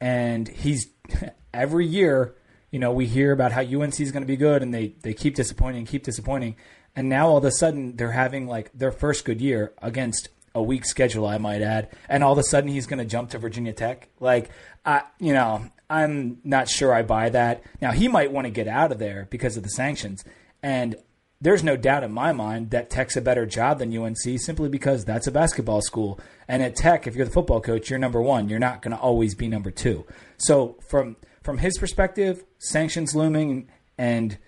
and 0.00 0.46
he's 0.46 0.86
every 1.54 1.86
year. 1.86 2.34
You 2.70 2.80
know, 2.80 2.92
we 2.92 3.06
hear 3.06 3.30
about 3.32 3.52
how 3.52 3.60
UNC 3.60 4.00
is 4.00 4.10
going 4.10 4.22
to 4.22 4.26
be 4.26 4.36
good, 4.36 4.62
and 4.62 4.74
they 4.74 4.94
they 5.02 5.14
keep 5.14 5.34
disappointing, 5.34 5.86
keep 5.86 6.02
disappointing, 6.02 6.56
and 6.96 7.08
now 7.08 7.28
all 7.28 7.36
of 7.36 7.44
a 7.44 7.52
sudden 7.52 7.96
they're 7.96 8.12
having 8.12 8.46
like 8.46 8.72
their 8.72 8.92
first 8.92 9.24
good 9.24 9.40
year 9.40 9.72
against 9.80 10.28
a 10.54 10.62
weak 10.62 10.84
schedule, 10.84 11.26
I 11.26 11.38
might 11.38 11.62
add, 11.62 11.88
and 12.08 12.22
all 12.22 12.32
of 12.32 12.38
a 12.38 12.44
sudden 12.44 12.70
he's 12.70 12.86
going 12.86 12.98
to 12.98 13.04
jump 13.04 13.30
to 13.30 13.38
Virginia 13.38 13.72
Tech. 13.72 14.08
Like, 14.20 14.50
I, 14.84 15.02
you 15.18 15.32
know, 15.32 15.68
I'm 15.90 16.38
not 16.44 16.68
sure 16.68 16.94
I 16.94 17.02
buy 17.02 17.28
that. 17.30 17.62
Now 17.80 17.92
he 17.92 18.08
might 18.08 18.32
want 18.32 18.46
to 18.46 18.50
get 18.50 18.68
out 18.68 18.92
of 18.92 18.98
there 18.98 19.28
because 19.30 19.56
of 19.56 19.62
the 19.62 19.68
sanctions, 19.68 20.24
and 20.62 20.96
there's 21.40 21.62
no 21.62 21.76
doubt 21.76 22.04
in 22.04 22.10
my 22.12 22.32
mind 22.32 22.70
that 22.70 22.88
Tech's 22.88 23.16
a 23.16 23.20
better 23.20 23.44
job 23.44 23.78
than 23.78 23.96
UNC 23.96 24.38
simply 24.38 24.68
because 24.68 25.04
that's 25.04 25.26
a 25.26 25.32
basketball 25.32 25.82
school. 25.82 26.18
And 26.48 26.62
at 26.62 26.74
Tech, 26.74 27.06
if 27.06 27.14
you're 27.14 27.26
the 27.26 27.32
football 27.32 27.60
coach, 27.60 27.90
you're 27.90 27.98
number 27.98 28.22
one. 28.22 28.48
You're 28.48 28.58
not 28.58 28.80
going 28.80 28.96
to 28.96 29.02
always 29.02 29.34
be 29.34 29.46
number 29.46 29.70
two. 29.70 30.06
So 30.38 30.78
from 30.88 31.16
from 31.44 31.58
his 31.58 31.78
perspective, 31.78 32.42
sanctions 32.58 33.14
looming 33.14 33.68
and 33.96 34.38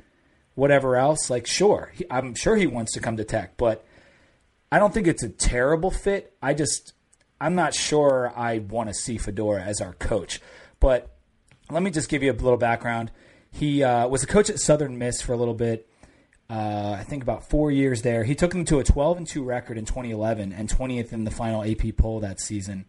whatever 0.55 0.97
else, 0.97 1.31
like 1.31 1.47
sure, 1.47 1.93
he, 1.95 2.05
I'm 2.11 2.35
sure 2.35 2.57
he 2.57 2.67
wants 2.67 2.93
to 2.95 3.01
come 3.01 3.19
to 3.19 3.25
Tech, 3.25 3.57
but 3.57 3.87
I 4.73 4.81
don't 4.81 4.93
think 4.93 5.07
it's 5.07 5.23
a 5.23 5.29
terrible 5.29 5.93
fit. 5.93 6.35
I 6.43 6.55
just 6.55 6.95
I'm 7.41 7.55
not 7.55 7.75
sure 7.75 8.33
I 8.35 8.59
want 8.59 8.89
to 8.89 8.95
see 8.95 9.19
Fedora 9.19 9.63
as 9.63 9.81
our 9.81 9.93
coach. 9.93 10.41
But 10.81 11.15
let 11.71 11.83
me 11.83 11.91
just 11.91 12.09
give 12.09 12.23
you 12.23 12.33
a 12.33 12.35
little 12.35 12.57
background. 12.57 13.11
He 13.51 13.83
uh, 13.83 14.09
was 14.09 14.23
a 14.23 14.27
coach 14.27 14.51
at 14.51 14.59
Southern 14.59 14.99
Miss 14.99 15.21
for 15.21 15.33
a 15.35 15.37
little 15.37 15.55
bit. 15.55 15.89
Uh, 16.49 16.97
I 16.99 17.05
think 17.05 17.23
about 17.23 17.49
four 17.49 17.71
years 17.71 18.03
there. 18.03 18.25
He 18.25 18.35
took 18.35 18.53
them 18.53 18.65
to 18.67 18.79
a 18.79 18.85
12 18.85 19.19
and 19.19 19.27
2 19.27 19.43
record 19.43 19.77
in 19.77 19.85
2011 19.85 20.53
and 20.53 20.69
20th 20.69 21.13
in 21.13 21.25
the 21.25 21.31
final 21.31 21.65
AP 21.65 21.97
poll 21.97 22.21
that 22.21 22.41
season. 22.41 22.87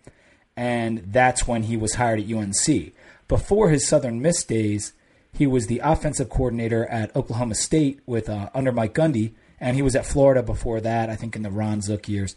And 0.55 0.99
that's 1.11 1.47
when 1.47 1.63
he 1.63 1.75
was 1.75 1.95
hired 1.95 2.19
at 2.19 2.31
UNC. 2.31 2.93
Before 3.27 3.69
his 3.69 3.87
Southern 3.87 4.21
Miss 4.21 4.43
days, 4.43 4.93
he 5.33 5.45
was 5.45 5.67
the 5.67 5.81
offensive 5.83 6.29
coordinator 6.29 6.85
at 6.87 7.15
Oklahoma 7.15 7.55
State 7.55 7.99
with 8.05 8.29
uh, 8.29 8.49
under 8.53 8.71
Mike 8.71 8.93
Gundy, 8.93 9.33
and 9.59 9.75
he 9.75 9.81
was 9.81 9.95
at 9.95 10.05
Florida 10.05 10.41
before 10.41 10.79
that. 10.81 11.09
I 11.09 11.15
think 11.15 11.35
in 11.35 11.43
the 11.43 11.51
Ron 11.51 11.81
Zook 11.81 12.07
years, 12.07 12.35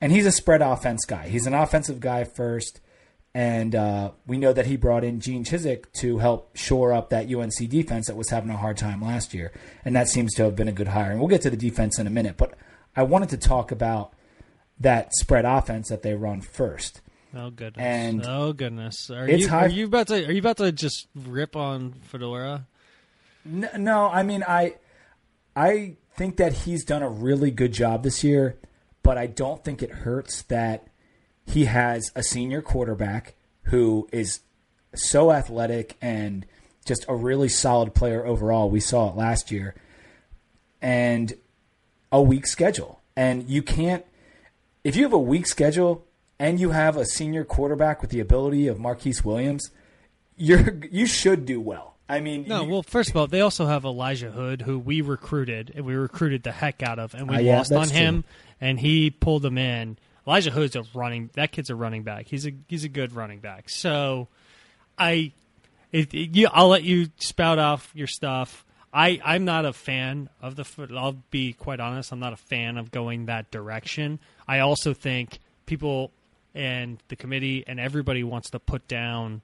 and 0.00 0.12
he's 0.12 0.26
a 0.26 0.32
spread 0.32 0.62
offense 0.62 1.04
guy. 1.04 1.28
He's 1.28 1.46
an 1.46 1.54
offensive 1.54 2.00
guy 2.00 2.24
first, 2.24 2.80
and 3.34 3.74
uh, 3.74 4.12
we 4.26 4.36
know 4.38 4.52
that 4.52 4.66
he 4.66 4.76
brought 4.76 5.04
in 5.04 5.20
Gene 5.20 5.44
Chizik 5.44 5.90
to 5.94 6.18
help 6.18 6.56
shore 6.56 6.92
up 6.92 7.10
that 7.10 7.32
UNC 7.32 7.68
defense 7.68 8.06
that 8.06 8.16
was 8.16 8.30
having 8.30 8.50
a 8.50 8.56
hard 8.56 8.76
time 8.76 9.02
last 9.02 9.34
year, 9.34 9.52
and 9.84 9.96
that 9.96 10.08
seems 10.08 10.34
to 10.34 10.44
have 10.44 10.56
been 10.56 10.68
a 10.68 10.72
good 10.72 10.88
hire. 10.88 11.10
And 11.10 11.18
we'll 11.18 11.28
get 11.28 11.42
to 11.42 11.50
the 11.50 11.56
defense 11.56 11.98
in 11.98 12.06
a 12.06 12.10
minute, 12.10 12.36
but 12.36 12.54
I 12.94 13.02
wanted 13.02 13.30
to 13.30 13.38
talk 13.38 13.72
about 13.72 14.12
that 14.78 15.14
spread 15.14 15.44
offense 15.44 15.88
that 15.88 16.02
they 16.02 16.14
run 16.14 16.42
first. 16.42 17.00
Oh 17.36 17.50
goodness! 17.50 17.84
And 17.84 18.24
oh 18.26 18.52
goodness! 18.52 19.10
Are 19.10 19.28
you 19.30 19.48
high- 19.48 19.66
are 19.66 19.68
you 19.68 19.86
about 19.86 20.08
to 20.08 20.26
are 20.26 20.32
you 20.32 20.38
about 20.38 20.56
to 20.58 20.72
just 20.72 21.06
rip 21.14 21.54
on 21.54 21.92
Fedora? 21.92 22.66
N- 23.44 23.68
No, 23.78 24.08
I 24.08 24.22
mean 24.22 24.42
I 24.46 24.76
I 25.54 25.96
think 26.16 26.36
that 26.38 26.52
he's 26.52 26.84
done 26.84 27.02
a 27.02 27.08
really 27.10 27.50
good 27.50 27.72
job 27.72 28.02
this 28.02 28.24
year, 28.24 28.58
but 29.02 29.18
I 29.18 29.26
don't 29.26 29.62
think 29.62 29.82
it 29.82 29.90
hurts 29.90 30.42
that 30.44 30.86
he 31.44 31.66
has 31.66 32.10
a 32.16 32.22
senior 32.22 32.62
quarterback 32.62 33.34
who 33.64 34.08
is 34.12 34.40
so 34.94 35.30
athletic 35.30 35.96
and 36.00 36.46
just 36.86 37.04
a 37.08 37.14
really 37.14 37.48
solid 37.48 37.94
player 37.94 38.24
overall. 38.24 38.70
We 38.70 38.80
saw 38.80 39.10
it 39.10 39.16
last 39.16 39.50
year. 39.50 39.74
And 40.80 41.34
a 42.12 42.22
weak 42.22 42.46
schedule. 42.46 43.00
And 43.16 43.48
you 43.48 43.62
can't 43.62 44.04
if 44.84 44.96
you 44.96 45.02
have 45.02 45.12
a 45.12 45.18
weak 45.18 45.46
schedule 45.46 46.05
and 46.38 46.60
you 46.60 46.70
have 46.70 46.96
a 46.96 47.04
senior 47.06 47.44
quarterback 47.44 48.00
with 48.02 48.10
the 48.10 48.20
ability 48.20 48.66
of 48.66 48.78
Marquise 48.78 49.24
Williams, 49.24 49.70
you're 50.36 50.78
you 50.90 51.06
should 51.06 51.46
do 51.46 51.60
well. 51.60 51.94
I 52.08 52.20
mean, 52.20 52.44
No, 52.46 52.62
you- 52.62 52.68
well, 52.70 52.82
first 52.82 53.10
of 53.10 53.16
all, 53.16 53.26
they 53.26 53.40
also 53.40 53.66
have 53.66 53.84
Elijah 53.84 54.30
Hood, 54.30 54.62
who 54.62 54.78
we 54.78 55.00
recruited, 55.00 55.72
and 55.74 55.84
we 55.84 55.94
recruited 55.94 56.44
the 56.44 56.52
heck 56.52 56.82
out 56.82 56.98
of, 57.00 57.14
and 57.14 57.28
we 57.28 57.36
Uh, 57.36 57.40
yeah, 57.40 57.56
lost 57.58 57.72
on 57.72 57.88
him, 57.90 58.24
and 58.60 58.78
he 58.78 59.10
pulled 59.10 59.42
them 59.42 59.58
in. 59.58 59.96
Elijah 60.26 60.50
Hood's 60.50 60.76
a 60.76 60.84
running. 60.94 61.30
That 61.34 61.52
kid's 61.52 61.70
a 61.70 61.74
running 61.74 62.02
back. 62.04 62.26
He's 62.28 62.46
a 62.46 62.52
he's 62.68 62.84
a 62.84 62.88
good 62.88 63.12
running 63.12 63.40
back. 63.40 63.68
So, 63.68 64.28
I, 64.98 65.32
it, 65.92 66.12
it- 66.14 66.36
you, 66.36 66.48
I'll 66.52 66.68
let 66.68 66.82
you 66.84 67.08
spout 67.18 67.58
off 67.58 67.90
your 67.94 68.06
stuff. 68.08 68.64
I 68.92 69.20
I'm 69.24 69.44
not 69.44 69.64
a 69.64 69.72
fan 69.72 70.28
of 70.40 70.54
the. 70.56 70.64
I'll 70.96 71.16
be 71.30 71.52
quite 71.54 71.80
honest. 71.80 72.12
I'm 72.12 72.20
not 72.20 72.32
a 72.32 72.36
fan 72.36 72.76
of 72.76 72.90
going 72.90 73.26
that 73.26 73.50
direction. 73.50 74.18
I 74.48 74.60
also 74.60 74.94
think 74.94 75.38
people 75.66 76.12
and 76.56 76.98
the 77.08 77.16
committee 77.16 77.64
and 77.66 77.78
everybody 77.78 78.24
wants 78.24 78.50
to 78.50 78.58
put 78.58 78.88
down 78.88 79.42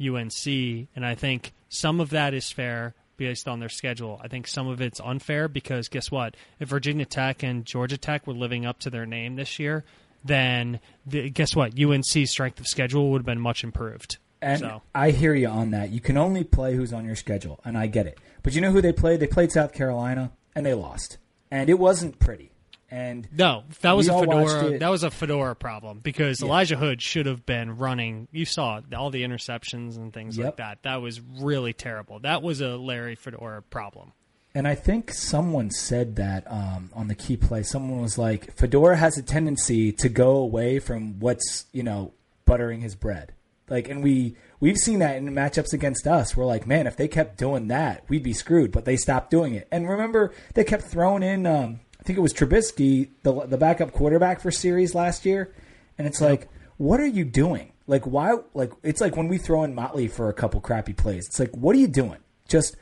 UNC, 0.00 0.46
and 0.46 1.04
I 1.04 1.14
think 1.14 1.52
some 1.68 2.00
of 2.00 2.10
that 2.10 2.34
is 2.34 2.50
fair 2.50 2.94
based 3.16 3.48
on 3.48 3.60
their 3.60 3.68
schedule. 3.68 4.20
I 4.22 4.28
think 4.28 4.46
some 4.46 4.66
of 4.66 4.80
it's 4.80 5.00
unfair 5.00 5.48
because 5.48 5.88
guess 5.88 6.10
what? 6.10 6.36
If 6.60 6.68
Virginia 6.68 7.06
Tech 7.06 7.42
and 7.42 7.64
Georgia 7.64 7.96
Tech 7.96 8.26
were 8.26 8.34
living 8.34 8.66
up 8.66 8.78
to 8.80 8.90
their 8.90 9.06
name 9.06 9.36
this 9.36 9.58
year, 9.58 9.84
then 10.24 10.80
the, 11.06 11.30
guess 11.30 11.56
what? 11.56 11.78
UNC's 11.78 12.30
strength 12.30 12.60
of 12.60 12.66
schedule 12.66 13.10
would 13.10 13.20
have 13.20 13.26
been 13.26 13.40
much 13.40 13.64
improved. 13.64 14.18
And 14.42 14.60
so 14.60 14.82
I 14.94 15.12
hear 15.12 15.34
you 15.34 15.48
on 15.48 15.70
that. 15.70 15.90
You 15.90 16.00
can 16.00 16.18
only 16.18 16.44
play 16.44 16.74
who's 16.74 16.92
on 16.92 17.04
your 17.04 17.16
schedule, 17.16 17.60
and 17.64 17.76
I 17.78 17.86
get 17.86 18.06
it. 18.06 18.18
But 18.42 18.54
you 18.54 18.60
know 18.60 18.70
who 18.70 18.82
they 18.82 18.92
played? 18.92 19.20
They 19.20 19.26
played 19.26 19.50
South 19.50 19.72
Carolina, 19.72 20.32
and 20.54 20.66
they 20.66 20.74
lost, 20.74 21.18
and 21.50 21.70
it 21.70 21.78
wasn't 21.78 22.18
pretty. 22.18 22.52
And 22.90 23.26
no, 23.36 23.64
that 23.80 23.92
was 23.92 24.08
a 24.08 24.18
fedora. 24.18 24.78
That 24.78 24.88
was 24.90 25.02
a 25.02 25.10
fedora 25.10 25.56
problem 25.56 25.98
because 25.98 26.40
Elijah 26.40 26.76
Hood 26.76 27.02
should 27.02 27.26
have 27.26 27.44
been 27.44 27.76
running. 27.78 28.28
You 28.30 28.44
saw 28.44 28.80
all 28.96 29.10
the 29.10 29.24
interceptions 29.24 29.96
and 29.96 30.12
things 30.12 30.38
like 30.38 30.56
that. 30.58 30.84
That 30.84 31.02
was 31.02 31.20
really 31.20 31.72
terrible. 31.72 32.20
That 32.20 32.42
was 32.42 32.60
a 32.60 32.76
Larry 32.76 33.16
Fedora 33.16 33.62
problem. 33.62 34.12
and 34.54 34.68
I 34.68 34.74
think 34.76 35.12
someone 35.12 35.70
said 35.70 36.16
that 36.16 36.44
um, 36.50 36.90
on 36.94 37.08
the 37.08 37.14
key 37.16 37.36
play. 37.36 37.62
Someone 37.64 38.00
was 38.00 38.16
like, 38.18 38.56
Fedora 38.56 38.96
has 38.96 39.18
a 39.18 39.22
tendency 39.22 39.90
to 39.92 40.08
go 40.08 40.36
away 40.36 40.78
from 40.78 41.18
what's 41.18 41.66
you 41.72 41.82
know 41.82 42.12
buttering 42.44 42.80
his 42.82 42.94
bread. 42.94 43.32
Like, 43.68 43.88
and 43.88 44.00
we 44.00 44.36
we've 44.60 44.76
seen 44.76 45.00
that 45.00 45.16
in 45.16 45.26
matchups 45.30 45.72
against 45.72 46.06
us. 46.06 46.36
We're 46.36 46.46
like, 46.46 46.68
man, 46.68 46.86
if 46.86 46.96
they 46.96 47.08
kept 47.08 47.36
doing 47.36 47.66
that, 47.66 48.04
we'd 48.08 48.22
be 48.22 48.32
screwed. 48.32 48.70
But 48.70 48.84
they 48.84 48.96
stopped 48.96 49.28
doing 49.30 49.54
it. 49.56 49.66
And 49.72 49.88
remember, 49.88 50.32
they 50.54 50.62
kept 50.62 50.84
throwing 50.84 51.24
in. 51.24 51.46
Um, 51.46 51.80
think 52.06 52.18
it 52.18 52.22
was 52.22 52.32
Trubisky, 52.32 53.10
the 53.22 53.46
the 53.46 53.58
backup 53.58 53.92
quarterback 53.92 54.40
for 54.40 54.50
series 54.50 54.94
last 54.94 55.26
year. 55.26 55.52
And 55.98 56.06
it's 56.06 56.20
like, 56.20 56.48
what 56.76 57.00
are 57.00 57.06
you 57.06 57.24
doing? 57.24 57.72
Like, 57.86 58.06
why? 58.06 58.36
Like, 58.54 58.72
it's 58.82 59.00
like 59.00 59.16
when 59.16 59.28
we 59.28 59.38
throw 59.38 59.64
in 59.64 59.74
Motley 59.74 60.08
for 60.08 60.28
a 60.28 60.32
couple 60.32 60.60
crappy 60.60 60.92
plays. 60.92 61.26
It's 61.26 61.40
like, 61.40 61.54
what 61.56 61.74
are 61.76 61.78
you 61.78 61.88
doing? 61.88 62.18
Just 62.48 62.76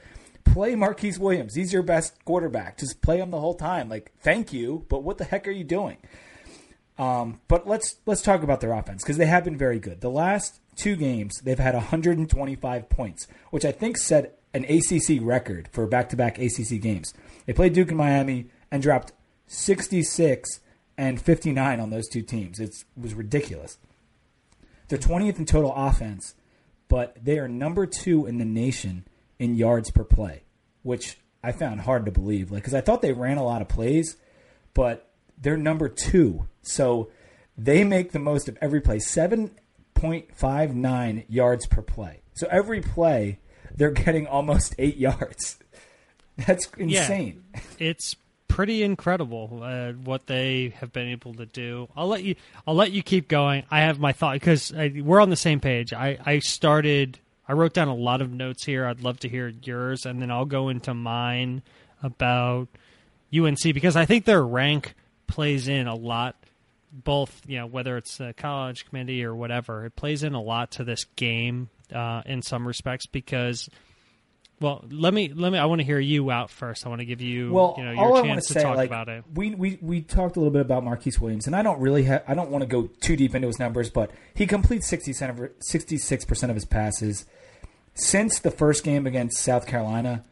play 0.44 0.74
Marquise 0.74 1.18
Williams. 1.18 1.54
He's 1.54 1.72
your 1.72 1.82
best 1.82 2.22
quarterback. 2.24 2.78
Just 2.78 3.00
play 3.00 3.18
him 3.18 3.30
the 3.30 3.40
whole 3.40 3.54
time. 3.54 3.88
Like, 3.88 4.12
thank 4.20 4.52
you, 4.52 4.84
but 4.88 5.02
what 5.02 5.18
the 5.18 5.24
heck 5.24 5.48
are 5.48 5.52
you 5.52 5.64
doing? 5.64 5.96
Um, 6.96 7.40
but 7.48 7.66
let's 7.66 7.96
let's 8.06 8.22
talk 8.22 8.42
about 8.42 8.60
their 8.60 8.72
offense 8.72 9.02
because 9.02 9.16
they 9.16 9.26
have 9.26 9.44
been 9.44 9.58
very 9.58 9.80
good. 9.80 10.00
The 10.00 10.10
last 10.10 10.60
two 10.76 10.96
games, 10.96 11.40
they've 11.42 11.58
had 11.58 11.74
125 11.74 12.88
points, 12.88 13.26
which 13.50 13.64
I 13.64 13.72
think 13.72 13.96
set 13.96 14.38
an 14.52 14.64
ACC 14.64 15.18
record 15.20 15.68
for 15.72 15.86
back-to-back 15.86 16.38
ACC 16.38 16.80
games. 16.80 17.12
They 17.46 17.52
played 17.52 17.72
Duke 17.72 17.88
and 17.88 17.98
Miami 17.98 18.46
and 18.74 18.82
dropped 18.82 19.12
66 19.46 20.60
and 20.98 21.22
59 21.22 21.78
on 21.78 21.90
those 21.90 22.08
two 22.08 22.22
teams. 22.22 22.58
It's, 22.58 22.84
it 22.96 23.02
was 23.02 23.14
ridiculous. 23.14 23.78
They're 24.88 24.98
20th 24.98 25.38
in 25.38 25.46
total 25.46 25.72
offense, 25.76 26.34
but 26.88 27.16
they 27.22 27.38
are 27.38 27.46
number 27.46 27.86
two 27.86 28.26
in 28.26 28.38
the 28.38 28.44
nation 28.44 29.04
in 29.38 29.54
yards 29.54 29.92
per 29.92 30.02
play, 30.02 30.42
which 30.82 31.18
I 31.40 31.52
found 31.52 31.82
hard 31.82 32.04
to 32.06 32.10
believe. 32.10 32.50
Like, 32.50 32.64
because 32.64 32.74
I 32.74 32.80
thought 32.80 33.00
they 33.00 33.12
ran 33.12 33.36
a 33.36 33.44
lot 33.44 33.62
of 33.62 33.68
plays, 33.68 34.16
but 34.74 35.08
they're 35.40 35.56
number 35.56 35.88
two. 35.88 36.48
So 36.62 37.10
they 37.56 37.84
make 37.84 38.10
the 38.10 38.18
most 38.18 38.48
of 38.48 38.58
every 38.60 38.80
play. 38.80 38.96
7.59 38.96 41.24
yards 41.28 41.68
per 41.68 41.80
play. 41.80 42.22
So 42.32 42.48
every 42.50 42.80
play, 42.80 43.38
they're 43.72 43.90
getting 43.92 44.26
almost 44.26 44.74
eight 44.80 44.96
yards. 44.96 45.60
That's 46.36 46.66
insane. 46.76 47.44
it's 47.78 48.16
pretty 48.48 48.82
incredible 48.82 49.60
uh, 49.62 49.92
what 49.92 50.26
they 50.26 50.74
have 50.80 50.92
been 50.92 51.08
able 51.08 51.34
to 51.34 51.46
do. 51.46 51.88
I'll 51.96 52.08
let 52.08 52.22
you. 52.22 52.36
I'll 52.66 52.74
let 52.74 52.92
you 52.92 53.02
keep 53.02 53.28
going. 53.28 53.64
I 53.70 53.80
have 53.80 53.98
my 53.98 54.12
thought 54.12 54.34
because 54.34 54.72
we're 54.72 55.20
on 55.20 55.30
the 55.30 55.36
same 55.36 55.60
page. 55.60 55.92
I, 55.92 56.18
I 56.24 56.38
started. 56.38 57.18
I 57.48 57.52
wrote 57.52 57.74
down 57.74 57.88
a 57.88 57.94
lot 57.94 58.22
of 58.22 58.30
notes 58.30 58.64
here. 58.64 58.86
I'd 58.86 59.00
love 59.00 59.20
to 59.20 59.28
hear 59.28 59.52
yours, 59.62 60.06
and 60.06 60.22
then 60.22 60.30
I'll 60.30 60.46
go 60.46 60.68
into 60.68 60.94
mine 60.94 61.62
about 62.02 62.68
UNC 63.36 63.62
because 63.62 63.96
I 63.96 64.06
think 64.06 64.24
their 64.24 64.42
rank 64.42 64.94
plays 65.26 65.68
in 65.68 65.86
a 65.86 65.94
lot. 65.94 66.36
Both, 66.92 67.42
you 67.46 67.58
know, 67.58 67.66
whether 67.66 67.96
it's 67.96 68.20
a 68.20 68.32
college 68.32 68.86
committee 68.86 69.24
or 69.24 69.34
whatever, 69.34 69.84
it 69.84 69.96
plays 69.96 70.22
in 70.22 70.34
a 70.34 70.40
lot 70.40 70.70
to 70.72 70.84
this 70.84 71.06
game 71.16 71.68
uh, 71.92 72.22
in 72.24 72.40
some 72.40 72.68
respects 72.68 73.06
because 73.06 73.68
well, 74.64 74.84
let 74.90 75.14
me 75.14 75.28
let 75.34 75.52
me. 75.52 75.58
I 75.58 75.66
want 75.66 75.80
to 75.80 75.84
hear 75.84 75.98
you 76.00 76.30
out 76.30 76.50
first. 76.50 76.84
I 76.86 76.88
want 76.88 77.00
to 77.00 77.04
give 77.04 77.20
you 77.20 77.52
Well, 77.52 77.74
you 77.78 77.84
know 77.84 77.90
all 77.90 77.96
your 77.96 78.04
I 78.06 78.10
want 78.20 78.26
chance 78.26 78.46
to 78.48 78.54
to 78.54 78.60
say, 78.60 78.64
talk 78.64 78.76
like, 78.76 78.88
about 78.88 79.08
it. 79.08 79.24
we, 79.34 79.54
we 79.54 79.78
we 79.80 80.00
talked 80.00 80.36
a 80.36 80.40
little 80.40 80.52
bit 80.52 80.62
about 80.62 80.82
Marquise 80.82 81.20
Williams, 81.20 81.46
and 81.46 81.54
I 81.54 81.62
don't 81.62 81.80
really 81.80 82.04
ha- 82.04 82.22
I 82.26 82.34
don't 82.34 82.50
want 82.50 82.62
to 82.62 82.66
go 82.66 82.88
too 83.00 83.14
deep 83.16 83.34
into 83.34 83.46
his 83.46 83.58
numbers, 83.58 83.90
but 83.90 84.10
he 84.34 84.46
completes 84.46 84.88
66 84.88 86.24
percent 86.24 86.50
of 86.50 86.54
his 86.56 86.64
passes 86.64 87.26
since 87.94 88.38
the 88.40 88.50
first 88.50 88.82
game 88.84 89.06
against 89.06 89.38
South 89.38 89.66
Carolina. 89.66 90.24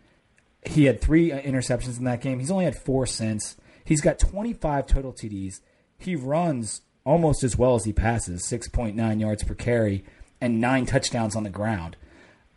He 0.64 0.84
had 0.84 1.00
three 1.00 1.32
uh, 1.32 1.40
interceptions 1.40 1.98
in 1.98 2.04
that 2.04 2.20
game. 2.20 2.38
He's 2.38 2.50
only 2.50 2.64
had 2.64 2.76
four 2.76 3.06
since. 3.06 3.56
He's 3.84 4.00
got 4.00 4.18
25 4.18 4.86
total 4.86 5.12
TDs. 5.12 5.60
He 5.98 6.14
runs 6.16 6.82
almost 7.04 7.42
as 7.42 7.56
well 7.58 7.74
as 7.74 7.84
he 7.84 7.92
passes, 7.92 8.42
6.9 8.48 9.20
yards 9.20 9.42
per 9.42 9.54
carry, 9.54 10.04
and 10.40 10.60
nine 10.60 10.86
touchdowns 10.86 11.34
on 11.34 11.42
the 11.42 11.50
ground. 11.50 11.96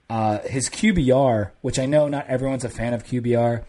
Uh, 0.09 0.39
his 0.39 0.69
QBR, 0.69 1.51
which 1.61 1.79
I 1.79 1.85
know 1.85 2.07
not 2.07 2.27
everyone's 2.27 2.63
a 2.63 2.69
fan 2.69 2.93
of 2.93 3.03
QBR, 3.03 3.63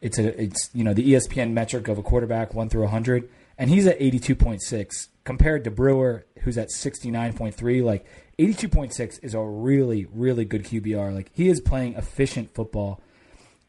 it's 0.00 0.18
a 0.18 0.40
it's 0.40 0.70
you 0.74 0.84
know 0.84 0.94
the 0.94 1.12
ESPN 1.12 1.52
metric 1.52 1.88
of 1.88 1.98
a 1.98 2.02
quarterback 2.02 2.54
one 2.54 2.68
through 2.68 2.86
hundred, 2.88 3.28
and 3.56 3.70
he's 3.70 3.86
at 3.86 3.96
eighty 4.00 4.18
two 4.18 4.34
point 4.34 4.62
six 4.62 5.08
compared 5.24 5.64
to 5.64 5.70
Brewer, 5.70 6.26
who's 6.40 6.58
at 6.58 6.70
sixty 6.70 7.10
nine 7.10 7.32
point 7.32 7.54
three. 7.54 7.82
Like 7.82 8.04
eighty 8.38 8.54
two 8.54 8.68
point 8.68 8.92
six 8.92 9.18
is 9.18 9.34
a 9.34 9.40
really 9.40 10.06
really 10.12 10.44
good 10.44 10.64
QBR. 10.64 11.14
Like 11.14 11.30
he 11.32 11.48
is 11.48 11.60
playing 11.60 11.94
efficient 11.94 12.52
football, 12.54 13.00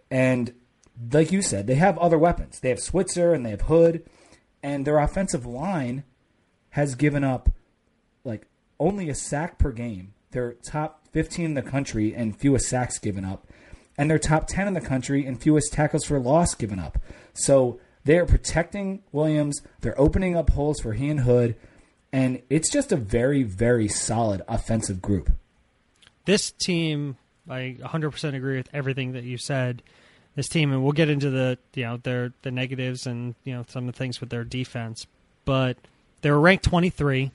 and 0.10 0.54
like 1.12 1.32
you 1.32 1.42
said, 1.42 1.68
they 1.68 1.76
have 1.76 1.98
other 2.00 2.18
weapons. 2.18 2.60
They 2.60 2.70
have 2.70 2.80
Switzer 2.80 3.34
and 3.34 3.46
they 3.46 3.52
have 3.52 3.62
Hood, 3.62 4.04
and 4.62 4.86
their 4.86 4.98
offensive 4.98 5.46
line 5.46 6.04
has 6.72 6.96
given 6.96 7.24
up 7.24 7.50
like 8.24 8.48
only 8.80 9.10
a 9.10 9.16
sack 9.16 9.60
per 9.60 9.72
game. 9.72 10.14
They're 10.32 10.54
top 10.54 11.03
15 11.14 11.46
in 11.46 11.54
the 11.54 11.62
country 11.62 12.14
and 12.14 12.38
fewest 12.38 12.68
sacks 12.68 13.00
given 13.00 13.24
up, 13.24 13.48
and 13.98 14.10
they're 14.10 14.20
top 14.20 14.48
10 14.48 14.68
in 14.68 14.74
the 14.74 14.82
country 14.82 15.26
and 15.26 15.42
fewest 15.42 15.72
tackles 15.72 16.04
for 16.06 16.20
loss 16.20 16.54
given 16.56 16.80
up. 16.80 16.98
So 17.34 17.80
they 18.04 18.18
are 18.18 18.26
protecting 18.26 19.02
Williams. 19.12 19.62
They're 19.82 20.00
opening 20.00 20.36
up 20.36 20.50
holes 20.52 20.80
for 20.82 20.94
he 20.94 21.10
and 21.10 21.22
Hood, 21.22 21.56
and 22.12 22.42
it's 22.50 22.70
just 22.70 22.92
a 22.92 22.98
very, 22.98 23.44
very 23.44 23.88
solid 23.88 24.42
offensive 24.48 25.02
group. 25.02 25.32
This 26.26 26.52
team, 26.52 27.18
I 27.50 27.78
100% 27.82 28.36
agree 28.36 28.58
with 28.58 28.70
everything 28.74 29.14
that 29.14 29.24
you 29.24 29.38
said. 29.38 29.82
This 30.36 30.48
team, 30.48 30.72
and 30.74 30.82
we'll 30.84 30.94
get 30.94 31.10
into 31.10 31.30
the 31.30 31.60
you 31.76 31.84
know 31.84 31.98
their 31.98 32.34
the 32.42 32.50
negatives 32.50 33.06
and 33.06 33.36
you 33.44 33.54
know 33.54 33.66
some 33.68 33.88
of 33.88 33.94
the 33.94 33.98
things 34.00 34.20
with 34.20 34.32
their 34.32 34.44
defense, 34.44 35.06
but 35.46 35.78
they 36.22 36.32
were 36.32 36.40
ranked 36.40 36.64
23. 36.64 37.32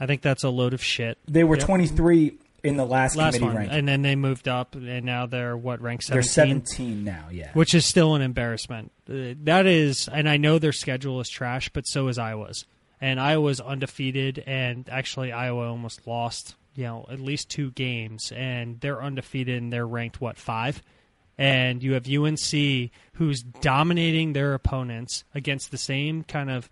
I 0.00 0.06
think 0.06 0.20
that's 0.22 0.42
a 0.42 0.48
load 0.48 0.74
of 0.74 0.82
shit. 0.82 1.18
They 1.28 1.44
were 1.44 1.56
Yep. 1.56 1.66
23 1.66 2.38
in 2.64 2.76
the 2.76 2.84
last, 2.84 3.16
Last 3.16 3.34
committee 3.34 3.44
one, 3.46 3.56
ranking. 3.56 3.78
and 3.78 3.88
then 3.88 4.02
they 4.02 4.16
moved 4.16 4.48
up, 4.48 4.74
and 4.74 5.04
now 5.04 5.26
they're 5.26 5.56
what 5.56 5.80
ranked 5.80 6.04
17? 6.04 6.16
They're 6.16 6.22
17 6.66 7.04
now, 7.04 7.26
yeah. 7.30 7.50
which 7.54 7.74
is 7.74 7.86
still 7.86 8.14
an 8.14 8.22
embarrassment. 8.22 8.92
Uh, 9.08 9.34
That 9.44 9.66
is, 9.66 10.08
and 10.12 10.28
I 10.28 10.36
know 10.36 10.58
their 10.58 10.72
schedule 10.72 11.20
is 11.20 11.28
trash, 11.28 11.68
but 11.70 11.82
so 11.86 12.08
is 12.08 12.18
Iowa's. 12.18 12.64
And 13.00 13.18
Iowa's 13.18 13.60
undefeated, 13.60 14.42
and 14.46 14.88
actually 14.90 15.32
Iowa 15.32 15.68
almost 15.70 16.06
lost, 16.06 16.54
you 16.74 16.84
know, 16.84 17.06
at 17.10 17.18
least 17.20 17.48
two 17.48 17.70
games, 17.72 18.30
and 18.36 18.78
they're 18.80 19.02
undefeated 19.02 19.62
and 19.62 19.72
they're 19.72 19.86
ranked 19.86 20.20
what 20.20 20.36
five. 20.36 20.82
And 21.38 21.82
you 21.82 21.94
have 21.94 22.06
UNC 22.06 22.90
who's 23.14 23.42
dominating 23.42 24.34
their 24.34 24.52
opponents 24.52 25.24
against 25.34 25.70
the 25.70 25.78
same 25.78 26.22
kind 26.24 26.50
of 26.50 26.68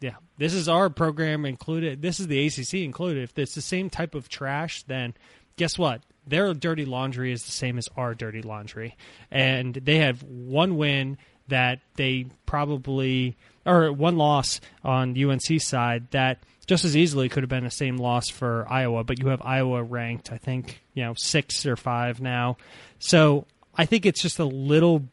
yeah, 0.00 0.16
this 0.36 0.54
is 0.54 0.68
our 0.68 0.90
program 0.90 1.44
included. 1.44 2.02
This 2.02 2.20
is 2.20 2.26
the 2.26 2.46
ACC 2.46 2.74
included. 2.84 3.24
If 3.24 3.38
it's 3.38 3.54
the 3.54 3.60
same 3.60 3.90
type 3.90 4.14
of 4.14 4.28
trash, 4.28 4.82
then 4.84 5.14
guess 5.56 5.78
what? 5.78 6.02
Their 6.26 6.52
dirty 6.54 6.84
laundry 6.84 7.32
is 7.32 7.44
the 7.44 7.52
same 7.52 7.78
as 7.78 7.88
our 7.96 8.14
dirty 8.14 8.42
laundry, 8.42 8.96
and 9.30 9.74
they 9.74 9.98
have 9.98 10.22
one 10.22 10.76
win 10.76 11.18
that 11.48 11.80
they 11.96 12.26
probably 12.46 13.36
or 13.64 13.92
one 13.92 14.16
loss 14.16 14.60
on 14.84 15.16
UNC 15.18 15.60
side 15.60 16.10
that 16.10 16.38
just 16.66 16.84
as 16.84 16.96
easily 16.96 17.28
could 17.28 17.42
have 17.42 17.50
been 17.50 17.64
the 17.64 17.70
same 17.70 17.96
loss 17.96 18.28
for 18.28 18.66
Iowa, 18.68 19.02
but 19.02 19.18
you 19.18 19.28
have 19.28 19.40
Iowa 19.42 19.82
ranked, 19.82 20.30
I 20.30 20.36
think, 20.36 20.82
you 20.92 21.02
know, 21.02 21.14
six 21.16 21.64
or 21.64 21.76
five 21.76 22.20
now. 22.20 22.58
So 22.98 23.46
I 23.74 23.86
think 23.86 24.04
it's 24.04 24.20
just 24.20 24.38
a 24.38 24.44
little 24.44 25.04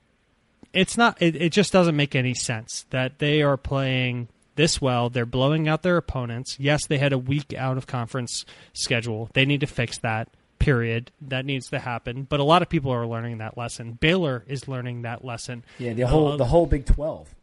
it's 0.73 0.97
not 0.97 1.21
it, 1.21 1.36
it 1.38 1.51
just 1.51 1.71
doesn't 1.71 1.95
make 1.95 2.15
any 2.15 2.34
sense 2.34 2.86
that 2.89 3.19
they 3.19 3.41
are 3.41 3.58
playing 3.58 4.28
this 4.55 4.81
well. 4.81 5.09
They're 5.09 5.25
blowing 5.25 5.67
out 5.67 5.83
their 5.83 5.97
opponents. 5.97 6.57
Yes 6.59 6.85
they 6.87 6.97
had 6.97 7.13
a 7.13 7.17
week 7.17 7.53
out 7.53 7.77
of 7.77 7.87
conference 7.87 8.45
schedule. 8.73 9.29
They 9.33 9.45
need 9.45 9.61
to 9.61 9.67
fix 9.67 9.97
that 9.99 10.29
period. 10.59 11.11
That 11.21 11.45
needs 11.45 11.69
to 11.69 11.79
happen. 11.79 12.23
But 12.23 12.39
a 12.39 12.43
lot 12.43 12.61
of 12.61 12.69
people 12.69 12.91
are 12.91 13.05
learning 13.05 13.37
that 13.39 13.57
lesson. 13.57 13.93
Baylor 13.93 14.43
is 14.47 14.67
learning 14.67 15.03
that 15.03 15.23
lesson. 15.23 15.63
Yeah, 15.79 15.93
the 15.93 16.07
whole 16.07 16.33
Uh, 16.33 16.37
the 16.37 16.45
whole 16.45 16.65
Big 16.65 16.85
12. 16.85 17.33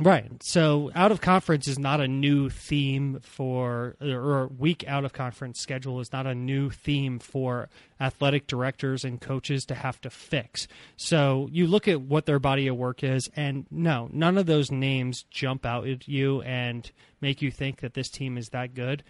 Right. 0.00 0.42
So 0.42 0.90
out 0.94 1.12
of 1.12 1.20
conference 1.20 1.68
is 1.68 1.78
not 1.78 2.00
a 2.00 2.08
new 2.08 2.48
theme 2.48 3.20
for, 3.22 3.94
or 4.00 4.48
week 4.48 4.84
out 4.88 5.04
of 5.04 5.12
conference 5.12 5.60
schedule 5.60 6.00
is 6.00 6.12
not 6.12 6.26
a 6.26 6.34
new 6.34 6.70
theme 6.70 7.18
for 7.18 7.68
athletic 8.00 8.46
directors 8.46 9.04
and 9.04 9.20
coaches 9.20 9.64
to 9.66 9.74
have 9.74 10.00
to 10.00 10.10
fix. 10.10 10.66
So 10.96 11.48
you 11.52 11.66
look 11.66 11.86
at 11.88 12.00
what 12.00 12.26
their 12.26 12.38
body 12.38 12.66
of 12.66 12.76
work 12.76 13.04
is, 13.04 13.30
and 13.36 13.66
no, 13.70 14.08
none 14.12 14.38
of 14.38 14.46
those 14.46 14.70
names 14.70 15.24
jump 15.30 15.64
out 15.66 15.86
at 15.86 16.08
you 16.08 16.40
and 16.42 16.90
make 17.20 17.42
you 17.42 17.50
think 17.50 17.80
that 17.80 17.94
this 17.94 18.08
team 18.08 18.38
is 18.38 18.48
that 18.48 18.74
good. 18.74 19.04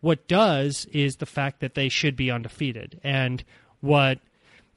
What 0.00 0.28
does 0.28 0.86
is 0.92 1.16
the 1.16 1.26
fact 1.26 1.60
that 1.60 1.74
they 1.74 1.88
should 1.88 2.16
be 2.16 2.30
undefeated. 2.30 3.00
And 3.02 3.42
what 3.80 4.20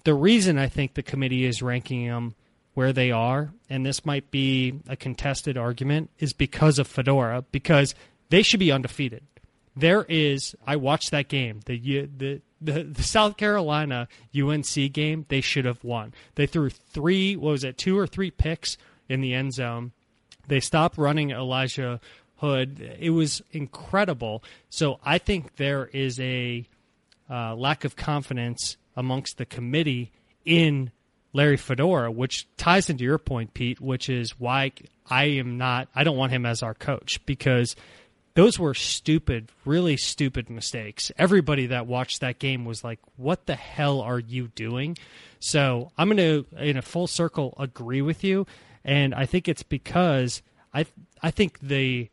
the 0.03 0.15
reason 0.15 0.57
I 0.57 0.67
think 0.67 0.95
the 0.95 1.03
committee 1.03 1.45
is 1.45 1.61
ranking 1.61 2.07
them 2.07 2.33
where 2.73 2.93
they 2.93 3.11
are, 3.11 3.51
and 3.69 3.85
this 3.85 4.05
might 4.05 4.31
be 4.31 4.79
a 4.87 4.95
contested 4.95 5.57
argument, 5.57 6.09
is 6.19 6.33
because 6.33 6.79
of 6.79 6.87
Fedora, 6.87 7.43
because 7.51 7.95
they 8.29 8.41
should 8.41 8.59
be 8.59 8.71
undefeated. 8.71 9.23
There 9.75 10.05
is, 10.07 10.55
I 10.65 10.75
watched 10.77 11.11
that 11.11 11.27
game, 11.27 11.61
the 11.65 12.07
the 12.17 12.41
the, 12.61 12.83
the 12.83 13.03
South 13.03 13.37
Carolina 13.37 14.07
UNC 14.39 14.93
game. 14.93 15.25
They 15.29 15.41
should 15.41 15.65
have 15.65 15.83
won. 15.83 16.13
They 16.35 16.45
threw 16.45 16.69
three, 16.69 17.35
what 17.35 17.51
was 17.51 17.63
it, 17.63 17.77
two 17.77 17.97
or 17.97 18.05
three 18.05 18.31
picks 18.31 18.77
in 19.09 19.21
the 19.21 19.33
end 19.33 19.53
zone. 19.53 19.91
They 20.47 20.59
stopped 20.59 20.97
running 20.97 21.31
Elijah 21.31 21.99
Hood. 22.37 22.79
It 22.99 23.11
was 23.11 23.41
incredible. 23.51 24.43
So 24.69 24.99
I 25.03 25.17
think 25.17 25.55
there 25.55 25.87
is 25.87 26.19
a 26.19 26.67
uh, 27.29 27.55
lack 27.55 27.83
of 27.83 27.95
confidence 27.95 28.77
amongst 28.95 29.37
the 29.37 29.45
committee 29.45 30.11
in 30.45 30.91
Larry 31.33 31.57
Fedora, 31.57 32.11
which 32.11 32.47
ties 32.57 32.89
into 32.89 33.03
your 33.03 33.17
point, 33.17 33.53
Pete, 33.53 33.79
which 33.79 34.09
is 34.09 34.39
why 34.39 34.71
I 35.09 35.25
am 35.25 35.57
not, 35.57 35.87
I 35.95 36.03
don't 36.03 36.17
want 36.17 36.31
him 36.31 36.45
as 36.45 36.61
our 36.61 36.73
coach 36.73 37.25
because 37.25 37.75
those 38.33 38.57
were 38.57 38.73
stupid, 38.73 39.49
really 39.65 39.97
stupid 39.97 40.49
mistakes. 40.49 41.11
Everybody 41.17 41.67
that 41.67 41.87
watched 41.87 42.21
that 42.21 42.39
game 42.39 42.65
was 42.65 42.83
like, 42.83 42.99
what 43.17 43.45
the 43.45 43.55
hell 43.55 44.01
are 44.01 44.19
you 44.19 44.47
doing? 44.49 44.97
So 45.39 45.91
I'm 45.97 46.07
going 46.09 46.17
to, 46.17 46.45
in 46.57 46.77
a 46.77 46.81
full 46.81 47.07
circle, 47.07 47.53
agree 47.59 48.01
with 48.01 48.23
you. 48.23 48.45
And 48.83 49.13
I 49.13 49.25
think 49.25 49.47
it's 49.47 49.63
because 49.63 50.41
I, 50.73 50.85
I 51.21 51.31
think 51.31 51.59
the 51.59 52.09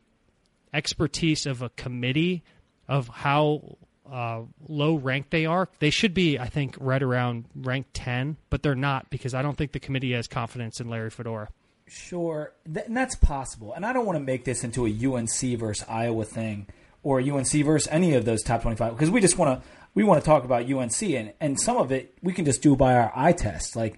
expertise 0.73 1.45
of 1.45 1.61
a 1.61 1.69
committee 1.69 2.43
of 2.87 3.07
how 3.07 3.77
uh, 4.11 4.41
low 4.67 4.95
ranked 4.95 5.31
they 5.31 5.45
are, 5.45 5.69
they 5.79 5.89
should 5.89 6.13
be, 6.13 6.39
I 6.39 6.47
think, 6.47 6.75
right 6.79 7.01
around 7.01 7.45
rank 7.55 7.87
10, 7.93 8.37
but 8.49 8.63
they're 8.63 8.75
not 8.75 9.09
because 9.09 9.33
I 9.33 9.41
don't 9.41 9.57
think 9.57 9.71
the 9.71 9.79
committee 9.79 10.13
has 10.13 10.27
confidence 10.27 10.79
in 10.79 10.89
Larry 10.89 11.09
Fedora. 11.09 11.49
Sure, 11.87 12.53
Th- 12.71 12.85
and 12.85 12.95
that's 12.95 13.15
possible. 13.15 13.73
And 13.73 13.85
I 13.85 13.93
don't 13.93 14.05
want 14.05 14.17
to 14.17 14.23
make 14.23 14.45
this 14.45 14.63
into 14.63 14.85
a 14.85 14.89
UNC 14.89 15.59
versus 15.59 15.85
Iowa 15.89 16.23
thing 16.23 16.67
or 17.01 17.19
UNC 17.19 17.49
versus 17.49 17.87
any 17.91 18.13
of 18.13 18.25
those 18.25 18.43
top 18.43 18.61
25 18.61 18.93
because 18.93 19.09
we 19.09 19.21
just 19.21 19.37
want 19.37 19.61
to 19.61 19.69
we 19.95 20.03
want 20.03 20.21
to 20.21 20.25
talk 20.25 20.43
about 20.43 20.71
UNC 20.71 21.01
and 21.01 21.33
and 21.39 21.59
some 21.59 21.77
of 21.77 21.91
it 21.91 22.13
we 22.21 22.33
can 22.33 22.45
just 22.45 22.61
do 22.61 22.75
by 22.75 22.93
our 22.93 23.11
eye 23.15 23.31
test. 23.31 23.75
Like 23.75 23.97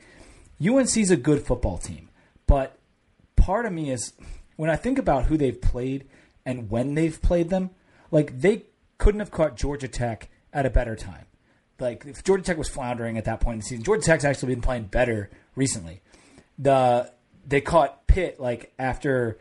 UNC's 0.65 1.12
a 1.12 1.17
good 1.17 1.43
football 1.43 1.78
team, 1.78 2.10
but 2.47 2.78
part 3.36 3.65
of 3.65 3.74
me 3.74 3.91
is 3.91 4.13
when 4.56 4.69
I 4.69 4.76
think 4.76 4.97
about 4.97 5.26
who 5.26 5.38
they've 5.38 5.60
played 5.60 6.08
and 6.45 6.69
when 6.69 6.93
they've 6.95 7.21
played 7.21 7.50
them, 7.50 7.71
like 8.10 8.39
they 8.39 8.63
couldn't 9.01 9.19
have 9.19 9.31
caught 9.31 9.57
Georgia 9.57 9.87
Tech 9.87 10.29
at 10.53 10.67
a 10.67 10.69
better 10.69 10.95
time. 10.95 11.25
Like 11.79 12.05
if 12.05 12.23
Georgia 12.23 12.43
Tech 12.43 12.57
was 12.57 12.69
floundering 12.69 13.17
at 13.17 13.25
that 13.25 13.39
point 13.39 13.55
in 13.55 13.59
the 13.61 13.65
season, 13.65 13.83
Georgia 13.83 14.03
Tech's 14.03 14.23
actually 14.23 14.53
been 14.53 14.61
playing 14.61 14.83
better 14.83 15.31
recently. 15.55 16.01
The 16.59 17.11
they 17.47 17.61
caught 17.61 18.05
Pitt 18.05 18.39
like 18.39 18.71
after 18.77 19.39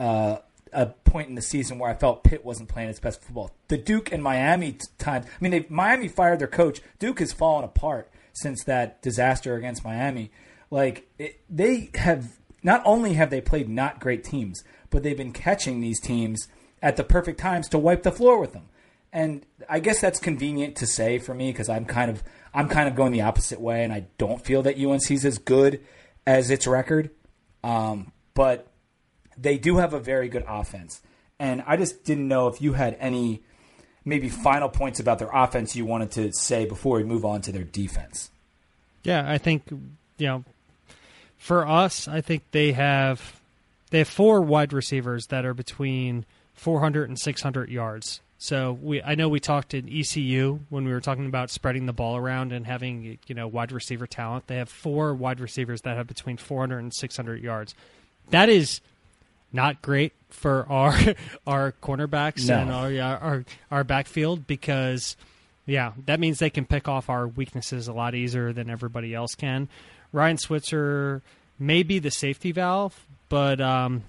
uh, 0.00 0.38
a 0.72 0.86
point 0.86 1.28
in 1.28 1.36
the 1.36 1.42
season 1.42 1.78
where 1.78 1.88
I 1.88 1.94
felt 1.94 2.24
Pitt 2.24 2.44
wasn't 2.44 2.68
playing 2.68 2.88
its 2.88 2.98
best 2.98 3.22
football. 3.22 3.52
The 3.68 3.78
Duke 3.78 4.10
and 4.10 4.24
Miami 4.24 4.78
times. 4.98 5.26
I 5.26 5.28
mean, 5.40 5.52
they 5.52 5.66
Miami 5.68 6.08
fired 6.08 6.40
their 6.40 6.48
coach. 6.48 6.80
Duke 6.98 7.20
has 7.20 7.32
fallen 7.32 7.64
apart 7.64 8.10
since 8.32 8.64
that 8.64 9.00
disaster 9.02 9.54
against 9.54 9.84
Miami. 9.84 10.32
Like 10.68 11.06
it, 11.16 11.40
they 11.48 11.90
have 11.94 12.40
not 12.64 12.82
only 12.84 13.14
have 13.14 13.30
they 13.30 13.40
played 13.40 13.68
not 13.68 14.00
great 14.00 14.24
teams, 14.24 14.64
but 14.90 15.04
they've 15.04 15.16
been 15.16 15.32
catching 15.32 15.80
these 15.80 16.00
teams 16.00 16.48
at 16.82 16.96
the 16.96 17.04
perfect 17.04 17.38
times 17.38 17.68
to 17.68 17.78
wipe 17.78 18.02
the 18.02 18.10
floor 18.10 18.40
with 18.40 18.52
them. 18.52 18.64
And 19.12 19.44
I 19.68 19.80
guess 19.80 20.00
that's 20.00 20.20
convenient 20.20 20.76
to 20.76 20.86
say 20.86 21.18
for 21.18 21.34
me 21.34 21.50
because 21.50 21.68
I'm 21.68 21.84
kind 21.84 22.10
of 22.10 22.22
I'm 22.54 22.68
kind 22.68 22.88
of 22.88 22.94
going 22.94 23.12
the 23.12 23.22
opposite 23.22 23.60
way, 23.60 23.84
and 23.84 23.92
I 23.92 24.06
don't 24.18 24.44
feel 24.44 24.62
that 24.62 24.78
UNC's 24.78 25.24
as 25.24 25.38
good 25.38 25.80
as 26.26 26.50
its 26.50 26.66
record. 26.66 27.10
Um, 27.62 28.12
but 28.34 28.68
they 29.36 29.58
do 29.58 29.76
have 29.76 29.92
a 29.94 30.00
very 30.00 30.28
good 30.28 30.44
offense, 30.48 31.00
and 31.38 31.62
I 31.66 31.76
just 31.76 32.04
didn't 32.04 32.28
know 32.28 32.48
if 32.48 32.62
you 32.62 32.74
had 32.74 32.96
any 33.00 33.42
maybe 34.04 34.28
final 34.28 34.68
points 34.68 35.00
about 35.00 35.18
their 35.18 35.30
offense 35.32 35.76
you 35.76 35.84
wanted 35.84 36.10
to 36.12 36.32
say 36.32 36.64
before 36.64 36.96
we 36.96 37.04
move 37.04 37.24
on 37.24 37.42
to 37.42 37.52
their 37.52 37.64
defense. 37.64 38.30
Yeah, 39.02 39.24
I 39.30 39.38
think 39.38 39.64
you 39.70 40.26
know, 40.26 40.44
for 41.36 41.66
us, 41.66 42.06
I 42.06 42.20
think 42.20 42.42
they 42.52 42.72
have 42.72 43.40
they 43.90 43.98
have 43.98 44.08
four 44.08 44.40
wide 44.40 44.72
receivers 44.72 45.26
that 45.26 45.44
are 45.44 45.54
between 45.54 46.24
400 46.54 47.08
and 47.08 47.18
600 47.18 47.70
yards. 47.70 48.20
So 48.42 48.72
we, 48.80 49.02
I 49.02 49.16
know 49.16 49.28
we 49.28 49.38
talked 49.38 49.74
in 49.74 49.86
ECU 49.86 50.60
when 50.70 50.86
we 50.86 50.92
were 50.92 51.02
talking 51.02 51.26
about 51.26 51.50
spreading 51.50 51.84
the 51.84 51.92
ball 51.92 52.16
around 52.16 52.52
and 52.52 52.66
having 52.66 53.18
you 53.26 53.34
know 53.34 53.46
wide 53.46 53.70
receiver 53.70 54.06
talent. 54.06 54.46
They 54.46 54.56
have 54.56 54.70
four 54.70 55.14
wide 55.14 55.40
receivers 55.40 55.82
that 55.82 55.98
have 55.98 56.06
between 56.06 56.38
400 56.38 56.78
and 56.78 56.94
600 56.94 57.42
yards. 57.42 57.74
That 58.30 58.48
is 58.48 58.80
not 59.52 59.82
great 59.82 60.14
for 60.30 60.64
our 60.70 60.94
our 61.46 61.74
cornerbacks 61.82 62.48
No. 62.48 62.58
and 62.58 62.72
our, 62.72 63.20
our 63.20 63.44
our 63.70 63.84
backfield 63.84 64.46
because 64.46 65.18
yeah, 65.66 65.92
that 66.06 66.18
means 66.18 66.38
they 66.38 66.48
can 66.48 66.64
pick 66.64 66.88
off 66.88 67.10
our 67.10 67.28
weaknesses 67.28 67.88
a 67.88 67.92
lot 67.92 68.14
easier 68.14 68.54
than 68.54 68.70
everybody 68.70 69.14
else 69.14 69.34
can. 69.34 69.68
Ryan 70.12 70.38
Switzer 70.38 71.20
may 71.58 71.82
be 71.82 71.98
the 71.98 72.10
safety 72.10 72.52
valve, 72.52 73.06
but 73.28 73.60
um, 73.60 74.02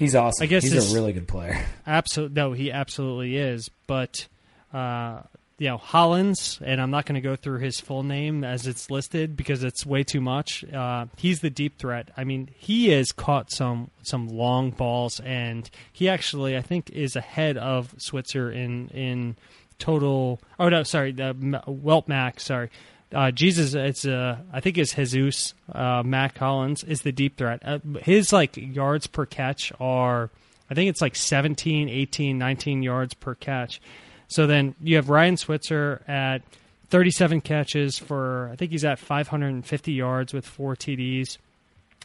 He's 0.00 0.14
awesome. 0.14 0.42
I 0.42 0.46
guess 0.46 0.64
he's 0.64 0.90
a 0.90 0.94
really 0.94 1.12
good 1.12 1.28
player. 1.28 1.62
Absolutely, 1.86 2.34
no, 2.34 2.52
he 2.52 2.72
absolutely 2.72 3.36
is. 3.36 3.68
But 3.86 4.26
uh, 4.72 5.20
you 5.58 5.68
know, 5.68 5.76
Hollins, 5.76 6.58
and 6.64 6.80
I'm 6.80 6.90
not 6.90 7.04
going 7.04 7.16
to 7.16 7.20
go 7.20 7.36
through 7.36 7.58
his 7.58 7.78
full 7.80 8.02
name 8.02 8.42
as 8.42 8.66
it's 8.66 8.90
listed 8.90 9.36
because 9.36 9.62
it's 9.62 9.84
way 9.84 10.02
too 10.02 10.22
much. 10.22 10.64
Uh, 10.64 11.04
he's 11.18 11.40
the 11.40 11.50
deep 11.50 11.78
threat. 11.78 12.08
I 12.16 12.24
mean, 12.24 12.48
he 12.56 12.88
has 12.88 13.12
caught 13.12 13.52
some 13.52 13.90
some 14.02 14.28
long 14.28 14.70
balls, 14.70 15.20
and 15.20 15.68
he 15.92 16.08
actually, 16.08 16.56
I 16.56 16.62
think, 16.62 16.88
is 16.88 17.14
ahead 17.14 17.58
of 17.58 17.94
Switzer 17.98 18.50
in 18.50 18.88
in 18.88 19.36
total. 19.78 20.40
Oh 20.58 20.70
no, 20.70 20.82
sorry, 20.82 21.12
the 21.12 21.62
Welt 21.66 22.08
Mac. 22.08 22.40
Sorry. 22.40 22.70
Uh, 23.12 23.30
Jesus, 23.30 23.74
it's 23.74 24.04
uh, 24.04 24.38
I 24.52 24.60
think 24.60 24.78
it's 24.78 24.92
Jesus 24.92 25.54
uh, 25.72 26.02
Mack 26.04 26.38
Hollins 26.38 26.84
is 26.84 27.02
the 27.02 27.12
deep 27.12 27.36
threat. 27.36 27.60
Uh, 27.64 27.78
his 28.02 28.32
like 28.32 28.56
yards 28.56 29.06
per 29.06 29.26
catch 29.26 29.72
are 29.80 30.30
I 30.70 30.74
think 30.74 30.88
it's 30.88 31.00
like 31.00 31.16
17, 31.16 31.88
18, 31.88 32.38
19 32.38 32.82
yards 32.82 33.14
per 33.14 33.34
catch. 33.34 33.80
So 34.28 34.46
then 34.46 34.76
you 34.80 34.96
have 34.96 35.10
Ryan 35.10 35.36
Switzer 35.36 36.02
at 36.06 36.42
37 36.90 37.40
catches 37.40 37.98
for, 37.98 38.48
I 38.52 38.56
think 38.56 38.70
he's 38.70 38.84
at 38.84 39.00
550 39.00 39.92
yards 39.92 40.32
with 40.32 40.46
four 40.46 40.76
TDs. 40.76 41.38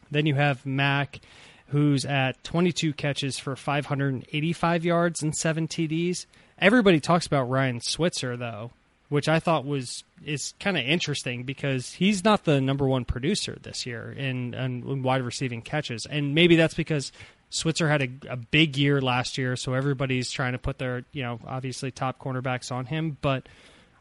Then 0.10 0.26
you 0.26 0.34
have 0.34 0.66
Mack, 0.66 1.20
who's 1.68 2.06
at 2.06 2.44
22 2.44 2.94
catches 2.94 3.38
for 3.38 3.56
585 3.56 4.84
yards 4.84 5.22
and 5.22 5.36
seven 5.36 5.68
TDs. 5.68 6.26
Everybody 6.58 7.00
talks 7.00 7.28
about 7.28 7.50
Ryan 7.50 7.82
Switzer, 7.82 8.36
though, 8.36 8.72
which 9.10 9.30
I 9.30 9.40
thought 9.40 9.66
was 9.66 10.04
is 10.26 10.54
kind 10.60 10.78
of 10.78 10.86
interesting 10.86 11.44
because 11.44 11.94
he's 11.94 12.24
not 12.24 12.46
the 12.46 12.60
number 12.60 12.88
one 12.88 13.06
producer 13.06 13.58
this 13.62 13.86
year 13.86 14.12
in, 14.12 14.54
in, 14.54 15.04
wide 15.04 15.22
receiving 15.22 15.62
catches, 15.62 16.06
and 16.06 16.34
maybe 16.34 16.56
that's 16.56 16.74
because 16.74 17.12
Switzer 17.50 17.88
had 17.88 18.02
a, 18.02 18.10
a 18.30 18.36
big 18.36 18.78
year 18.78 19.02
last 19.02 19.38
year, 19.38 19.56
so 19.56 19.74
everybody's 19.74 20.32
trying 20.32 20.54
to 20.54 20.58
put 20.58 20.78
their 20.78 21.04
you 21.12 21.24
know 21.24 21.40
obviously 21.46 21.92
top 21.92 22.20
cornerbacks 22.20 22.72
on 22.72 22.86
him. 22.86 23.18
But 23.22 23.48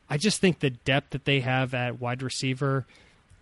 I 0.09 0.17
just 0.17 0.41
think 0.41 0.61
the 0.61 0.71
depth 0.71 1.11
that 1.11 1.25
they 1.25 1.41
have 1.41 1.75
at 1.75 2.01
wide 2.01 2.23
receiver, 2.23 2.87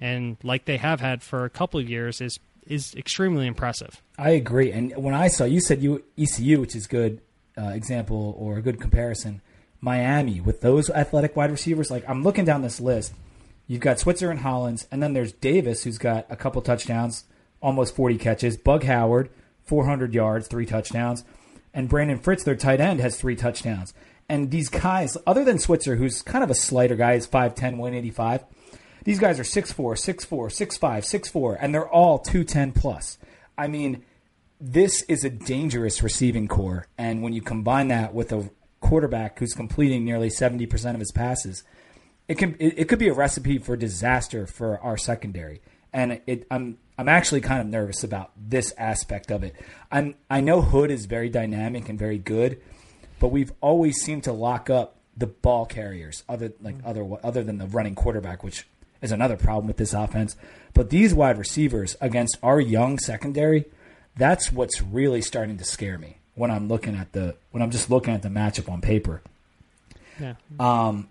and 0.01 0.37
like 0.43 0.65
they 0.65 0.79
have 0.79 1.01
had 1.01 1.23
for 1.23 1.45
a 1.45 1.51
couple 1.51 1.79
of 1.81 1.89
years, 1.89 2.21
is 2.21 2.39
is 2.67 2.95
extremely 2.95 3.47
impressive. 3.47 4.03
I 4.19 4.31
agree. 4.31 4.73
And 4.73 4.93
when 4.97 5.15
I 5.15 5.29
saw 5.29 5.45
you 5.45 5.61
said 5.61 5.83
you 5.83 6.03
ECU, 6.19 6.61
which 6.61 6.75
is 6.75 6.87
good 6.87 7.21
uh, 7.57 7.69
example 7.69 8.37
or 8.39 8.57
a 8.59 8.63
good 8.63 8.81
comparison, 8.81 9.41
Miami 9.83 10.41
with 10.41 10.61
those 10.61 10.89
athletic 10.89 11.37
wide 11.37 11.51
receivers. 11.51 11.91
Like 11.91 12.09
I'm 12.09 12.23
looking 12.23 12.47
down 12.47 12.63
this 12.63 12.81
list, 12.81 13.13
you've 13.67 13.81
got 13.81 13.99
Switzer 13.99 14.31
and 14.31 14.41
Hollins, 14.41 14.87
and 14.91 15.03
then 15.03 15.13
there's 15.13 15.33
Davis 15.33 15.83
who's 15.85 15.99
got 15.99 16.25
a 16.31 16.37
couple 16.37 16.63
touchdowns, 16.63 17.25
almost 17.61 17.95
40 17.97 18.17
catches. 18.17 18.57
Bug 18.57 18.85
Howard, 18.85 19.29
400 19.65 20.15
yards, 20.15 20.47
three 20.47 20.65
touchdowns, 20.65 21.25
and 21.75 21.89
Brandon 21.89 22.19
Fritts, 22.19 22.45
their 22.45 22.57
tight 22.57 22.81
end, 22.81 23.01
has 23.01 23.17
three 23.17 23.37
touchdowns. 23.37 23.93
And 24.29 24.51
these 24.53 24.69
guys, 24.69 25.19
other 25.27 25.45
than 25.45 25.59
Switzer, 25.59 25.97
who's 25.97 26.23
kind 26.23 26.45
of 26.45 26.51
a 26.51 26.55
slighter 26.55 26.95
guy, 26.95 27.15
is 27.15 27.27
5'10", 27.27 27.77
185. 27.77 28.45
These 29.05 29.19
guys 29.19 29.41
are 29.41 29.43
6'4", 29.43 29.75
6'4", 29.75 30.29
6'5", 30.29 30.79
6'4", 30.79 31.59
and 31.61 31.75
they're 31.75 31.89
all 31.89 32.21
210 32.21 32.73
plus. 32.73 33.19
I 33.59 33.67
mean, 33.67 34.05
this 34.61 35.03
is 35.03 35.25
a 35.25 35.31
dangerous 35.31 36.05
receiving 36.05 36.47
core, 36.47 36.87
and 36.97 37.21
when 37.21 37.33
you 37.33 37.43
combine 37.43 37.89
that 37.89 38.15
with 38.15 38.33
a 38.33 38.49
quarterback 38.93 39.39
who's 39.39 39.55
completing 39.55 40.05
nearly 40.05 40.29
70% 40.29 40.93
of 40.93 41.01
his 41.01 41.13
passes, 41.13 41.65
it 42.29 42.37
can 42.37 42.55
it, 42.59 42.75
it 42.77 42.89
could 42.89 42.99
be 42.99 43.09
a 43.09 43.15
recipe 43.15 43.57
for 43.57 43.75
disaster 43.75 44.47
for 44.47 44.79
our 44.81 44.99
secondary. 44.99 45.63
And 45.95 46.21
it, 46.27 46.47
I'm 46.51 46.77
I'm 46.99 47.09
actually 47.09 47.41
kind 47.41 47.63
of 47.63 47.69
nervous 47.69 48.05
about 48.05 48.33
this 48.37 48.75
aspect 48.77 49.31
of 49.31 49.45
it. 49.45 49.57
I'm 49.91 50.17
I 50.29 50.43
know 50.43 50.61
Hood 50.61 50.91
is 50.91 51.07
very 51.07 51.31
dynamic 51.31 51.89
and 51.89 51.99
very 51.99 52.19
good, 52.19 52.61
but 53.19 53.29
we've 53.29 53.55
always 53.63 53.97
seemed 53.97 54.25
to 54.25 54.33
lock 54.35 54.69
up 54.69 54.97
the 55.17 55.27
ball 55.27 55.65
carriers, 55.65 56.23
other 56.29 56.53
like 56.61 56.77
mm-hmm. 56.77 56.87
other 56.87 57.17
other 57.25 57.43
than 57.43 57.57
the 57.57 57.69
running 57.69 57.95
quarterback, 57.95 58.45
which 58.45 58.67
is 59.01 59.11
another 59.11 59.39
problem 59.39 59.69
with 59.69 59.79
this 59.79 59.95
offense. 59.95 60.37
But 60.75 60.91
these 60.91 61.15
wide 61.15 61.39
receivers 61.39 61.97
against 62.03 62.37
our 62.43 62.61
young 62.61 62.99
secondary, 62.99 63.65
that's 64.17 64.53
what's 64.53 64.83
really 64.83 65.23
starting 65.23 65.57
to 65.57 65.65
scare 65.65 65.97
me 65.97 66.19
when 66.35 66.51
I'm 66.51 66.69
looking 66.69 66.97
at 66.97 67.13
the 67.13 67.37
when 67.51 67.63
I'm 67.63 67.71
just 67.71 67.91
looking 67.91 68.15
at 68.15 68.23
the 68.23 68.29
matchup 68.29 68.71
on 68.71 68.81
paper. 68.81 69.23
Yeah. 70.21 70.35
Um, 70.59 71.09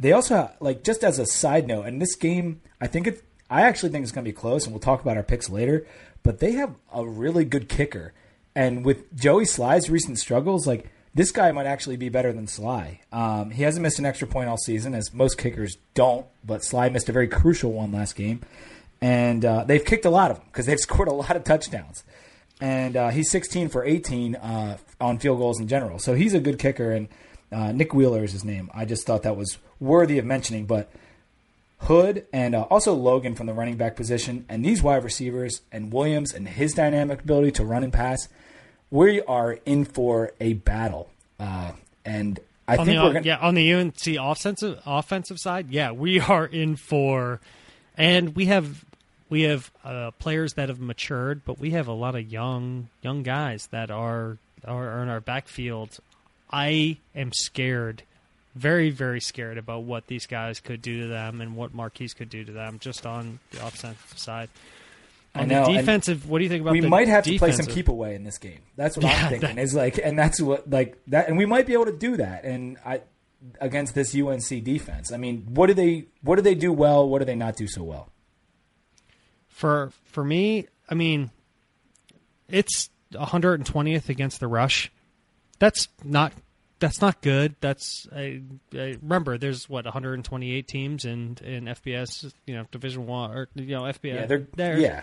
they 0.00 0.12
also 0.12 0.50
like 0.60 0.82
just 0.82 1.04
as 1.04 1.18
a 1.18 1.26
side 1.26 1.66
note, 1.66 1.86
and 1.86 2.00
this 2.00 2.14
game, 2.14 2.60
I 2.80 2.86
think 2.86 3.06
it. 3.06 3.24
I 3.50 3.62
actually 3.62 3.90
think 3.90 4.02
it's 4.02 4.12
going 4.12 4.24
to 4.24 4.28
be 4.28 4.34
close, 4.34 4.64
and 4.64 4.72
we'll 4.72 4.80
talk 4.80 5.02
about 5.02 5.16
our 5.16 5.22
picks 5.22 5.50
later. 5.50 5.86
But 6.22 6.40
they 6.40 6.52
have 6.52 6.74
a 6.92 7.06
really 7.06 7.44
good 7.44 7.68
kicker, 7.68 8.12
and 8.54 8.84
with 8.84 9.14
Joey 9.16 9.44
Slye's 9.44 9.90
recent 9.90 10.18
struggles, 10.18 10.66
like 10.66 10.90
this 11.14 11.30
guy 11.30 11.52
might 11.52 11.66
actually 11.66 11.96
be 11.96 12.08
better 12.08 12.32
than 12.32 12.46
Slye. 12.46 12.98
Um, 13.12 13.50
he 13.50 13.62
hasn't 13.62 13.82
missed 13.82 13.98
an 13.98 14.06
extra 14.06 14.26
point 14.26 14.48
all 14.48 14.56
season, 14.56 14.94
as 14.94 15.14
most 15.14 15.38
kickers 15.38 15.76
don't. 15.94 16.26
But 16.44 16.64
Sly 16.64 16.88
missed 16.88 17.08
a 17.08 17.12
very 17.12 17.28
crucial 17.28 17.72
one 17.72 17.92
last 17.92 18.16
game, 18.16 18.40
and 19.00 19.44
uh, 19.44 19.64
they've 19.64 19.84
kicked 19.84 20.04
a 20.04 20.10
lot 20.10 20.30
of 20.30 20.38
them 20.38 20.46
because 20.50 20.66
they've 20.66 20.80
scored 20.80 21.08
a 21.08 21.12
lot 21.12 21.36
of 21.36 21.44
touchdowns. 21.44 22.02
And 22.64 22.96
uh, 22.96 23.10
he's 23.10 23.30
16 23.30 23.68
for 23.68 23.84
18 23.84 24.36
uh, 24.36 24.78
on 24.98 25.18
field 25.18 25.36
goals 25.36 25.60
in 25.60 25.68
general, 25.68 25.98
so 25.98 26.14
he's 26.14 26.32
a 26.32 26.40
good 26.40 26.58
kicker. 26.58 26.92
And 26.92 27.08
uh, 27.52 27.72
Nick 27.72 27.92
Weiler 27.92 28.24
is 28.24 28.32
his 28.32 28.42
name. 28.42 28.70
I 28.72 28.86
just 28.86 29.06
thought 29.06 29.24
that 29.24 29.36
was 29.36 29.58
worthy 29.80 30.18
of 30.18 30.24
mentioning. 30.24 30.64
But 30.64 30.90
Hood 31.80 32.24
and 32.32 32.54
uh, 32.54 32.62
also 32.62 32.94
Logan 32.94 33.34
from 33.34 33.48
the 33.48 33.52
running 33.52 33.76
back 33.76 33.96
position, 33.96 34.46
and 34.48 34.64
these 34.64 34.82
wide 34.82 35.04
receivers, 35.04 35.60
and 35.70 35.92
Williams 35.92 36.32
and 36.32 36.48
his 36.48 36.72
dynamic 36.72 37.20
ability 37.20 37.50
to 37.50 37.66
run 37.66 37.84
and 37.84 37.92
pass, 37.92 38.28
we 38.90 39.20
are 39.20 39.58
in 39.66 39.84
for 39.84 40.32
a 40.40 40.54
battle. 40.54 41.10
Uh, 41.38 41.72
and 42.02 42.40
I 42.66 42.78
on 42.78 42.86
think 42.86 42.96
the, 42.96 43.04
we're 43.04 43.12
going 43.12 43.24
yeah 43.24 43.40
on 43.40 43.56
the 43.56 43.74
UNC 43.74 44.06
offensive 44.18 44.80
offensive 44.86 45.38
side, 45.38 45.68
yeah, 45.68 45.90
we 45.90 46.18
are 46.18 46.46
in 46.46 46.76
for, 46.76 47.42
and 47.94 48.34
we 48.34 48.46
have 48.46 48.86
we 49.30 49.42
have 49.42 49.70
uh, 49.84 50.10
players 50.12 50.54
that 50.54 50.68
have 50.68 50.80
matured, 50.80 51.42
but 51.44 51.58
we 51.58 51.70
have 51.70 51.86
a 51.88 51.92
lot 51.92 52.14
of 52.14 52.30
young 52.30 52.88
young 53.02 53.22
guys 53.22 53.68
that 53.68 53.90
are 53.90 54.38
are 54.64 55.02
in 55.02 55.08
our 55.08 55.20
backfield. 55.20 55.98
I 56.50 56.98
am 57.14 57.32
scared, 57.32 58.02
very 58.54 58.90
very 58.90 59.20
scared 59.20 59.58
about 59.58 59.82
what 59.84 60.06
these 60.06 60.26
guys 60.26 60.60
could 60.60 60.82
do 60.82 61.02
to 61.02 61.06
them 61.08 61.40
and 61.40 61.56
what 61.56 61.74
Marquise 61.74 62.14
could 62.14 62.30
do 62.30 62.44
to 62.44 62.52
them 62.52 62.78
just 62.80 63.06
on 63.06 63.38
the 63.50 63.66
offensive 63.66 64.12
side. 64.16 64.48
I 65.36 65.42
On 65.42 65.48
know, 65.48 65.64
the 65.64 65.70
and 65.70 65.78
defensive, 65.78 66.28
what 66.28 66.38
do 66.38 66.44
you 66.44 66.48
think 66.50 66.60
about? 66.62 66.72
we 66.74 66.80
might 66.82 67.08
have 67.08 67.24
to 67.24 67.30
play 67.38 67.48
some 67.50 67.56
defensive? 67.66 67.74
keep 67.74 67.88
away 67.88 68.14
in 68.14 68.22
this 68.22 68.38
game. 68.38 68.60
That's 68.76 68.96
what 68.96 69.04
Yeah, 69.06 69.10
I'm 69.24 69.28
thinking. 69.30 69.56
that- 69.56 69.62
Is 69.62 69.74
like, 69.74 69.98
and 69.98 70.16
that's 70.16 70.40
what 70.40 70.70
like 70.70 70.96
that, 71.08 71.26
and 71.28 71.36
we 71.36 71.44
might 71.44 71.66
be 71.66 71.72
able 71.72 71.86
to 71.86 71.96
do 71.96 72.16
that. 72.18 72.44
And 72.44 72.78
I 72.86 73.00
against 73.60 73.94
this 73.96 74.14
UNC 74.14 74.62
defense. 74.62 75.10
I 75.12 75.16
mean, 75.16 75.44
what 75.48 75.66
do 75.66 75.74
they 75.74 76.04
what 76.22 76.36
do 76.36 76.42
they 76.42 76.54
do 76.54 76.72
well? 76.72 77.08
What 77.08 77.18
do 77.18 77.24
they 77.24 77.34
not 77.34 77.56
do 77.56 77.66
so 77.66 77.82
well? 77.82 78.08
For 79.54 79.92
for 80.06 80.24
me, 80.24 80.66
I 80.90 80.94
mean, 80.94 81.30
it's 82.48 82.90
120th 83.12 84.08
against 84.08 84.40
the 84.40 84.48
rush. 84.48 84.90
That's 85.60 85.86
not 86.02 86.32
that's 86.80 87.00
not 87.00 87.20
good. 87.20 87.54
That's 87.60 88.08
I, 88.12 88.42
I 88.74 88.96
remember 89.00 89.38
there's 89.38 89.68
what 89.68 89.84
128 89.84 90.66
teams 90.66 91.04
in 91.04 91.38
in 91.44 91.66
FBS, 91.66 92.32
you 92.46 92.56
know, 92.56 92.66
Division 92.72 93.06
One 93.06 93.30
or 93.30 93.48
you 93.54 93.76
know 93.76 93.82
FBS. 93.82 94.14
Yeah, 94.14 94.26
they're, 94.26 94.46
they're 94.56 94.78
yeah. 94.80 95.02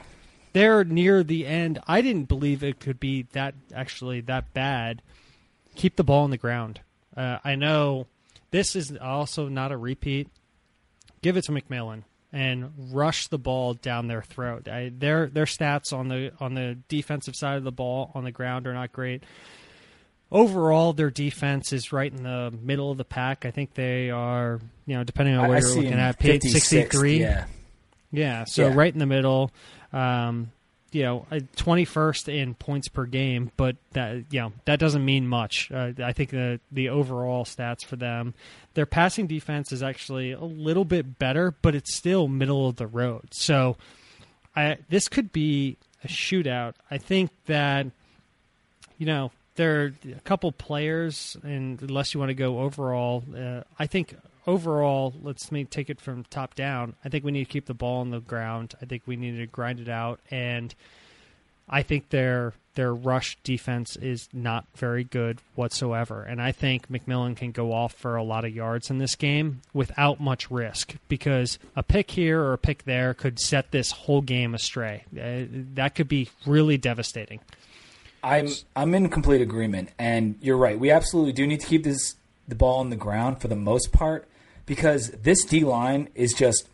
they're 0.51 0.83
near 0.83 1.23
the 1.23 1.47
end. 1.47 1.79
I 1.87 2.01
didn't 2.01 2.25
believe 2.25 2.61
it 2.61 2.81
could 2.81 2.99
be 2.99 3.27
that 3.31 3.55
actually 3.73 4.19
that 4.21 4.53
bad. 4.53 5.01
Keep 5.75 5.95
the 5.95 6.03
ball 6.03 6.25
on 6.25 6.29
the 6.29 6.37
ground. 6.37 6.81
Uh, 7.15 7.37
I 7.41 7.55
know 7.55 8.07
this 8.51 8.75
is 8.75 8.97
also 9.01 9.47
not 9.47 9.71
a 9.71 9.77
repeat. 9.77 10.27
Give 11.21 11.37
it 11.37 11.45
to 11.45 11.53
McMillian 11.53 12.03
and 12.33 12.71
rush 12.93 13.27
the 13.27 13.37
ball 13.37 13.73
down 13.73 14.07
their 14.07 14.21
throat. 14.21 14.67
I, 14.67 14.91
their 14.95 15.27
their 15.27 15.45
stats 15.45 15.91
on 15.91 16.07
the 16.07 16.31
on 16.39 16.53
the 16.53 16.77
defensive 16.87 17.35
side 17.35 17.57
of 17.57 17.63
the 17.63 17.71
ball 17.71 18.11
on 18.15 18.23
the 18.23 18.31
ground 18.31 18.67
are 18.67 18.73
not 18.73 18.91
great. 18.93 19.23
Overall, 20.31 20.93
their 20.93 21.09
defense 21.09 21.73
is 21.73 21.91
right 21.91 22.09
in 22.11 22.23
the 22.23 22.53
middle 22.61 22.89
of 22.89 22.97
the 22.97 23.03
pack. 23.03 23.45
I 23.45 23.51
think 23.51 23.73
they 23.73 24.09
are, 24.11 24.61
you 24.85 24.95
know, 24.95 25.03
depending 25.03 25.35
on 25.35 25.49
what 25.49 25.57
I 25.57 25.59
you're 25.59 25.75
looking 25.75 25.91
at, 25.93 26.19
paid 26.19 26.41
63. 26.41 27.19
Yeah, 27.19 27.45
Yeah, 28.11 28.45
so 28.45 28.67
Yeah. 28.69 28.73
right 28.73 28.93
in 28.93 28.99
the 28.99 29.05
middle. 29.05 29.51
Um, 29.91 30.51
you 30.91 31.03
know, 31.03 31.25
twenty 31.55 31.85
first 31.85 32.27
in 32.27 32.53
points 32.53 32.87
per 32.87 33.05
game, 33.05 33.51
but 33.57 33.77
that 33.91 34.25
you 34.29 34.41
know 34.41 34.53
that 34.65 34.79
doesn't 34.79 35.03
mean 35.03 35.27
much. 35.27 35.71
Uh, 35.71 35.91
I 36.03 36.13
think 36.13 36.31
the 36.31 36.59
the 36.71 36.89
overall 36.89 37.45
stats 37.45 37.85
for 37.85 37.95
them, 37.95 38.33
their 38.73 38.85
passing 38.85 39.27
defense 39.27 39.71
is 39.71 39.81
actually 39.81 40.31
a 40.31 40.43
little 40.43 40.85
bit 40.85 41.17
better, 41.17 41.55
but 41.61 41.75
it's 41.75 41.95
still 41.95 42.27
middle 42.27 42.67
of 42.67 42.75
the 42.75 42.87
road. 42.87 43.29
So, 43.31 43.77
I 44.55 44.77
this 44.89 45.07
could 45.07 45.31
be 45.31 45.77
a 46.03 46.07
shootout. 46.07 46.73
I 46.89 46.97
think 46.97 47.31
that 47.45 47.87
you 48.97 49.05
know 49.05 49.31
there 49.55 49.81
are 49.81 49.93
a 50.15 50.21
couple 50.21 50.51
players, 50.51 51.37
and 51.43 51.81
unless 51.81 52.13
you 52.13 52.19
want 52.19 52.29
to 52.29 52.35
go 52.35 52.59
overall, 52.59 53.23
uh, 53.35 53.61
I 53.79 53.87
think 53.87 54.15
overall, 54.47 55.13
let's 55.21 55.51
me 55.51 55.65
take 55.65 55.89
it 55.89 56.01
from 56.01 56.23
top 56.25 56.55
down. 56.55 56.95
I 57.03 57.09
think 57.09 57.23
we 57.23 57.31
need 57.31 57.45
to 57.45 57.51
keep 57.51 57.65
the 57.65 57.73
ball 57.73 58.01
on 58.01 58.09
the 58.09 58.19
ground. 58.19 58.73
I 58.81 58.85
think 58.85 59.03
we 59.05 59.15
need 59.15 59.37
to 59.37 59.45
grind 59.45 59.79
it 59.79 59.89
out, 59.89 60.19
and 60.29 60.73
I 61.69 61.83
think 61.83 62.09
their 62.09 62.53
their 62.75 62.93
rush 62.93 63.37
defense 63.43 63.97
is 63.97 64.29
not 64.31 64.65
very 64.75 65.03
good 65.03 65.39
whatsoever. 65.55 66.23
And 66.23 66.41
I 66.41 66.53
think 66.53 66.89
McMillian 66.89 67.35
can 67.35 67.51
go 67.51 67.73
off 67.73 67.93
for 67.93 68.15
a 68.15 68.23
lot 68.23 68.45
of 68.45 68.55
yards 68.55 68.89
in 68.89 68.97
this 68.97 69.15
game 69.15 69.61
without 69.73 70.21
much 70.21 70.49
risk 70.49 70.95
because 71.09 71.59
a 71.75 71.83
pick 71.83 72.11
here 72.11 72.41
or 72.41 72.53
a 72.53 72.57
pick 72.57 72.83
there 72.83 73.13
could 73.13 73.39
set 73.39 73.71
this 73.71 73.91
whole 73.91 74.21
game 74.21 74.53
astray. 74.53 75.03
Uh, 75.13 75.43
that 75.73 75.95
could 75.95 76.07
be 76.07 76.29
really 76.45 76.77
devastating. 76.77 77.39
I'm 78.23 78.49
I'm 78.75 78.93
in 78.93 79.09
complete 79.09 79.41
agreement, 79.41 79.89
and 79.97 80.35
you're 80.41 80.57
right. 80.57 80.79
We 80.79 80.91
absolutely 80.91 81.33
do 81.33 81.47
need 81.47 81.61
to 81.61 81.67
keep 81.67 81.83
this 81.83 82.15
the 82.47 82.55
ball 82.55 82.79
on 82.79 82.89
the 82.89 82.95
ground 82.95 83.41
for 83.41 83.47
the 83.47 83.55
most 83.55 83.91
part 83.91 84.27
because 84.65 85.09
this 85.11 85.43
D 85.45 85.63
line 85.63 86.09
is 86.15 86.33
just 86.33 86.67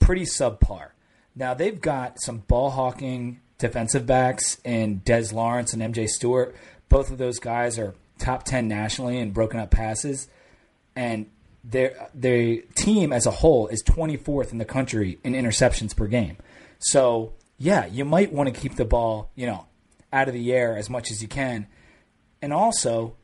pretty 0.00 0.24
subpar. 0.24 0.90
Now 1.34 1.54
they've 1.54 1.80
got 1.80 2.20
some 2.20 2.38
ball 2.38 2.70
hawking 2.70 3.40
defensive 3.58 4.06
backs 4.06 4.58
in 4.64 4.98
Des 4.98 5.32
Lawrence 5.32 5.72
and 5.72 5.82
MJ 5.82 6.08
Stewart. 6.08 6.54
Both 6.88 7.10
of 7.10 7.18
those 7.18 7.38
guys 7.38 7.78
are 7.78 7.94
top 8.18 8.44
10 8.44 8.68
nationally 8.68 9.18
in 9.18 9.30
broken 9.30 9.60
up 9.60 9.70
passes. 9.70 10.28
And 10.96 11.26
their, 11.62 12.08
their 12.14 12.62
team 12.74 13.12
as 13.12 13.26
a 13.26 13.30
whole 13.30 13.68
is 13.68 13.82
24th 13.82 14.52
in 14.52 14.58
the 14.58 14.64
country 14.64 15.18
in 15.22 15.34
interceptions 15.34 15.94
per 15.94 16.06
game. 16.06 16.36
So, 16.78 17.34
yeah, 17.58 17.86
you 17.86 18.04
might 18.04 18.32
want 18.32 18.52
to 18.52 18.58
keep 18.58 18.76
the 18.76 18.84
ball, 18.84 19.30
you 19.34 19.46
know, 19.46 19.66
out 20.12 20.28
of 20.28 20.34
the 20.34 20.52
air 20.52 20.76
as 20.76 20.88
much 20.88 21.10
as 21.10 21.20
you 21.20 21.28
can. 21.28 21.66
And 22.40 22.52
also, 22.52 23.16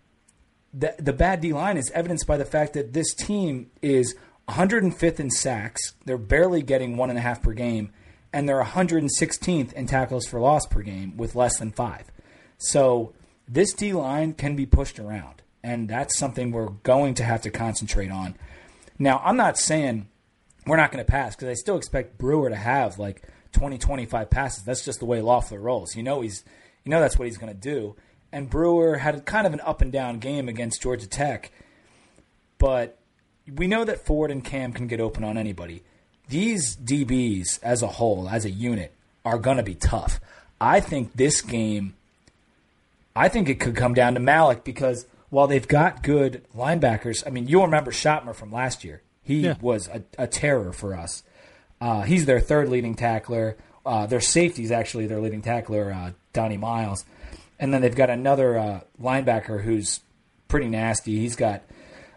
the, 0.76 0.94
the 0.98 1.12
bad 1.12 1.40
D 1.40 1.52
line 1.52 1.76
is 1.76 1.90
evidenced 1.92 2.26
by 2.26 2.36
the 2.36 2.44
fact 2.44 2.72
that 2.72 2.92
this 2.92 3.14
team 3.14 3.70
is 3.80 4.14
105th 4.48 5.20
in 5.20 5.30
sacks. 5.30 5.94
They're 6.04 6.18
barely 6.18 6.62
getting 6.62 6.96
one 6.96 7.10
and 7.10 7.18
a 7.18 7.22
half 7.22 7.42
per 7.42 7.52
game 7.52 7.92
and 8.34 8.48
they're 8.48 8.62
116th 8.62 9.72
in 9.74 9.86
tackles 9.86 10.26
for 10.26 10.40
loss 10.40 10.66
per 10.66 10.82
game 10.82 11.16
with 11.16 11.36
less 11.36 11.56
than 11.58 11.70
five. 11.70 12.10
So 12.58 13.14
this 13.46 13.72
D 13.72 13.92
line 13.92 14.34
can 14.34 14.56
be 14.56 14.66
pushed 14.66 14.98
around, 14.98 15.42
and 15.62 15.88
that's 15.88 16.18
something 16.18 16.50
we're 16.50 16.70
going 16.70 17.14
to 17.14 17.24
have 17.24 17.42
to 17.42 17.50
concentrate 17.50 18.10
on. 18.10 18.34
Now, 18.98 19.22
I'm 19.24 19.36
not 19.36 19.56
saying 19.56 20.08
we're 20.66 20.76
not 20.76 20.90
going 20.90 21.04
to 21.04 21.10
pass 21.10 21.36
because 21.36 21.48
I 21.48 21.54
still 21.54 21.76
expect 21.76 22.18
Brewer 22.18 22.50
to 22.50 22.56
have 22.56 22.98
like 22.98 23.22
20, 23.52 23.78
25 23.78 24.30
passes. 24.30 24.64
That's 24.64 24.84
just 24.84 24.98
the 24.98 25.06
way 25.06 25.20
Loeffler 25.20 25.60
rolls. 25.60 25.94
You 25.94 26.02
know 26.02 26.20
he's, 26.20 26.42
you 26.82 26.90
know 26.90 27.00
that's 27.00 27.16
what 27.16 27.28
he's 27.28 27.38
going 27.38 27.52
to 27.52 27.58
do. 27.58 27.94
And 28.34 28.50
Brewer 28.50 28.98
had 28.98 29.24
kind 29.24 29.46
of 29.46 29.52
an 29.54 29.60
up 29.60 29.80
and 29.80 29.92
down 29.92 30.18
game 30.18 30.48
against 30.48 30.82
Georgia 30.82 31.06
Tech, 31.06 31.52
but 32.58 32.98
we 33.50 33.66
know 33.66 33.84
that 33.84 34.04
Ford 34.04 34.30
and 34.30 34.44
Cam 34.44 34.72
can 34.72 34.86
get 34.86 35.00
open 35.00 35.24
on 35.24 35.38
anybody 35.38 35.82
these 36.28 36.76
DBs 36.76 37.62
as 37.62 37.82
a 37.82 37.86
whole, 37.86 38.28
as 38.28 38.44
a 38.44 38.50
unit, 38.50 38.92
are 39.24 39.38
going 39.38 39.56
to 39.56 39.62
be 39.62 39.74
tough. 39.74 40.20
I 40.60 40.80
think 40.80 41.14
this 41.14 41.42
game, 41.42 41.94
I 43.14 43.28
think 43.28 43.48
it 43.48 43.60
could 43.60 43.76
come 43.76 43.94
down 43.94 44.14
to 44.14 44.20
Malleck 44.20 44.64
because 44.64 45.06
while 45.30 45.46
they've 45.46 45.66
got 45.66 46.02
good 46.02 46.44
linebackers, 46.56 47.24
I 47.26 47.30
mean, 47.30 47.48
you'll 47.48 47.64
remember 47.64 47.90
Schoettmer 47.90 48.34
from 48.34 48.52
last 48.52 48.84
year. 48.84 49.02
He 49.22 49.40
yeah. 49.40 49.56
was 49.60 49.88
a, 49.88 50.02
a, 50.18 50.26
terror 50.26 50.72
for 50.72 50.94
us. 50.94 51.22
Uh, 51.80 52.02
he's 52.02 52.26
their 52.26 52.40
third 52.40 52.68
leading 52.68 52.94
tackler. 52.94 53.56
Uh, 53.84 54.06
their 54.06 54.20
safety 54.20 54.62
is 54.62 54.70
actually 54.70 55.06
their 55.06 55.20
leading 55.20 55.42
tackler, 55.42 55.92
uh, 55.92 56.10
Donnie 56.32 56.58
Miles. 56.58 57.04
And 57.58 57.72
then 57.72 57.82
they've 57.82 57.94
got 57.94 58.10
another 58.10 58.58
uh, 58.58 58.80
linebacker 59.00 59.62
who's 59.62 60.00
pretty 60.48 60.68
nasty. 60.68 61.18
He's 61.18 61.36
got 61.36 61.62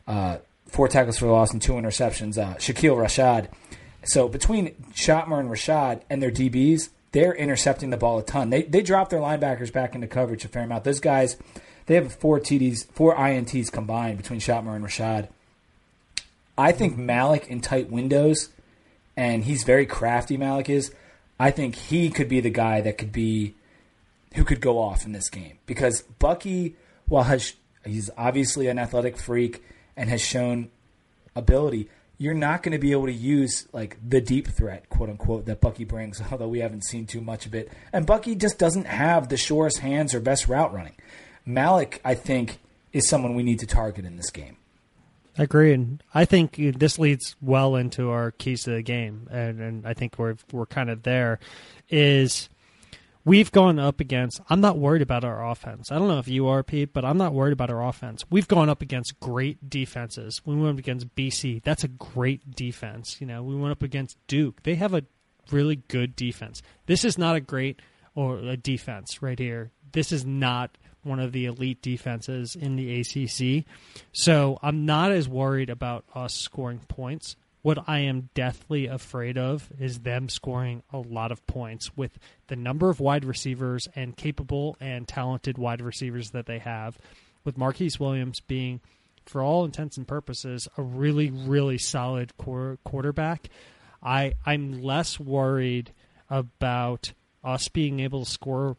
uh, 0.08 0.38
four 0.68 0.88
tackles 0.88 1.18
for 1.18 1.28
loss 1.28 1.52
and 1.54 1.62
two 1.62 1.74
interceptions, 1.74 2.38
uh, 2.38 2.56
Shakeel 2.56 2.96
Rashad. 2.96 3.50
So 4.04 4.28
between 4.28 4.72
Schoettmer 4.94 5.40
and 5.40 5.50
Rashad 5.50 6.02
and 6.10 6.22
their 6.22 6.32
DBs, 6.32 6.90
they're 7.12 7.34
intercepting 7.34 7.90
the 7.90 7.98
ball 7.98 8.20
a 8.20 8.24
ton. 8.24 8.50
They 8.50 8.64
they 8.64 8.82
drop 8.82 9.10
their 9.10 9.20
linebackers 9.20 9.72
back 9.72 9.96
into 9.96 10.08
coverage 10.08 10.46
a 10.46 10.48
fair 10.48 10.64
amount. 10.64 10.84
Those 10.84 11.00
guys, 11.00 11.38
they 11.86 11.96
have 11.96 12.14
four 12.14 12.40
TDs, 12.40 12.86
four 12.92 13.16
INTs 13.16 13.72
combined 13.72 14.18
between 14.18 14.40
Schoettmer 14.40 14.76
and 14.76 14.86
Rashad. 14.86 15.30
I 16.58 16.72
think 16.72 16.98
Malleck 16.98 17.48
in 17.48 17.62
tight 17.62 17.90
windows, 17.90 18.50
and 19.16 19.44
he's 19.44 19.64
very 19.64 19.86
crafty. 19.86 20.38
Malleck 20.38 20.70
is. 20.70 20.94
I 21.40 21.52
think 21.52 21.76
he 21.76 22.10
could 22.10 22.30
be 22.30 22.40
the 22.40 22.50
guy 22.50 22.82
that 22.82 22.98
could 22.98 23.12
be 23.12 23.54
who 24.38 24.44
could 24.44 24.62
go 24.62 24.80
off 24.80 25.04
in 25.06 25.12
this 25.12 25.30
game 25.30 25.58
because 25.66 26.04
Bucky, 26.20 26.76
while 27.08 27.24
has, 27.24 27.54
he's 27.84 28.10
obviously 28.16 28.68
an 28.68 28.78
athletic 28.78 29.18
freak 29.18 29.64
and 29.98 30.10
has 30.10 30.22
shown 30.22 30.70
ability, 31.36 31.90
you're 32.20 32.36
not 32.36 32.62
going 32.62 32.72
to 32.72 32.78
be 32.78 32.92
able 32.92 33.08
to 33.08 33.14
use 33.14 33.68
like 33.74 33.98
the 34.08 34.22
deep 34.22 34.48
threat, 34.48 34.90
quote 34.90 35.10
unquote, 35.10 35.46
that 35.48 35.60
Bucky 35.60 35.86
brings, 35.86 36.22
although 36.32 36.48
we 36.48 36.60
haven't 36.60 36.86
seen 36.86 37.08
too 37.08 37.20
much 37.20 37.48
of 37.48 37.56
it. 37.56 37.72
And 37.92 38.06
Bucky 38.06 38.36
just 38.36 38.60
doesn't 38.60 38.86
have 38.86 39.30
the 39.30 39.38
surest 39.38 39.80
hands 39.80 40.14
or 40.14 40.20
best 40.20 40.48
route 40.48 40.72
running. 40.72 40.96
Malleck, 41.48 42.00
I 42.06 42.14
think, 42.14 42.60
is 42.94 43.10
someone 43.10 43.34
we 43.34 43.44
need 43.44 43.60
to 43.60 43.68
target 43.68 44.06
in 44.06 44.18
this 44.18 44.30
game. 44.30 44.58
I 45.40 45.44
agree, 45.44 45.72
and 45.72 46.02
I 46.14 46.26
think 46.26 46.56
this 46.58 46.98
leads 46.98 47.36
well 47.42 47.76
into 47.76 48.10
our 48.10 48.32
keys 48.32 48.64
to 48.64 48.72
the 48.72 48.82
game, 48.82 49.28
and, 49.32 49.60
and 49.60 49.88
I 49.88 49.94
think 49.94 50.18
we're 50.18 50.36
we're 50.52 50.66
kind 50.66 50.90
of 50.90 51.04
there. 51.04 51.40
Is 51.90 52.50
we've 53.28 53.52
gone 53.52 53.78
up 53.78 54.00
against. 54.00 54.40
I'm 54.50 54.62
not 54.62 54.78
worried 54.78 55.02
about 55.02 55.26
our 55.26 55.46
offense. 55.52 55.92
I 55.92 56.00
don't 56.00 56.08
know 56.08 56.18
if 56.18 56.30
you 56.30 56.48
are, 56.48 56.64
Pete, 56.64 56.94
but 56.94 57.04
I'm 57.04 57.18
not 57.18 57.34
worried 57.34 57.52
about 57.52 57.70
our 57.70 57.86
offense. 57.86 58.24
We've 58.30 58.48
gone 58.48 58.70
up 58.70 58.82
against 58.82 59.20
great 59.20 59.70
defenses. 59.70 60.42
We 60.46 60.56
went 60.56 60.76
up 60.76 60.80
against 60.80 61.14
BC. 61.14 61.62
That's 61.62 61.84
a 61.84 61.90
great 61.90 62.56
defense. 62.56 63.18
You 63.20 63.28
know, 63.28 63.44
we 63.44 63.56
went 63.56 63.74
up 63.74 63.84
against 63.84 64.18
Duke. 64.28 64.64
They 64.64 64.76
have 64.76 64.94
a 64.94 65.04
really 65.52 65.76
good 65.76 66.16
defense. 66.16 66.62
This 66.86 67.04
is 67.04 67.18
not 67.18 67.36
a 67.36 67.42
great 67.42 67.82
or 68.16 68.38
a 68.38 68.56
defense 68.56 69.22
right 69.22 69.38
here. 69.38 69.72
This 69.92 70.14
is 70.14 70.26
not 70.26 70.78
one 71.04 71.20
of 71.20 71.34
the 71.34 71.46
elite 71.46 71.82
defenses 71.82 72.56
in 72.56 72.78
the 72.78 73.02
ACC. 73.02 73.66
So 74.14 74.58
I'm 74.64 74.86
not 74.86 75.12
as 75.12 75.28
worried 75.28 75.70
about 75.70 76.06
us 76.16 76.34
scoring 76.34 76.80
points. 76.88 77.36
What 77.62 77.88
I 77.88 78.00
am 78.00 78.30
deathly 78.34 78.86
afraid 78.86 79.38
of 79.38 79.70
is 79.80 80.00
them 80.00 80.30
scoring 80.30 80.84
a 80.94 81.00
lot 81.00 81.32
of 81.32 81.46
points 81.48 81.96
with 81.98 82.18
the 82.48 82.56
number 82.56 82.90
of 82.90 83.00
wide 83.00 83.26
receivers 83.26 83.88
and 83.96 84.16
capable 84.16 84.78
and 84.80 85.08
talented 85.08 85.58
wide 85.58 85.82
receivers 85.82 86.32
that 86.32 86.46
they 86.46 86.60
have, 86.60 86.98
with 87.44 87.58
Marquise 87.58 88.00
Williams 88.00 88.40
being, 88.40 88.80
for 89.26 89.42
all 89.42 89.66
intents 89.66 89.98
and 89.98 90.08
purposes, 90.08 90.68
a 90.78 90.82
really, 90.82 91.30
really 91.30 91.78
solid 91.78 92.34
quarterback. 92.38 93.50
I 94.02 94.34
I'm 94.46 94.82
less 94.82 95.20
worried 95.20 95.92
about 96.30 97.14
us 97.44 97.68
being 97.68 98.00
able 98.00 98.26
to 98.26 98.32
score 98.32 98.78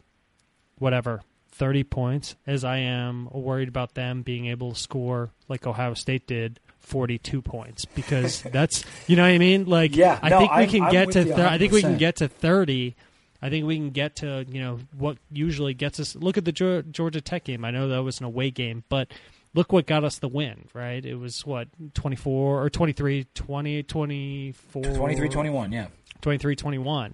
whatever 0.77 1.21
30 1.51 1.83
points 1.83 2.35
as 2.47 2.63
I 2.63 2.77
am 2.77 3.27
worried 3.31 3.67
about 3.67 3.93
them 3.93 4.21
being 4.21 4.45
able 4.47 4.71
to 4.71 4.79
score 4.79 5.31
like 5.47 5.67
Ohio 5.67 5.93
State 5.93 6.25
did 6.25 6.59
42 6.79 7.41
points 7.41 7.85
because 7.85 8.41
that's 8.51 8.83
you 9.07 9.15
know 9.15 9.23
what 9.23 9.29
I 9.29 9.37
mean? 9.37 9.65
Like 9.65 9.95
yeah, 9.95 10.19
I 10.21 10.29
no, 10.29 10.39
think 10.39 10.51
we 10.51 10.63
I'm, 10.63 10.69
can 10.69 10.83
I'm 10.83 10.91
get 10.91 11.11
to 11.11 11.25
thir- 11.25 11.47
I 11.47 11.57
think 11.57 11.73
we 11.73 11.81
can 11.81 11.97
get 11.97 12.17
to 12.17 12.27
30 12.27 12.95
I 13.41 13.49
think 13.49 13.65
we 13.65 13.75
can 13.77 13.91
get 13.91 14.17
to 14.17 14.45
you 14.49 14.61
know 14.61 14.79
what 14.97 15.17
usually 15.31 15.73
gets 15.73 15.99
us 15.99 16.15
look 16.15 16.37
at 16.37 16.45
the 16.45 16.51
Georgia 16.51 17.21
Tech 17.21 17.45
game. 17.45 17.63
I 17.63 17.71
know 17.71 17.87
that 17.89 18.03
was 18.03 18.19
an 18.19 18.25
away 18.25 18.51
game 18.51 18.83
but 18.89 19.09
look 19.53 19.71
what 19.71 19.85
got 19.87 20.03
us 20.03 20.19
the 20.19 20.27
win 20.27 20.67
right? 20.73 21.05
It 21.05 21.15
was 21.15 21.45
what 21.45 21.67
24 21.93 22.63
or 22.63 22.69
23 22.69 23.25
20 23.33 23.83
24 23.83 24.83
23 24.83 25.29
21 25.29 25.71
yeah. 25.71 25.87
23 26.21 26.55
21 26.55 27.13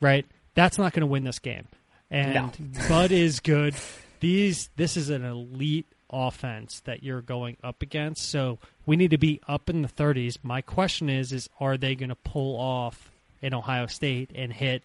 right? 0.00 0.26
That's 0.54 0.76
not 0.76 0.92
going 0.92 1.00
to 1.00 1.06
win 1.06 1.24
this 1.24 1.38
game. 1.38 1.66
And 2.10 2.34
no. 2.34 2.52
Bud 2.88 3.10
is 3.10 3.40
good. 3.40 3.74
These 4.20 4.68
this 4.76 4.96
is 4.96 5.08
an 5.08 5.24
elite 5.24 5.86
offense 6.10 6.80
that 6.80 7.02
you're 7.02 7.22
going 7.22 7.56
up 7.64 7.80
against. 7.80 8.28
So 8.28 8.58
we 8.86 8.96
need 8.96 9.10
to 9.10 9.18
be 9.18 9.40
up 9.46 9.70
in 9.70 9.82
the 9.82 9.88
30s. 9.88 10.38
My 10.42 10.60
question 10.60 11.08
is 11.08 11.32
is 11.32 11.48
are 11.60 11.76
they 11.76 11.94
going 11.94 12.08
to 12.08 12.16
pull 12.16 12.58
off 12.58 13.10
in 13.40 13.54
Ohio 13.54 13.86
State 13.86 14.30
and 14.34 14.52
hit 14.52 14.84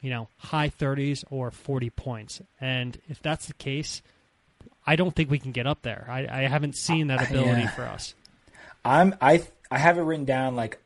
you 0.00 0.10
know 0.10 0.28
high 0.38 0.68
30s 0.68 1.24
or 1.30 1.50
40 1.50 1.90
points? 1.90 2.42
And 2.60 2.98
if 3.08 3.22
that's 3.22 3.46
the 3.46 3.54
case, 3.54 4.02
I 4.86 4.96
don't 4.96 5.14
think 5.14 5.30
we 5.30 5.38
can 5.38 5.52
get 5.52 5.66
up 5.66 5.82
there. 5.82 6.06
I, 6.08 6.26
I 6.30 6.48
haven't 6.48 6.76
seen 6.76 7.08
that 7.08 7.28
ability 7.28 7.62
yeah. 7.62 7.70
for 7.70 7.82
us. 7.82 8.14
I'm 8.84 9.14
I 9.20 9.44
I 9.70 9.78
have 9.78 9.98
it 9.98 10.02
written 10.02 10.24
down 10.24 10.56
like 10.56 10.78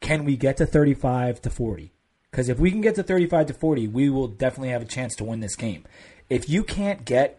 can 0.00 0.24
we 0.24 0.36
get 0.36 0.58
to 0.58 0.66
35 0.66 1.40
to 1.42 1.50
40? 1.50 1.92
Because 2.30 2.48
if 2.48 2.58
we 2.58 2.70
can 2.70 2.80
get 2.80 2.96
to 2.96 3.02
35 3.02 3.46
to 3.46 3.54
40, 3.54 3.88
we 3.88 4.10
will 4.10 4.28
definitely 4.28 4.70
have 4.70 4.82
a 4.82 4.86
chance 4.86 5.14
to 5.16 5.24
win 5.24 5.40
this 5.40 5.54
game. 5.54 5.84
If 6.28 6.48
you 6.48 6.64
can't 6.64 7.04
get 7.04 7.38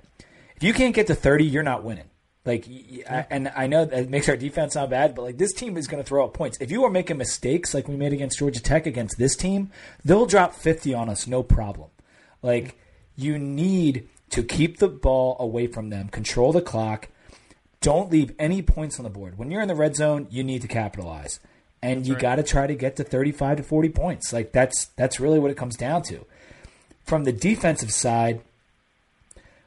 if 0.55 0.63
you 0.63 0.73
can't 0.73 0.95
get 0.95 1.07
to 1.07 1.15
30, 1.15 1.43
you're 1.43 1.63
not 1.63 1.83
winning. 1.83 2.09
Like, 2.45 2.65
yeah. 2.67 3.25
and 3.31 3.51
I 3.55 3.65
know 3.65 3.85
that 3.85 4.09
makes 4.09 4.29
our 4.29 4.37
defense 4.37 4.73
sound 4.73 4.91
bad, 4.91 5.15
but 5.15 5.23
like 5.23 5.37
this 5.37 5.51
team 5.51 5.77
is 5.77 5.87
going 5.87 6.01
to 6.01 6.07
throw 6.07 6.23
up 6.25 6.33
points. 6.33 6.59
If 6.61 6.71
you 6.71 6.83
are 6.83 6.91
making 6.91 7.17
mistakes 7.17 7.73
like 7.73 7.87
we 7.87 7.95
made 7.95 8.13
against 8.13 8.37
Georgia 8.37 8.61
Tech 8.61 8.85
against 8.85 9.17
this 9.17 9.35
team, 9.35 9.71
they'll 10.03 10.27
drop 10.27 10.53
50 10.53 10.93
on 10.93 11.09
us, 11.09 11.25
no 11.25 11.41
problem. 11.41 11.89
Like, 12.43 12.77
you 13.15 13.39
need 13.39 14.07
to 14.29 14.43
keep 14.43 14.77
the 14.77 14.87
ball 14.87 15.37
away 15.39 15.65
from 15.65 15.89
them, 15.89 16.09
control 16.09 16.51
the 16.51 16.61
clock, 16.61 17.09
don't 17.81 18.11
leave 18.11 18.33
any 18.39 18.61
points 18.61 18.99
on 18.99 19.03
the 19.03 19.09
board. 19.09 19.37
When 19.37 19.51
you're 19.51 19.61
in 19.61 19.67
the 19.67 19.75
red 19.75 19.95
zone, 19.95 20.27
you 20.29 20.43
need 20.43 20.61
to 20.61 20.67
capitalize. 20.67 21.39
And 21.81 21.99
That's 21.99 22.07
you 22.07 22.13
right. 22.15 22.21
got 22.21 22.35
to 22.37 22.43
try 22.43 22.67
to 22.67 22.75
get 22.75 22.95
to 22.95 23.03
35 23.03 23.57
to 23.57 23.63
40 23.63 23.89
points. 23.89 24.33
Like 24.33 24.51
that's 24.51 24.85
that's 24.95 25.19
really 25.19 25.39
what 25.39 25.51
it 25.51 25.57
comes 25.57 25.75
down 25.75 26.01
to. 26.03 26.25
From 27.03 27.25
the 27.25 27.31
defensive 27.31 27.91
side, 27.91 28.41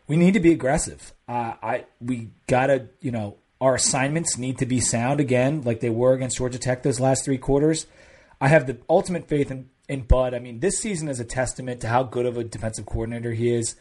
we 0.09 0.17
need 0.17 0.35
to 0.35 0.41
be 0.41 0.53
aggressive. 0.53 1.13
Uh, 1.29 1.55
I 1.63 1.85
we 2.01 2.31
gotta 2.47 2.89
you 3.01 3.13
know 3.13 3.37
our 3.61 3.75
assignments 3.75 4.39
need 4.39 4.59
to 4.59 4.67
be 4.67 4.81
sound 4.81 5.21
again, 5.21 5.63
like 5.63 5.81
they 5.81 5.91
were 5.91 6.15
against 6.15 6.39
Georgia 6.39 6.59
Tech 6.59 6.83
those 6.83 7.01
last 7.01 7.25
three 7.25 7.39
quarters. 7.39 7.87
I 8.41 8.49
have 8.49 8.67
the 8.67 8.79
ultimate 8.89 9.29
faith 9.29 9.51
in, 9.51 9.69
in 9.89 10.03
Bud. 10.03 10.33
I 10.33 10.39
mean, 10.39 10.61
this 10.61 10.79
season 10.79 11.09
is 11.09 11.19
a 11.19 11.25
testament 11.25 11.81
to 11.81 11.89
how 11.89 12.05
good 12.05 12.25
of 12.25 12.37
a 12.37 12.45
defensive 12.45 12.87
coordinator 12.87 13.33
he 13.33 13.53
is, 13.53 13.75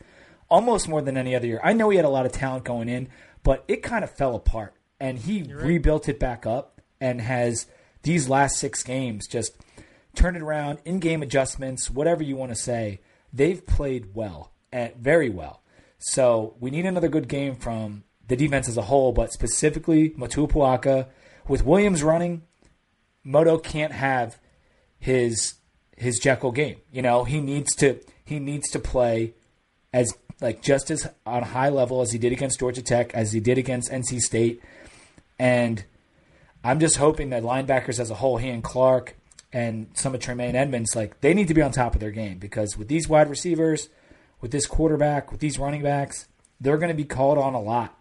almost 0.49 0.89
more 0.89 1.01
than 1.01 1.15
any 1.15 1.35
other 1.35 1.45
year. 1.45 1.61
I 1.63 1.73
know 1.73 1.89
he 1.89 1.97
had 1.97 2.05
a 2.05 2.09
lot 2.09 2.25
of 2.25 2.31
talent 2.31 2.63
going 2.63 2.89
in, 2.89 3.09
but 3.43 3.63
it 3.67 3.83
kind 3.83 4.03
of 4.03 4.09
fell 4.09 4.35
apart, 4.35 4.73
and 4.99 5.19
he 5.19 5.43
rebuilt 5.43 6.09
it 6.09 6.19
back 6.19 6.45
up 6.45 6.81
and 6.99 7.21
has 7.21 7.67
these 8.01 8.27
last 8.27 8.57
six 8.57 8.83
games 8.83 9.27
just 9.27 9.55
turned 10.15 10.35
it 10.35 10.41
around, 10.41 10.79
in-game 10.85 11.21
adjustments, 11.21 11.91
whatever 11.91 12.23
you 12.23 12.35
want 12.35 12.51
to 12.51 12.55
say. 12.55 12.99
They've 13.31 13.63
played 13.63 14.15
well, 14.15 14.51
and 14.71 14.95
very 14.95 15.29
well. 15.29 15.61
So 15.99 16.55
we 16.59 16.69
need 16.69 16.85
another 16.85 17.07
good 17.07 17.27
game 17.27 17.55
from 17.55 18.03
the 18.27 18.35
defense 18.35 18.67
as 18.67 18.77
a 18.77 18.83
whole, 18.83 19.11
but 19.11 19.33
specifically 19.33 20.11
Motuapuaka. 20.11 21.07
With 21.47 21.65
Williams 21.65 22.03
running, 22.03 22.43
Moto 23.23 23.57
can't 23.57 23.93
have 23.93 24.37
his 24.99 25.55
his 25.95 26.19
Jekyll 26.19 26.51
game. 26.51 26.77
You 26.91 27.01
know, 27.01 27.23
he 27.23 27.39
needs 27.39 27.73
to 27.75 27.99
he 28.23 28.39
needs 28.39 28.69
to 28.71 28.79
play 28.79 29.33
as 29.93 30.13
like 30.41 30.61
just 30.61 30.91
as 30.91 31.09
on 31.25 31.43
high 31.43 31.69
level 31.69 32.01
as 32.01 32.11
he 32.11 32.19
did 32.19 32.31
against 32.31 32.59
Georgia 32.59 32.81
Tech, 32.81 33.13
as 33.13 33.31
he 33.31 33.39
did 33.39 33.57
against 33.57 33.91
NC 33.91 34.19
State. 34.19 34.61
And 35.39 35.83
I'm 36.63 36.79
just 36.79 36.97
hoping 36.97 37.29
that 37.29 37.43
linebackers 37.43 37.99
as 37.99 38.11
a 38.11 38.15
whole, 38.15 38.37
he 38.37 38.49
and 38.49 38.63
Clark 38.63 39.15
and 39.53 39.87
some 39.93 40.13
of 40.13 40.19
Tremaine 40.19 40.55
Edmunds, 40.55 40.95
like 40.95 41.21
they 41.21 41.33
need 41.33 41.47
to 41.47 41.53
be 41.53 41.61
on 41.61 41.71
top 41.71 41.95
of 41.95 42.01
their 42.01 42.11
game 42.11 42.37
because 42.37 42.77
with 42.77 42.87
these 42.87 43.07
wide 43.07 43.29
receivers, 43.29 43.89
with 44.41 44.51
this 44.51 44.65
quarterback, 44.65 45.31
with 45.31 45.39
these 45.39 45.57
running 45.59 45.83
backs, 45.83 46.27
they're 46.59 46.77
going 46.77 46.89
to 46.89 46.95
be 46.95 47.05
called 47.05 47.37
on 47.37 47.53
a 47.53 47.61
lot. 47.61 47.93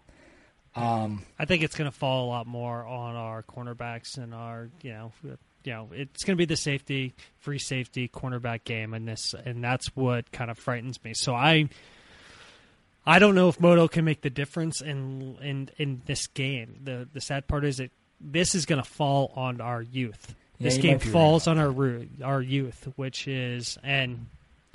Um, 0.75 1.23
I 1.39 1.45
think 1.45 1.63
it's 1.63 1.75
going 1.75 1.89
to 1.89 1.97
fall 1.97 2.25
a 2.25 2.29
lot 2.29 2.45
more 2.45 2.85
on 2.85 3.15
our 3.15 3.41
cornerbacks 3.41 4.17
and 4.17 4.33
our, 4.33 4.69
you 4.83 4.91
know, 4.91 5.11
you 5.63 5.73
know, 5.73 5.89
it's 5.91 6.23
going 6.23 6.35
to 6.35 6.37
be 6.37 6.45
the 6.45 6.55
safety, 6.55 7.15
free 7.39 7.57
safety, 7.57 8.07
cornerback 8.07 8.63
game, 8.63 8.93
and 8.93 9.07
this, 9.07 9.33
and 9.33 9.63
that's 9.63 9.87
what 9.95 10.31
kind 10.31 10.51
of 10.51 10.59
frightens 10.59 11.03
me. 11.03 11.13
So 11.15 11.33
I, 11.33 11.69
I 13.07 13.19
don't 13.19 13.33
know 13.35 13.49
if 13.49 13.59
Moto 13.59 13.87
can 13.87 14.05
make 14.05 14.21
the 14.21 14.29
difference 14.29 14.81
in 14.81 15.37
in 15.41 15.69
in 15.77 16.01
this 16.05 16.27
game. 16.27 16.79
the 16.83 17.07
The 17.11 17.21
sad 17.21 17.47
part 17.47 17.65
is 17.65 17.77
that 17.77 17.91
this 18.21 18.53
is 18.53 18.65
going 18.65 18.81
to 18.81 18.87
fall 18.87 19.31
on 19.35 19.61
our 19.61 19.81
youth. 19.81 20.35
This 20.59 20.75
you 20.75 20.83
game 20.83 20.97
right 20.97 21.07
falls 21.07 21.47
on 21.47 21.57
our 21.57 21.73
our 22.23 22.41
youth, 22.41 22.87
which 22.95 23.27
is 23.27 23.77
and 23.83 24.27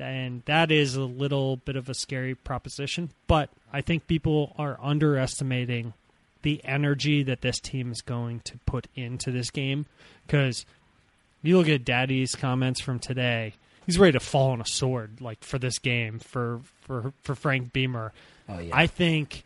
and 0.03 0.43
that 0.47 0.71
is 0.71 0.97
a 0.97 1.05
little 1.05 1.57
bit 1.57 1.77
of 1.77 1.89
a 1.89 1.95
scary 1.95 2.35
proposition. 2.35 3.11
But 3.27 3.51
I 3.73 3.81
think 3.81 4.07
people 4.07 4.55
are 4.59 4.79
underestimating 4.83 5.95
the 6.43 6.61
energy 6.65 7.23
that 7.23 7.41
this 7.41 7.61
team 7.61 7.93
is 7.93 8.03
going 8.03 8.41
to 8.41 8.59
put 8.67 8.89
into 8.97 9.31
this 9.31 9.51
game 9.51 9.87
because 10.27 10.67
you 11.43 11.57
look 11.57 11.69
at 11.69 11.85
Dadi's 11.85 12.35
comments 12.35 12.81
from 12.81 12.99
today. 12.99 13.55
He's 13.87 13.99
ready 13.99 14.13
to 14.13 14.21
fall 14.21 14.51
on 14.51 14.61
a 14.61 14.67
sword, 14.67 15.21
like 15.21 15.43
for 15.43 15.59
this 15.59 15.79
game 15.79 16.19
for 16.19 16.61
for 16.83 17.13
for 17.23 17.35
Frank 17.35 17.73
Beamer. 17.73 18.13
oh 18.49 18.59
yeah, 18.61 18.77
I 18.77 18.87
think, 18.87 19.45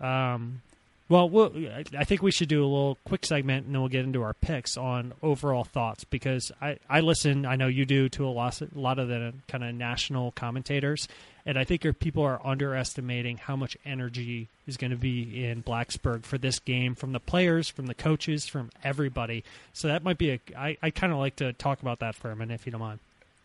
um, 0.00 0.62
well, 1.08 1.28
we'll, 1.28 1.52
I- 1.96 2.04
think 2.04 2.22
we 2.22 2.30
should 2.30 2.48
do 2.48 2.62
a 2.62 2.66
little 2.66 2.98
quick 3.04 3.24
segment, 3.24 3.66
and 3.66 3.74
then 3.74 3.80
we'll 3.80 3.88
get 3.90 4.04
into 4.04 4.22
our 4.22 4.34
picks 4.34 4.76
on 4.76 5.12
overall 5.22 5.64
thoughts 5.64 6.04
because 6.04 6.52
I, 6.60 6.78
I 6.88 7.00
listen. 7.00 7.46
I 7.46 7.56
know 7.56 7.66
you 7.66 7.84
do 7.86 8.08
to 8.10 8.26
a 8.26 8.30
lot, 8.30 8.60
a 8.60 8.68
lot 8.74 8.98
of 8.98 9.08
the 9.08 9.32
kind 9.46 9.64
of 9.64 9.74
national 9.74 10.32
commentators, 10.32 11.08
and 11.46 11.58
I 11.58 11.64
think 11.64 11.86
people 11.98 12.22
are 12.24 12.40
underestimating 12.44 13.38
how 13.38 13.56
much 13.56 13.76
energy 13.84 14.48
is 14.66 14.76
going 14.76 14.90
to 14.90 14.96
be 14.96 15.44
in 15.44 15.62
Blacksburg 15.62 16.24
for 16.24 16.36
this 16.38 16.58
game 16.58 16.94
from 16.94 17.12
the 17.12 17.20
players, 17.20 17.68
from 17.68 17.86
the 17.86 17.94
coaches, 17.94 18.46
from 18.46 18.70
everybody. 18.84 19.44
So 19.72 19.88
that 19.88 20.02
might 20.02 20.18
be 20.18 20.30
a. 20.32 20.40
I, 20.56 20.76
I 20.82 20.90
kind 20.90 21.12
of 21.12 21.18
like 21.18 21.36
to 21.36 21.52
talk 21.54 21.80
about 21.82 22.00
that 22.00 22.14
for 22.14 22.30
a 22.30 22.36
minute, 22.36 22.54
if 22.54 22.66
you 22.66 22.72
don't 22.72 22.80
mind. 22.80 23.00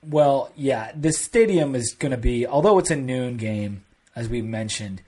Well, 0.06 0.52
yeah, 0.58 0.92
the 0.96 1.14
stadium 1.14 1.76
is 1.76 1.96
going 1.98 2.12
to 2.12 2.18
be, 2.18 2.46
although 2.46 2.78
it's 2.78 2.92
a 2.92 2.96
noon 2.98 3.38
game, 3.38 3.86
as 4.18 4.28
we 4.28 4.42
mentioned, 4.42 5.02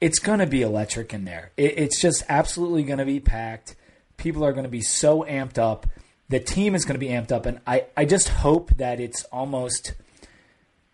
it's 0.00 0.18
going 0.18 0.38
to 0.38 0.46
be 0.46 0.62
electric 0.62 1.12
in 1.12 1.24
there. 1.24 1.52
It, 1.56 1.78
it's 1.78 2.00
just 2.00 2.24
absolutely 2.28 2.84
going 2.84 2.98
to 2.98 3.04
be 3.04 3.20
packed. 3.20 3.76
People 4.16 4.44
are 4.44 4.52
going 4.52 4.64
to 4.64 4.70
be 4.70 4.80
so 4.80 5.24
amped 5.24 5.58
up. 5.58 5.86
The 6.28 6.40
team 6.40 6.74
is 6.74 6.84
going 6.84 6.94
to 6.94 7.04
be 7.04 7.12
amped 7.12 7.32
up, 7.32 7.46
and 7.46 7.60
I, 7.66 7.86
I 7.96 8.04
just 8.04 8.28
hope 8.28 8.70
that 8.76 9.00
it's 9.00 9.24
almost, 9.24 9.94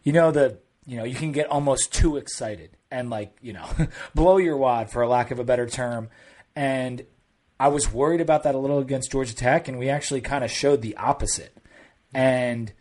you 0.03 0.13
know, 0.13 0.31
the 0.31 0.59
you 0.87 0.97
know 0.97 1.05
you 1.05 1.15
can 1.15 1.33
get 1.33 1.49
almost 1.49 1.93
too 1.93 2.19
excited 2.19 2.77
and 2.91 3.09
like 3.11 3.37
you 3.41 3.53
know 3.53 3.67
blow 4.15 4.37
your 4.37 4.57
wad 4.57 4.91
for 4.91 5.03
a 5.03 5.09
lack 5.09 5.31
of 5.31 5.39
a 5.39 5.45
better 5.45 5.67
term. 5.67 6.09
And 6.55 7.05
I 7.59 7.69
was 7.69 7.93
worried 7.93 8.21
about 8.21 8.45
that 8.45 8.55
a 8.55 8.59
little 8.59 8.79
against 8.79 9.11
Georgia 9.11 9.35
Tech, 9.35 9.67
and 9.67 9.79
we 9.79 9.89
actually 9.89 10.21
kind 10.21 10.45
of 10.45 10.51
showed 10.51 10.83
the 10.83 10.97
opposite. 10.97 11.57
And 12.13 12.73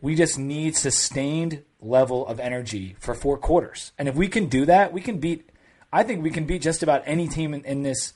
we 0.00 0.14
just 0.14 0.38
need 0.38 0.76
sustained 0.76 1.64
level 1.80 2.26
of 2.26 2.40
energy 2.40 2.96
for 2.98 3.14
four 3.14 3.36
quarters. 3.38 3.92
And 3.98 4.08
if 4.08 4.14
we 4.14 4.28
can 4.28 4.46
do 4.46 4.64
that, 4.66 4.92
we 4.92 5.00
can 5.00 5.18
beat. 5.18 5.50
I 5.92 6.02
think 6.02 6.22
we 6.22 6.30
can 6.30 6.44
beat 6.44 6.62
just 6.62 6.82
about 6.82 7.02
any 7.06 7.28
team 7.28 7.54
in, 7.54 7.64
in 7.64 7.82
this 7.82 8.12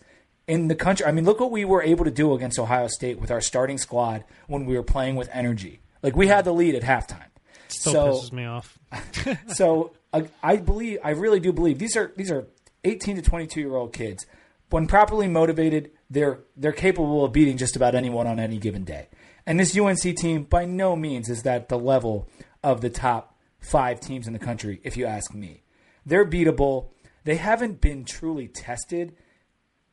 in 0.47 0.69
the 0.69 0.75
country. 0.75 1.07
I 1.07 1.13
mean, 1.13 1.25
look 1.25 1.41
what 1.41 1.51
we 1.51 1.65
were 1.65 1.83
able 1.83 2.05
to 2.05 2.11
do 2.11 2.35
against 2.35 2.59
Ohio 2.59 2.89
State 2.89 3.21
with 3.21 3.31
our 3.31 3.41
starting 3.41 3.79
squad 3.79 4.25
when 4.49 4.67
we 4.67 4.77
were 4.77 4.83
playing 4.83 5.17
with 5.17 5.29
energy. 5.33 5.81
Like 6.03 6.17
we 6.17 6.27
had 6.27 6.45
the 6.45 6.53
lead 6.53 6.75
at 6.75 6.83
halftime. 6.83 7.29
Still 7.69 7.93
so, 7.93 8.09
pisses 8.09 8.33
me 8.33 8.45
off. 8.47 8.79
so 9.55 9.93
uh, 10.13 10.23
I 10.43 10.57
believe, 10.57 10.99
I 11.05 11.11
really 11.11 11.41
do 11.41 11.53
believe 11.53 11.79
these 11.79 11.97
are 11.97 12.13
these 12.17 12.31
are 12.31 12.49
18 12.85 13.17
to 13.17 13.23
22 13.23 13.61
year 13.61 13.77
old 13.77 13.93
kids. 13.93 14.27
When 14.71 14.87
properly 14.87 15.29
motivated, 15.29 15.91
they're 16.09 16.41
they're 16.57 16.73
capable 16.73 17.25
of 17.25 17.33
beating 17.33 17.57
just 17.57 17.77
about 17.77 17.95
anyone 17.95 18.27
on 18.27 18.41
any 18.41 18.59
given 18.59 18.85
day. 18.85 19.09
And 19.47 19.59
this 19.59 19.77
UNC 19.77 20.01
team, 20.17 20.45
by 20.45 20.65
no 20.65 20.95
means, 20.97 21.29
is 21.29 21.43
that 21.45 21.69
the 21.69 21.79
level 21.79 22.29
of 22.63 22.81
the 22.81 22.91
top 22.91 23.30
five 23.61 24.01
teams 24.01 24.27
in 24.27 24.33
the 24.33 24.39
country. 24.39 24.81
If 24.83 24.97
you 24.97 25.07
ask 25.07 25.35
me, 25.35 25.63
they're 26.05 26.27
beatable. 26.27 26.89
They 27.25 27.37
haven't 27.37 27.81
been 27.81 28.05
truly 28.05 28.49
tested 28.49 29.15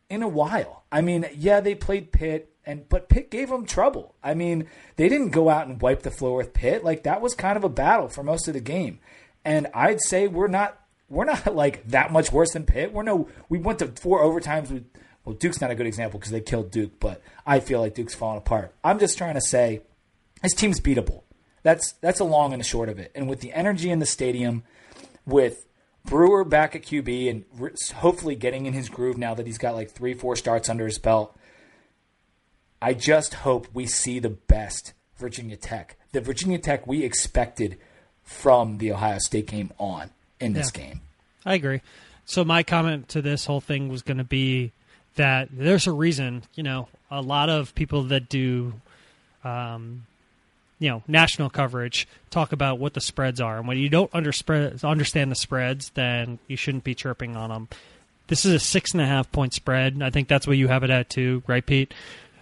in 0.10 0.24
a 0.24 0.28
while. 0.28 0.84
I 0.92 1.02
mean, 1.02 1.26
yeah, 1.36 1.60
they 1.60 1.76
played 1.76 2.12
Pitt, 2.12 2.54
and 2.66 2.88
but 2.90 3.10
Pitt 3.10 3.30
gave 3.30 3.50
them 3.50 3.66
trouble. 3.66 4.16
I 4.24 4.34
mean, 4.34 4.68
they 4.96 5.10
didn't 5.10 5.30
go 5.30 5.50
out 5.50 5.68
and 5.68 5.82
wipe 5.82 6.04
the 6.04 6.12
floor 6.12 6.38
with 6.38 6.54
Pitt. 6.54 6.84
Like 6.84 7.04
that 7.04 7.22
was 7.22 7.34
kind 7.34 7.58
of 7.58 7.64
a 7.64 7.70
battle 7.70 8.08
for 8.08 8.24
most 8.24 8.48
of 8.48 8.54
the 8.54 8.62
game. 8.62 9.00
And 9.44 9.68
I'd 9.74 10.02
say 10.02 10.28
we're 10.28 10.48
not 10.48 10.80
we're 11.10 11.26
not 11.26 11.56
like 11.56 11.88
that 11.90 12.12
much 12.12 12.32
worse 12.32 12.52
than 12.52 12.66
Pitt. 12.66 12.94
We're 12.94 13.04
no 13.04 13.30
we 13.50 13.58
went 13.58 13.80
to 13.80 13.88
four 13.88 14.22
overtimes 14.22 14.72
with 14.72 14.86
well 15.26 15.36
Duke's 15.36 15.62
not 15.62 15.72
a 15.72 15.76
good 15.76 15.88
example 15.88 16.20
because 16.20 16.32
they 16.32 16.42
killed 16.42 16.72
Duke, 16.72 17.00
but 17.00 17.22
I 17.46 17.60
feel 17.60 17.80
like 17.80 17.96
Duke's 17.96 18.16
falling 18.16 18.38
apart. 18.38 18.74
I'm 18.84 19.00
just 19.00 19.18
trying 19.18 19.36
to 19.36 19.42
say 19.42 19.82
this 20.42 20.54
team's 20.54 20.80
beatable. 20.80 21.24
That's 21.68 21.92
that's 22.00 22.22
a 22.22 22.24
long 22.24 22.54
and 22.54 22.62
a 22.62 22.66
short 22.66 22.88
of 22.88 22.98
it. 22.98 23.12
And 23.14 23.28
with 23.28 23.42
the 23.42 23.52
energy 23.52 23.90
in 23.90 24.00
the 24.00 24.06
stadium, 24.06 24.64
with 25.26 25.66
Brewer 26.06 26.46
back 26.46 26.78
at 26.78 26.84
QB 26.84 27.30
and 27.30 27.44
re- 27.58 27.72
hopefully 27.96 28.36
getting 28.36 28.66
in 28.68 28.72
his 28.72 28.88
groove 28.88 29.18
now 29.18 29.34
that 29.34 29.46
he's 29.46 29.58
got 29.58 29.76
like 29.76 29.92
three, 29.92 30.14
four 30.14 30.38
starts 30.38 30.70
under 30.70 30.86
his 30.86 30.98
belt. 30.98 31.38
I 32.82 32.94
just 32.94 33.34
hope 33.34 33.68
we 33.74 33.86
see 33.86 34.20
the 34.20 34.30
best 34.30 34.94
Virginia 35.18 35.58
Tech, 35.58 35.98
the 36.14 36.22
Virginia 36.22 36.58
Tech 36.58 36.88
we 36.88 37.04
expected 37.04 37.78
from 38.24 38.78
the 38.78 38.94
Ohio 38.94 39.18
State 39.20 39.48
game 39.48 39.72
on 39.78 40.12
in 40.40 40.54
this 40.54 40.72
Yeah. 40.74 40.82
game. 40.84 41.02
I 41.46 41.56
agree. 41.56 41.82
So 42.24 42.46
my 42.46 42.64
comment 42.64 43.10
to 43.10 43.22
this 43.22 43.46
whole 43.46 43.60
thing 43.62 43.90
was 43.90 44.04
going 44.04 44.20
to 44.20 44.24
be 44.24 44.72
that 45.16 45.50
there's 45.52 45.86
a 45.88 45.92
reason, 45.92 46.44
you 46.56 46.64
know, 46.64 46.88
a 47.12 47.22
lot 47.22 47.50
of 47.50 47.76
people 47.76 48.04
that 48.04 48.30
do, 48.30 48.74
um, 49.44 50.06
you 50.80 50.90
know, 50.90 51.04
national 51.08 51.50
coverage 51.50 52.08
talk 52.30 52.52
about 52.52 52.80
what 52.80 52.94
the 52.94 53.02
spreads 53.02 53.42
are, 53.42 53.58
and 53.58 53.68
when 53.68 53.78
you 53.78 53.90
don't 53.90 54.14
understand 54.14 55.32
the 55.32 55.36
spreads, 55.36 55.92
then 55.92 56.40
you 56.48 56.56
shouldn't 56.56 56.84
be 56.84 56.96
chirping 56.96 57.36
on 57.36 57.50
them. 57.50 57.68
This 58.28 58.46
is 58.46 58.54
a 58.54 58.60
six 58.60 58.92
and 58.92 59.02
a 59.02 59.06
half 59.06 59.32
point 59.32 59.54
spread. 59.54 60.02
I 60.02 60.10
think 60.10 60.28
that's 60.28 60.46
what 60.46 60.58
you 60.58 60.68
have 60.68 60.84
it 60.84 60.90
at 60.90 61.10
too, 61.10 61.44
right, 61.48 61.66
Pete? 61.66 61.94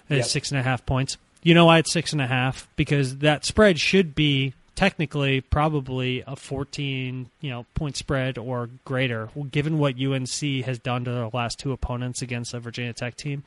Yep. 0.09 0.25
six 0.25 0.51
and 0.51 0.59
a 0.59 0.63
half 0.63 0.85
points. 0.85 1.17
You 1.41 1.53
know 1.53 1.65
why 1.65 1.79
it's 1.79 1.91
six 1.91 2.11
and 2.11 2.21
a 2.21 2.27
half? 2.27 2.67
Because 2.75 3.17
that 3.19 3.45
spread 3.45 3.79
should 3.79 4.15
be 4.15 4.53
technically 4.75 5.41
probably 5.41 6.23
a 6.27 6.35
14 6.35 7.29
you 7.39 7.49
know 7.49 7.65
point 7.75 7.95
spread 7.95 8.37
or 8.37 8.69
greater 8.83 9.29
given 9.49 9.77
what 9.77 9.95
UNC 9.97 10.65
has 10.65 10.77
done 10.79 11.05
to 11.05 11.11
their 11.11 11.29
last 11.33 11.57
two 11.59 11.71
opponents 11.71 12.21
against 12.21 12.51
the 12.51 12.59
Virginia 12.59 12.91
Tech 12.91 13.15
team 13.15 13.43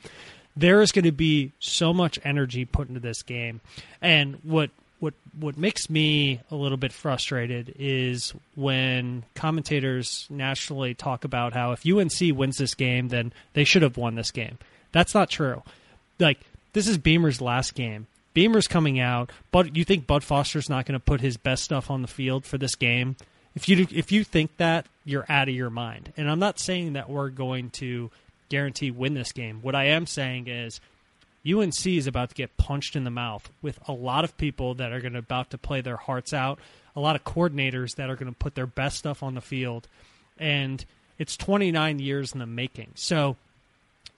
there 0.59 0.83
is 0.83 0.93
going 0.93 1.05
to 1.05 1.13
be 1.13 1.53
so 1.59 1.93
much 1.93 2.19
energy 2.25 2.65
put 2.65 2.89
into 2.89 3.01
this 3.01 3.23
game 3.23 3.61
and 4.03 4.37
what 4.43 4.71
what 5.01 5.15
what 5.39 5.57
makes 5.57 5.89
me 5.89 6.41
a 6.51 6.57
little 6.57 6.77
bit 6.77 6.93
frustrated 6.93 7.75
is 7.79 8.35
when 8.57 9.25
commentators 9.35 10.27
nationally 10.29 10.95
talk 10.95 11.25
about 11.25 11.53
how 11.53 11.73
if 11.73 11.87
UNC 11.87 12.37
wins 12.37 12.59
this 12.59 12.75
game, 12.75 13.09
then 13.09 13.33
they 13.53 13.65
should 13.65 13.83
have 13.83 13.97
won 13.97 14.17
this 14.17 14.31
game. 14.31 14.59
That's 14.93 15.15
not 15.15 15.31
true. 15.31 15.63
Like 16.19 16.41
this 16.73 16.89
is 16.89 16.99
Beamer's 16.99 17.41
last 17.41 17.75
game. 17.75 18.07
Beamer's 18.35 18.69
coming 18.69 19.01
out, 19.01 19.31
but 19.51 19.77
you 19.77 19.85
think 19.85 20.07
Bud 20.07 20.23
Foster's 20.23 20.69
not 20.69 20.87
going 20.87 20.99
to 20.99 21.05
put 21.05 21.21
his 21.21 21.37
best 21.37 21.65
stuff 21.65 21.91
on 21.91 22.03
the 22.03 22.09
field 22.09 22.45
for 22.45 22.59
this 22.59 22.75
game? 22.75 23.17
If 23.55 23.69
you 23.69 23.87
if 23.91 24.13
you 24.13 24.25
think 24.25 24.57
that, 24.57 24.87
you're 25.05 25.27
out 25.29 25.49
of 25.49 25.55
your 25.55 25.71
mind. 25.71 26.13
And 26.17 26.31
I'm 26.31 26.39
not 26.39 26.59
saying 26.59 26.95
that 26.95 27.09
we're 27.09 27.31
going 27.31 27.71
to 27.71 28.11
guarantee 28.49 28.91
win 28.91 29.15
this 29.15 29.33
game. 29.33 29.61
What 29.63 29.75
I 29.75 29.85
am 29.87 30.07
saying 30.07 30.49
is 30.49 30.81
UNC 31.47 31.87
is 31.87 32.07
about 32.07 32.31
to 32.31 32.35
get 32.35 32.57
punched 32.57 32.97
in 32.97 33.05
the 33.05 33.11
mouth 33.11 33.51
with 33.63 33.79
a 33.89 33.93
lot 33.93 34.25
of 34.25 34.37
people 34.37 34.75
that 34.75 34.93
are 34.93 35.01
going 35.01 35.13
to 35.13 35.21
about 35.21 35.51
to 35.51 35.59
play 35.59 35.81
their 35.81 35.97
hearts 35.97 36.33
out, 36.33 36.59
a 36.97 37.01
lot 37.01 37.17
of 37.17 37.25
coordinators 37.25 37.95
that 37.97 38.11
are 38.11 38.17
going 38.17 38.33
to 38.33 38.39
put 38.39 38.55
their 38.55 38.67
best 38.67 38.99
stuff 38.99 39.23
on 39.23 39.35
the 39.35 39.41
field, 39.41 39.89
and 40.39 40.85
it's 41.19 41.37
29 41.37 41.99
years 41.99 42.33
in 42.33 42.39
the 42.39 42.47
making. 42.47 42.93
So, 42.95 43.37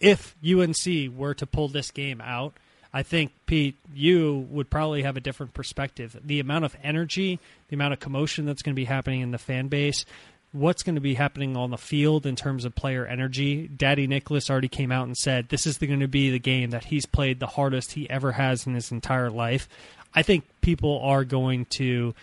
if 0.01 0.35
UNC 0.45 1.15
were 1.15 1.35
to 1.35 1.47
pull 1.47 1.69
this 1.69 1.91
game 1.91 2.23
out, 2.23 2.55
I 2.93 3.03
think 3.03 3.33
Pete, 3.47 3.77
you 3.95 4.49
would 4.51 4.71
probably 4.71 5.03
have 5.03 5.17
a 5.17 5.21
different 5.21 5.55
perspective. 5.55 6.17
The 6.25 6.41
amount 6.41 6.65
of 6.65 6.77
energy, 6.83 7.39
the 7.69 7.75
amount 7.75 7.93
of 7.93 8.01
commotion 8.01 8.47
that's 8.47 8.63
going 8.63 8.75
to 8.75 8.81
be 8.81 8.87
happening 8.87 9.21
in 9.21 9.31
the 9.31 9.39
fan 9.39 9.69
base, 9.69 10.05
what's 10.53 10.83
going 10.83 10.97
to 10.97 11.01
be 11.01 11.15
happening 11.15 11.57
on 11.57 11.71
the 11.71 11.79
field 11.79 12.27
in 12.27 12.37
terms 12.37 12.65
of 12.65 12.75
player 12.75 13.07
energy. 13.07 13.69
Dadi 13.69 14.09
Nicholas 14.09 14.51
already 14.51 14.69
came 14.69 14.91
out 14.91 15.07
and 15.07 15.17
said 15.17 15.49
this 15.49 15.67
is 15.67 15.79
going 15.79 16.01
to 16.01 16.09
be 16.09 16.31
the 16.31 16.39
game 16.39 16.71
that 16.71 16.85
he's 16.85 17.07
played 17.07 17.39
the 17.39 17.47
hardest 17.47 17.93
he 17.93 18.09
ever 18.11 18.33
has 18.33 18.67
in 18.67 18.75
his 18.75 18.91
entire 18.91 19.31
life. 19.31 19.69
I 20.15 20.23
think 20.23 20.45
people 20.61 21.01
are 21.01 21.25
going 21.25 21.67
to 21.67 22.15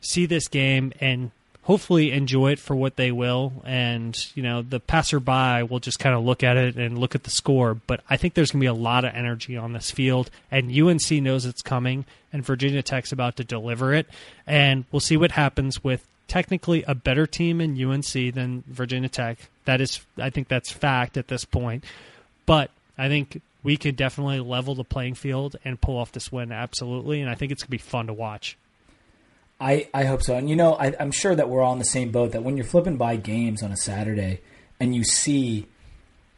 see 0.00 0.26
this 0.26 0.48
game 0.48 0.92
and 1.00 1.30
hopefully 1.62 2.10
enjoy 2.10 2.52
it 2.52 2.58
for 2.58 2.74
what 2.74 2.96
they 2.96 3.12
will 3.12 3.52
and 3.64 4.34
you 4.34 4.42
know 4.42 4.62
the 4.62 4.80
passerby 4.80 5.62
will 5.62 5.78
just 5.78 5.98
kind 5.98 6.16
of 6.16 6.24
look 6.24 6.42
at 6.42 6.56
it 6.56 6.76
and 6.76 6.98
look 6.98 7.14
at 7.14 7.24
the 7.24 7.30
score 7.30 7.74
but 7.74 8.00
i 8.08 8.16
think 8.16 8.32
there's 8.34 8.50
going 8.50 8.60
to 8.60 8.64
be 8.64 8.66
a 8.66 8.74
lot 8.74 9.04
of 9.04 9.14
energy 9.14 9.56
on 9.56 9.72
this 9.72 9.90
field 9.90 10.30
and 10.50 10.72
unc 10.72 11.10
knows 11.10 11.44
it's 11.44 11.62
coming 11.62 12.04
and 12.32 12.44
virginia 12.44 12.82
tech's 12.82 13.12
about 13.12 13.36
to 13.36 13.44
deliver 13.44 13.92
it 13.92 14.06
and 14.46 14.84
we'll 14.90 15.00
see 15.00 15.18
what 15.18 15.32
happens 15.32 15.84
with 15.84 16.06
technically 16.30 16.84
a 16.84 16.94
better 16.94 17.26
team 17.26 17.60
in 17.60 17.82
UNC 17.82 18.12
than 18.34 18.62
Virginia 18.68 19.08
Tech. 19.08 19.36
That 19.64 19.80
is, 19.80 20.00
I 20.16 20.30
think 20.30 20.46
that's 20.46 20.70
fact 20.70 21.16
at 21.16 21.26
this 21.26 21.44
point. 21.44 21.82
But 22.46 22.70
I 22.96 23.08
think 23.08 23.42
we 23.64 23.76
could 23.76 23.96
definitely 23.96 24.38
level 24.38 24.76
the 24.76 24.84
playing 24.84 25.14
field 25.14 25.56
and 25.64 25.80
pull 25.80 25.98
off 25.98 26.12
this 26.12 26.30
win 26.30 26.52
absolutely, 26.52 27.20
and 27.20 27.28
I 27.28 27.34
think 27.34 27.50
it's 27.50 27.64
gonna 27.64 27.70
be 27.70 27.78
fun 27.78 28.06
to 28.06 28.12
watch. 28.12 28.56
I, 29.60 29.88
I 29.92 30.04
hope 30.04 30.22
so. 30.22 30.36
And 30.36 30.48
you 30.48 30.54
know, 30.54 30.74
I, 30.74 30.94
I'm 31.00 31.10
sure 31.10 31.34
that 31.34 31.48
we're 31.48 31.62
all 31.62 31.72
in 31.72 31.80
the 31.80 31.84
same 31.84 32.12
boat 32.12 32.30
that 32.30 32.44
when 32.44 32.56
you're 32.56 32.64
flipping 32.64 32.96
by 32.96 33.16
games 33.16 33.60
on 33.60 33.72
a 33.72 33.76
Saturday 33.76 34.40
and 34.78 34.94
you 34.94 35.02
see 35.02 35.66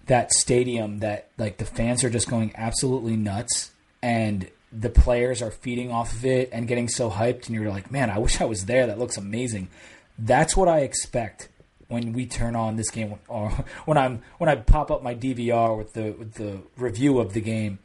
that 0.07 0.33
stadium 0.33 1.01
that 1.01 1.29
like 1.37 1.59
the 1.59 1.67
fans 1.67 2.03
are 2.03 2.11
just 2.11 2.31
going 2.31 2.51
absolutely 2.57 3.15
nuts 3.17 3.71
and 4.03 4.49
the 4.73 4.91
players 4.91 5.43
are 5.43 5.51
feeding 5.51 5.91
off 5.91 6.13
of 6.13 6.25
it 6.25 6.49
and 6.53 6.67
getting 6.67 6.89
so 6.89 7.11
hyped, 7.11 7.47
and 7.47 7.55
you're 7.55 7.71
like, 7.71 7.91
man, 7.91 8.11
I 8.11 8.19
wish 8.19 8.41
I 8.41 8.45
was 8.45 8.67
there. 8.67 8.87
That 8.87 8.99
looks 8.99 9.17
amazing. 9.17 9.69
That's 10.19 10.57
what 10.57 10.69
I 10.69 10.81
expect 10.81 11.49
when 11.89 12.13
we 12.13 12.27
turn 12.27 12.57
on 12.57 12.77
this 12.77 12.91
game, 12.91 13.17
or 13.29 13.51
when 13.85 13.99
I'm 13.99 14.23
when 14.39 14.49
I 14.49 14.57
pop 14.57 14.91
up 14.91 15.03
my 15.03 15.15
DVR 15.15 15.77
with 15.77 15.93
the 15.93 16.13
with 16.13 16.35
the 16.35 16.59
review 16.77 17.19
of 17.19 17.35
the 17.35 17.41
game. 17.41 17.79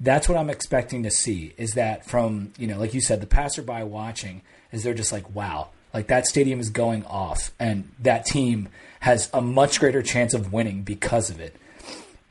That's 0.00 0.28
what 0.28 0.38
I'm 0.38 0.48
expecting 0.50 1.02
to 1.02 1.10
see. 1.10 1.54
Is 1.56 1.72
that 1.72 2.06
from 2.06 2.52
you 2.58 2.66
know, 2.66 2.78
like 2.78 2.94
you 2.94 3.00
said, 3.00 3.20
the 3.20 3.26
passerby 3.26 3.82
watching 3.82 4.42
is 4.70 4.84
they're 4.84 4.94
just 4.94 5.12
like, 5.12 5.34
wow, 5.34 5.70
like 5.92 6.06
that 6.08 6.26
stadium 6.26 6.60
is 6.60 6.70
going 6.70 7.04
off, 7.06 7.52
and 7.58 7.90
that 8.00 8.26
team 8.26 8.68
has 9.00 9.30
a 9.32 9.40
much 9.40 9.80
greater 9.80 10.02
chance 10.02 10.34
of 10.34 10.52
winning 10.52 10.82
because 10.82 11.30
of 11.30 11.40
it. 11.40 11.56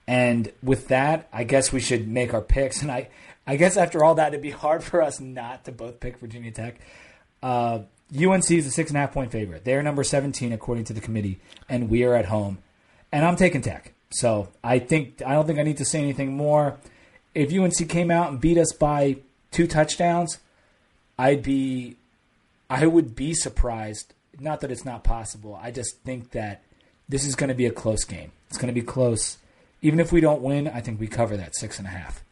And 0.08 0.52
with 0.64 0.88
that, 0.88 1.28
I 1.34 1.44
guess 1.44 1.74
we 1.74 1.82
should 1.82 2.08
make 2.08 2.34
our 2.34 2.42
picks. 2.42 2.82
And 2.82 2.90
I, 2.90 3.10
I 3.48 3.56
guess 3.56 3.78
after 3.78 4.04
all 4.04 4.16
that, 4.16 4.30
it'd 4.30 4.42
be 4.42 4.52
hard 4.66 4.84
for 4.84 5.02
us 5.02 5.20
not 5.20 5.66
to 5.66 5.72
both 5.72 6.00
pick 6.00 6.18
Virginia 6.20 6.52
Tech. 6.52 6.80
Uh, 7.42 7.80
UNC 8.16 8.52
is 8.52 8.68
a 8.68 8.72
six 8.72 8.92
and 8.92 8.98
a 8.98 9.02
half 9.02 9.14
point 9.14 9.32
favorite. 9.32 9.64
They're 9.66 9.82
number 9.82 10.04
17 10.04 10.52
according 10.52 10.86
to 10.86 10.94
the 10.94 11.02
committee, 11.02 11.40
and 11.68 11.90
we 11.90 12.04
are 12.04 12.14
at 12.14 12.26
home. 12.26 12.60
And 13.12 13.26
I'm 13.26 13.36
taking 13.36 13.62
Tech. 13.62 13.94
So 14.10 14.50
I 14.64 14.80
think 14.80 15.22
I 15.26 15.34
don't 15.34 15.46
think 15.46 15.60
I 15.60 15.64
need 15.64 15.78
to 15.78 15.86
say 15.86 16.00
anything 16.00 16.36
more. 16.36 16.78
If 17.34 17.54
UNC 17.54 17.90
came 17.90 18.12
out 18.12 18.32
and 18.32 18.40
beat 18.40 18.58
us 18.58 18.72
by 18.74 19.18
two 19.52 19.68
touchdowns, 19.68 20.40
I'd 21.18 21.44
be 21.44 21.98
I 22.70 22.86
would 22.86 23.16
be 23.16 23.34
surprised. 23.34 24.14
Not 24.40 24.62
that 24.62 24.72
it's 24.72 24.86
not 24.86 25.04
possible. 25.04 25.60
I 25.62 25.72
just 25.72 25.98
think 26.02 26.32
that 26.32 26.64
this 27.10 27.26
is 27.26 27.36
going 27.36 27.50
to 27.50 27.56
be 27.56 27.66
a 27.66 27.72
close 27.72 28.04
game. 28.04 28.32
It's 28.50 28.58
going 28.58 28.74
to 28.74 28.80
be 28.80 28.86
close. 28.86 29.38
Even 29.82 30.00
if 30.00 30.12
we 30.12 30.22
don't 30.22 30.42
win, 30.42 30.68
I 30.68 30.82
think 30.82 31.00
we 31.00 31.08
cover 31.08 31.38
that 31.38 31.56
six 31.56 31.80
and 31.80 31.88
a 31.88 31.92
half. 31.92 32.24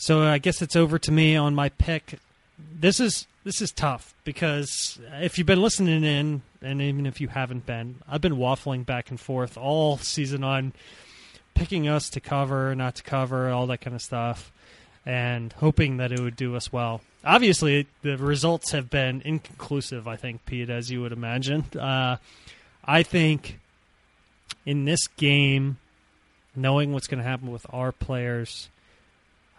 So 0.00 0.22
I 0.22 0.38
guess 0.38 0.62
it's 0.62 0.76
over 0.76 0.98
to 0.98 1.12
me 1.12 1.36
on 1.36 1.54
my 1.54 1.68
pick. 1.68 2.18
This 2.58 3.00
is 3.00 3.26
this 3.44 3.60
is 3.60 3.70
tough 3.70 4.14
because 4.24 4.98
if 5.20 5.36
you've 5.36 5.46
been 5.46 5.60
listening 5.60 6.04
in, 6.04 6.40
and 6.62 6.80
even 6.80 7.04
if 7.04 7.20
you 7.20 7.28
haven't 7.28 7.66
been, 7.66 7.96
I've 8.08 8.22
been 8.22 8.36
waffling 8.36 8.86
back 8.86 9.10
and 9.10 9.20
forth 9.20 9.58
all 9.58 9.98
season 9.98 10.42
on 10.42 10.72
picking 11.52 11.86
us 11.86 12.08
to 12.10 12.20
cover, 12.20 12.74
not 12.74 12.94
to 12.94 13.02
cover, 13.02 13.50
all 13.50 13.66
that 13.66 13.82
kind 13.82 13.94
of 13.94 14.00
stuff, 14.00 14.50
and 15.04 15.52
hoping 15.52 15.98
that 15.98 16.12
it 16.12 16.20
would 16.20 16.36
do 16.36 16.56
us 16.56 16.72
well. 16.72 17.02
Obviously, 17.22 17.86
the 18.00 18.16
results 18.16 18.70
have 18.70 18.88
been 18.88 19.20
inconclusive. 19.22 20.08
I 20.08 20.16
think, 20.16 20.46
Pete, 20.46 20.70
as 20.70 20.90
you 20.90 21.02
would 21.02 21.12
imagine. 21.12 21.66
Uh, 21.78 22.16
I 22.86 23.02
think 23.02 23.60
in 24.64 24.86
this 24.86 25.08
game, 25.08 25.76
knowing 26.56 26.94
what's 26.94 27.06
going 27.06 27.22
to 27.22 27.28
happen 27.28 27.50
with 27.50 27.66
our 27.68 27.92
players 27.92 28.70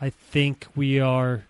I 0.02 0.10
think 0.10 0.66
we 0.76 0.99
are 0.99 1.43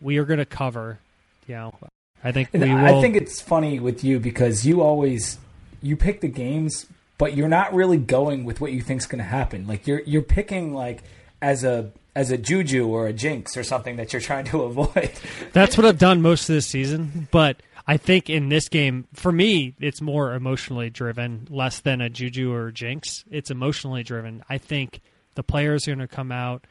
we 0.00 0.18
are 0.18 0.24
going 0.24 0.38
to 0.38 0.44
cover. 0.44 0.98
You 1.46 1.54
know, 1.54 1.74
I 2.22 2.32
think 2.32 2.52
we 2.52 2.58
will. 2.58 2.76
I 2.76 3.00
think 3.00 3.16
it's 3.16 3.40
funny 3.40 3.78
with 3.78 4.02
you 4.02 4.18
because 4.18 4.66
you 4.66 4.82
always 4.82 5.38
you 5.80 5.96
pick 5.96 6.20
the 6.20 6.28
games, 6.28 6.86
but 7.16 7.36
you're 7.36 7.48
not 7.48 7.72
really 7.72 7.96
going 7.96 8.44
with 8.44 8.60
what 8.60 8.72
you 8.72 8.82
think's 8.82 9.06
going 9.06 9.18
to 9.18 9.24
happen. 9.24 9.66
Like 9.66 9.86
you're 9.86 10.00
you're 10.00 10.22
picking 10.22 10.74
like 10.74 11.04
as 11.40 11.62
a 11.62 11.92
as 12.16 12.32
a 12.32 12.36
juju 12.36 12.88
or 12.88 13.06
a 13.06 13.12
jinx 13.12 13.56
or 13.56 13.62
something 13.62 13.96
that 13.96 14.12
you're 14.12 14.20
trying 14.20 14.44
to 14.46 14.62
avoid. 14.64 15.12
That's 15.52 15.76
what 15.76 15.86
I've 15.86 15.98
done 15.98 16.22
most 16.22 16.48
of 16.48 16.54
this 16.54 16.66
season, 16.66 17.28
but 17.30 17.62
I 17.86 17.96
think 17.96 18.28
in 18.28 18.48
this 18.48 18.68
game, 18.68 19.06
for 19.14 19.32
me, 19.32 19.74
it's 19.80 20.00
more 20.00 20.34
emotionally 20.34 20.90
driven, 20.90 21.46
less 21.50 21.80
than 21.80 22.00
a 22.00 22.10
juju 22.10 22.52
or 22.52 22.68
a 22.68 22.72
jinx. 22.72 23.24
It's 23.30 23.50
emotionally 23.50 24.02
driven. 24.02 24.44
I 24.48 24.58
think 24.58 25.00
the 25.34 25.42
players 25.42 25.88
are 25.88 25.94
going 25.94 26.06
to 26.06 26.14
come 26.14 26.32
out 26.32 26.64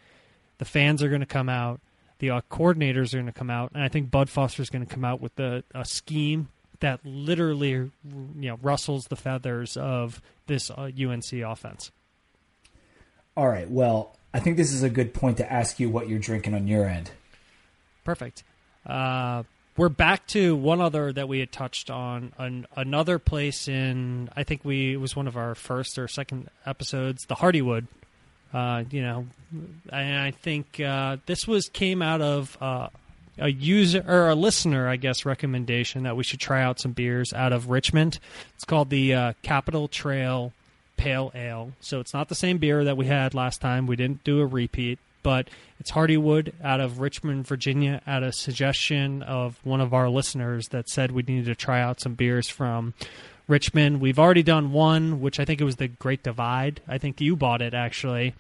the 0.60 0.66
fans 0.66 1.01
are 1.01 1.10
going 1.10 1.22
to 1.22 1.26
come 1.26 1.49
out. 1.49 1.82
The 2.20 2.30
uh, 2.30 2.41
coordinators 2.51 3.14
are 3.14 3.18
going 3.18 3.26
to 3.26 3.32
come 3.32 3.49
out, 3.49 3.72
and 3.74 3.82
I 3.82 3.88
think 3.88 4.12
Bud 4.12 4.30
Foster 4.30 4.62
is 4.62 4.70
going 4.70 4.86
to 4.86 4.93
come 4.93 5.05
out 5.05 5.22
with 5.22 5.39
a, 5.39 5.64
a, 5.74 5.86
scheme 5.86 6.49
that 6.82 6.99
literally, 7.05 7.70
you 7.72 7.91
know, 8.36 8.60
rustles 8.62 9.05
the 9.05 9.16
feathers 9.16 9.78
of 9.78 10.22
this 10.45 10.70
uh, 10.70 10.91
UNC 11.01 11.32
offense. 11.34 11.91
All 13.38 13.47
right. 13.47 13.70
Well, 13.70 14.18
I 14.34 14.39
think 14.41 14.57
this 14.57 14.74
is 14.74 14.84
a 14.84 14.89
good 14.89 15.14
point 15.14 15.38
to 15.38 15.51
ask 15.51 15.80
you 15.80 15.89
what 15.89 16.10
you're 16.10 16.20
drinking 16.20 16.53
on 16.53 16.68
your 16.68 16.86
end. 16.86 17.12
Perfect. 18.03 18.43
Uh, 18.86 19.43
we're 19.78 19.88
back 19.88 20.28
to 20.28 20.57
one 20.57 20.82
other 20.82 21.14
that 21.14 21.30
we 21.30 21.39
had 21.39 21.53
touched 21.53 21.89
on 21.89 22.34
an, 22.38 22.68
another 22.76 23.18
place 23.18 23.70
in 23.70 24.30
I 24.36 24.43
think 24.43 24.66
we 24.66 24.93
it 24.93 24.97
was 24.97 25.16
one 25.16 25.28
of 25.28 25.38
our 25.38 25.55
first 25.55 25.97
or 25.97 26.10
second 26.10 26.49
episodes, 26.66 27.26
the 27.28 27.36
Hardywood 27.36 27.88
uh, 28.54 28.84
you 28.89 29.02
know, 29.02 29.28
and 29.91 30.18
I 30.20 30.32
think 30.32 30.80
uh, 30.80 31.18
this 31.26 31.47
was 31.47 31.70
came 31.70 32.02
out 32.02 32.22
of 32.22 32.58
uh, 32.62 32.89
a 33.38 33.50
user 33.50 34.04
or 34.08 34.30
a 34.30 34.36
listener, 34.36 34.88
I 34.88 34.95
guess, 34.95 35.26
recommendation 35.26 36.04
that 36.04 36.16
we 36.16 36.24
should 36.24 36.39
try 36.39 36.62
out 36.62 36.80
some 36.80 36.91
beers 36.91 37.34
out 37.34 37.54
of 37.54 37.70
Richmond. 37.70 38.20
It's 38.56 38.66
called 38.66 38.89
the 38.89 39.14
uh, 39.14 39.34
Capital 39.41 39.88
Trail 39.88 40.54
Pale 40.97 41.32
Ale. 41.34 41.72
So 41.80 42.00
it's 42.00 42.14
not 42.14 42.30
the 42.30 42.36
same 42.36 42.58
beer 42.58 42.84
that 42.84 42.97
we 42.97 43.06
had 43.06 43.34
last 43.34 43.62
time. 43.62 43.88
We 43.88 43.95
didn't 43.95 44.24
do 44.24 44.41
a 44.41 44.45
repeat, 44.45 45.00
but 45.24 45.50
it's 45.80 45.91
Hardywood 45.91 46.54
out 46.62 46.82
of 46.82 47.00
Richmond, 47.00 47.47
Virginia, 47.47 48.02
at 48.06 48.22
a 48.22 48.34
suggestion 48.34 49.24
of 49.24 49.60
one 49.64 49.80
of 49.80 49.93
our 49.93 50.10
listeners 50.10 50.68
that 50.70 50.89
said 50.89 51.12
we 51.12 51.24
needed 51.24 51.45
to 51.45 51.56
try 51.56 51.82
out 51.82 52.02
some 52.02 52.16
beers 52.16 52.50
from 52.50 52.93
Richmond. 53.50 54.00
We've 54.00 54.20
already 54.20 54.43
done 54.43 54.72
one, 54.72 55.20
which 55.20 55.39
I 55.39 55.45
think 55.45 55.60
it 55.60 55.66
was 55.66 55.78
the 55.78 55.88
Great 55.88 56.24
Divide. 56.24 56.82
I 56.88 56.97
think 56.97 57.20
you 57.20 57.36
bought 57.36 57.62
it 57.62 57.74
actually, 57.74 58.36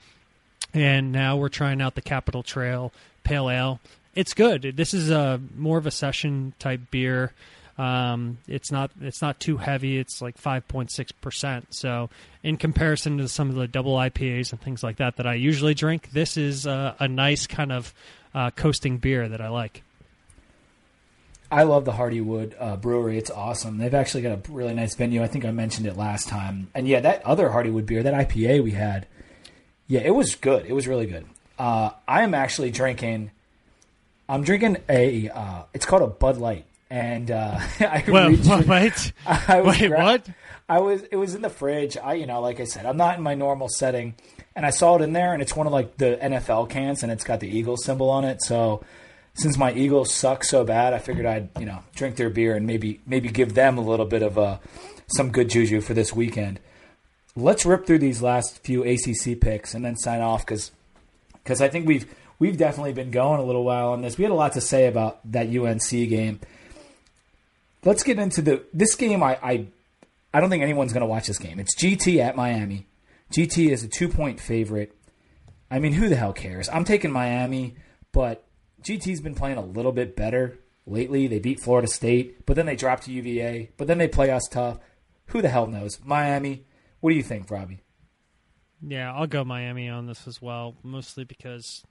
and 0.73 1.11
now 1.11 1.35
we're 1.35 1.49
trying 1.49 1.81
out 1.81 1.95
the 1.95 2.01
Capital 2.01 2.43
Trail 2.43 2.93
Pale 3.23 3.49
Ale. 3.49 3.79
It's 4.15 4.33
good. 4.33 4.73
This 4.75 4.93
is 4.93 5.09
a 5.09 5.41
more 5.57 5.77
of 5.77 5.85
a 5.85 5.91
session 5.91 6.53
type 6.59 6.81
beer. 6.91 7.33
Um, 7.77 8.39
it's 8.47 8.71
not 8.71 8.91
it's 9.01 9.21
not 9.21 9.39
too 9.39 9.57
heavy. 9.57 9.97
It's 9.97 10.21
like 10.21 10.37
five 10.37 10.67
point 10.67 10.91
six 10.91 11.11
percent. 11.11 11.73
So 11.73 12.09
in 12.43 12.57
comparison 12.57 13.17
to 13.17 13.27
some 13.27 13.49
of 13.49 13.55
the 13.55 13.67
double 13.67 13.95
IPAs 13.95 14.51
and 14.51 14.61
things 14.61 14.83
like 14.83 14.97
that 14.97 15.15
that 15.15 15.25
I 15.25 15.35
usually 15.35 15.73
drink, 15.73 16.11
this 16.11 16.37
is 16.37 16.67
uh, 16.67 16.95
a 16.99 17.07
nice 17.07 17.47
kind 17.47 17.71
of 17.71 17.93
uh, 18.35 18.51
coasting 18.51 18.97
beer 18.97 19.27
that 19.29 19.41
I 19.41 19.49
like. 19.49 19.81
I 21.51 21.63
love 21.63 21.85
the 21.85 21.93
Hardywood 21.93 22.53
uh, 22.59 22.75
Brewery. 22.77 23.17
It's 23.17 23.31
awesome. 23.31 23.77
They've 23.79 23.93
actually 23.93 24.21
got 24.23 24.33
a 24.47 24.51
really 24.51 24.73
nice 24.73 24.93
venue. 24.95 25.23
I 25.23 25.27
think 25.27 25.45
I 25.45 25.51
mentioned 25.51 25.87
it 25.87 25.97
last 25.97 26.27
time. 26.27 26.69
And 26.75 26.87
yeah, 26.87 26.99
that 27.01 27.25
other 27.25 27.49
Hardywood 27.49 27.85
beer, 27.87 28.03
that 28.03 28.13
IPA 28.29 28.63
we 28.63 28.71
had, 28.71 29.07
yeah, 29.87 30.01
it 30.01 30.11
was 30.13 30.35
good. 30.35 30.65
It 30.67 30.73
was 30.73 30.87
really 30.87 31.07
good. 31.07 31.25
Uh, 31.57 31.89
I 32.07 32.21
am 32.21 32.33
actually 32.35 32.69
drinking. 32.71 33.31
I'm 34.27 34.43
drinking 34.43 34.77
a. 34.87 35.29
Uh, 35.29 35.63
it's 35.73 35.85
called 35.87 36.03
a 36.03 36.07
Bud 36.07 36.37
Light, 36.37 36.65
and 36.91 37.31
uh, 37.31 37.59
I 37.79 38.03
Well, 38.07 38.29
reached- 38.29 38.45
wait, 38.67 39.13
I 39.25 39.61
was 39.61 39.79
wait, 39.79 39.87
gra- 39.89 40.03
what? 40.03 40.29
I 40.69 40.79
was. 40.81 41.01
It 41.03 41.15
was 41.15 41.33
in 41.33 41.41
the 41.41 41.49
fridge. 41.49 41.97
I, 41.97 42.13
you 42.13 42.27
know, 42.27 42.41
like 42.41 42.59
I 42.59 42.65
said, 42.65 42.85
I'm 42.85 42.97
not 42.97 43.17
in 43.17 43.23
my 43.23 43.33
normal 43.33 43.67
setting, 43.69 44.13
and 44.55 44.65
I 44.67 44.69
saw 44.69 44.97
it 44.97 45.01
in 45.01 45.13
there, 45.13 45.33
and 45.33 45.41
it's 45.41 45.55
one 45.55 45.65
of 45.65 45.73
like 45.73 45.97
the 45.97 46.19
NFL 46.21 46.69
cans, 46.69 47.01
and 47.01 47.11
it's 47.11 47.23
got 47.23 47.39
the 47.39 47.47
Eagles 47.49 47.83
symbol 47.83 48.11
on 48.11 48.23
it. 48.23 48.43
So, 48.43 48.83
since 49.39 49.57
my 49.57 49.73
Eagles 49.73 50.13
suck 50.13 50.43
so 50.43 50.63
bad, 50.65 50.93
I 50.93 50.99
figured 50.99 51.25
I'd 51.25 51.49
you 51.59 51.65
know 51.65 51.79
drink 51.95 52.17
their 52.17 52.29
beer 52.29 52.55
and 52.55 52.67
maybe 52.67 52.99
maybe 53.05 53.29
give 53.29 53.53
them 53.53 53.77
a 53.77 53.81
little 53.81 54.05
bit 54.05 54.21
of 54.21 54.37
uh, 54.37 54.57
some 55.07 55.31
good 55.31 55.49
juju 55.49 55.81
for 55.81 55.93
this 55.93 56.13
weekend. 56.13 56.59
Let's 57.35 57.65
rip 57.65 57.85
through 57.85 57.99
these 57.99 58.21
last 58.21 58.59
few 58.63 58.83
ACC 58.83 59.39
picks 59.39 59.73
and 59.73 59.83
then 59.83 59.95
sign 59.95 60.21
off 60.21 60.45
because 60.45 60.71
because 61.33 61.61
I 61.61 61.69
think 61.69 61.87
we've 61.87 62.05
we've 62.37 62.57
definitely 62.57 62.93
been 62.93 63.11
going 63.11 63.39
a 63.39 63.43
little 63.43 63.63
while 63.63 63.89
on 63.89 64.01
this. 64.01 64.17
We 64.17 64.23
had 64.23 64.31
a 64.31 64.35
lot 64.35 64.53
to 64.53 64.61
say 64.61 64.87
about 64.87 65.19
that 65.31 65.47
UNC 65.47 65.89
game. 65.89 66.39
Let's 67.85 68.03
get 68.03 68.19
into 68.19 68.41
the 68.41 68.63
this 68.73 68.95
game. 68.95 69.23
I 69.23 69.39
I, 69.41 69.65
I 70.33 70.41
don't 70.41 70.49
think 70.49 70.63
anyone's 70.63 70.91
going 70.91 71.01
to 71.01 71.07
watch 71.07 71.27
this 71.27 71.39
game. 71.39 71.59
It's 71.59 71.75
GT 71.75 72.19
at 72.19 72.35
Miami. 72.35 72.87
GT 73.31 73.69
is 73.69 73.83
a 73.83 73.87
two 73.87 74.09
point 74.09 74.39
favorite. 74.39 74.93
I 75.71 75.79
mean, 75.79 75.93
who 75.93 76.09
the 76.09 76.15
hell 76.15 76.33
cares? 76.33 76.67
I'm 76.67 76.83
taking 76.83 77.11
Miami, 77.11 77.75
but 78.11 78.43
GT's 78.83 79.21
been 79.21 79.35
playing 79.35 79.57
a 79.57 79.65
little 79.65 79.91
bit 79.91 80.15
better 80.15 80.59
lately. 80.85 81.27
They 81.27 81.39
beat 81.39 81.59
Florida 81.59 81.87
State, 81.87 82.45
but 82.45 82.55
then 82.55 82.65
they 82.65 82.75
dropped 82.75 83.03
to 83.03 83.11
UVA, 83.11 83.71
but 83.77 83.87
then 83.87 83.97
they 83.97 84.07
play 84.07 84.31
us 84.31 84.47
tough. 84.49 84.79
Who 85.27 85.41
the 85.41 85.49
hell 85.49 85.67
knows? 85.67 85.99
Miami. 86.03 86.65
What 86.99 87.11
do 87.11 87.15
you 87.15 87.23
think, 87.23 87.49
Robbie? 87.49 87.81
Yeah, 88.81 89.13
I'll 89.13 89.27
go 89.27 89.43
Miami 89.43 89.89
on 89.89 90.07
this 90.07 90.27
as 90.27 90.41
well, 90.41 90.75
mostly 90.83 91.23
because 91.23 91.83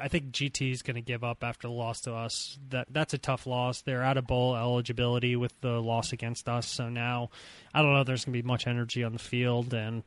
I 0.00 0.08
think 0.08 0.30
GT 0.30 0.72
is 0.72 0.82
going 0.82 0.94
to 0.94 1.00
give 1.00 1.24
up 1.24 1.42
after 1.42 1.68
the 1.68 1.74
loss 1.74 2.00
to 2.02 2.14
us. 2.14 2.58
That 2.68 2.86
that's 2.90 3.14
a 3.14 3.18
tough 3.18 3.46
loss. 3.46 3.82
They're 3.82 4.02
out 4.02 4.16
of 4.16 4.26
bowl 4.26 4.56
eligibility 4.56 5.36
with 5.36 5.58
the 5.60 5.80
loss 5.80 6.12
against 6.12 6.48
us, 6.48 6.66
so 6.66 6.88
now 6.88 7.30
I 7.74 7.82
don't 7.82 7.92
know. 7.92 8.04
There's 8.04 8.24
going 8.24 8.34
to 8.34 8.42
be 8.42 8.46
much 8.46 8.66
energy 8.66 9.04
on 9.04 9.12
the 9.12 9.18
field, 9.18 9.74
and 9.74 10.02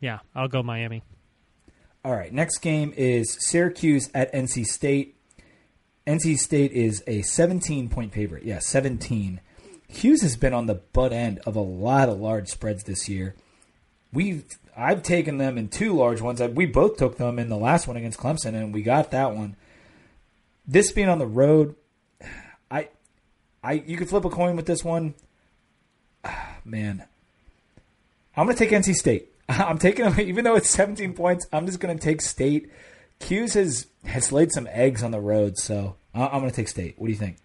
yeah, 0.00 0.18
I'll 0.34 0.48
go 0.48 0.62
Miami. 0.62 1.02
All 2.08 2.16
right, 2.16 2.32
next 2.32 2.60
game 2.60 2.94
is 2.96 3.36
Syracuse 3.38 4.08
at 4.14 4.32
NC 4.32 4.64
State. 4.64 5.14
NC 6.06 6.38
State 6.38 6.72
is 6.72 7.04
a 7.06 7.20
17 7.20 7.90
point 7.90 8.14
favorite. 8.14 8.44
Yeah, 8.44 8.60
17. 8.60 9.42
Cuse 9.92 10.22
has 10.22 10.34
been 10.34 10.54
on 10.54 10.64
the 10.64 10.76
butt 10.76 11.12
end 11.12 11.38
of 11.44 11.54
a 11.54 11.60
lot 11.60 12.08
of 12.08 12.18
large 12.18 12.48
spreads 12.48 12.84
this 12.84 13.10
year. 13.10 13.34
We've 14.10 14.42
I've 14.74 15.02
taken 15.02 15.36
them 15.36 15.58
in 15.58 15.68
two 15.68 15.92
large 15.92 16.22
ones. 16.22 16.40
We 16.40 16.64
both 16.64 16.96
took 16.96 17.18
them 17.18 17.38
in 17.38 17.50
the 17.50 17.58
last 17.58 17.86
one 17.86 17.98
against 17.98 18.18
Clemson, 18.18 18.54
and 18.54 18.72
we 18.72 18.80
got 18.80 19.10
that 19.10 19.36
one. 19.36 19.54
This 20.66 20.90
being 20.92 21.10
on 21.10 21.18
the 21.18 21.26
road, 21.26 21.74
I, 22.70 22.88
I 23.62 23.84
you 23.86 23.98
could 23.98 24.08
flip 24.08 24.24
a 24.24 24.30
coin 24.30 24.56
with 24.56 24.64
this 24.64 24.82
one. 24.82 25.12
Ah, 26.24 26.56
man, 26.64 27.04
I'm 28.34 28.46
going 28.46 28.56
to 28.56 28.64
take 28.64 28.72
NC 28.72 28.94
State. 28.94 29.27
I'm 29.66 29.78
taking 29.78 30.04
them, 30.04 30.20
even 30.20 30.44
though 30.44 30.56
it's 30.56 30.70
17 30.70 31.14
points. 31.14 31.46
I'm 31.52 31.66
just 31.66 31.80
going 31.80 31.96
to 31.96 32.02
take 32.02 32.20
State. 32.20 32.70
Cuse 33.20 33.54
has 33.54 33.86
has 34.04 34.30
laid 34.32 34.52
some 34.52 34.68
eggs 34.70 35.02
on 35.02 35.10
the 35.10 35.20
road, 35.20 35.58
so 35.58 35.96
I- 36.14 36.26
I'm 36.26 36.40
going 36.40 36.50
to 36.50 36.56
take 36.56 36.68
State. 36.68 36.94
What 36.98 37.06
do 37.06 37.12
you 37.12 37.18
think? 37.18 37.36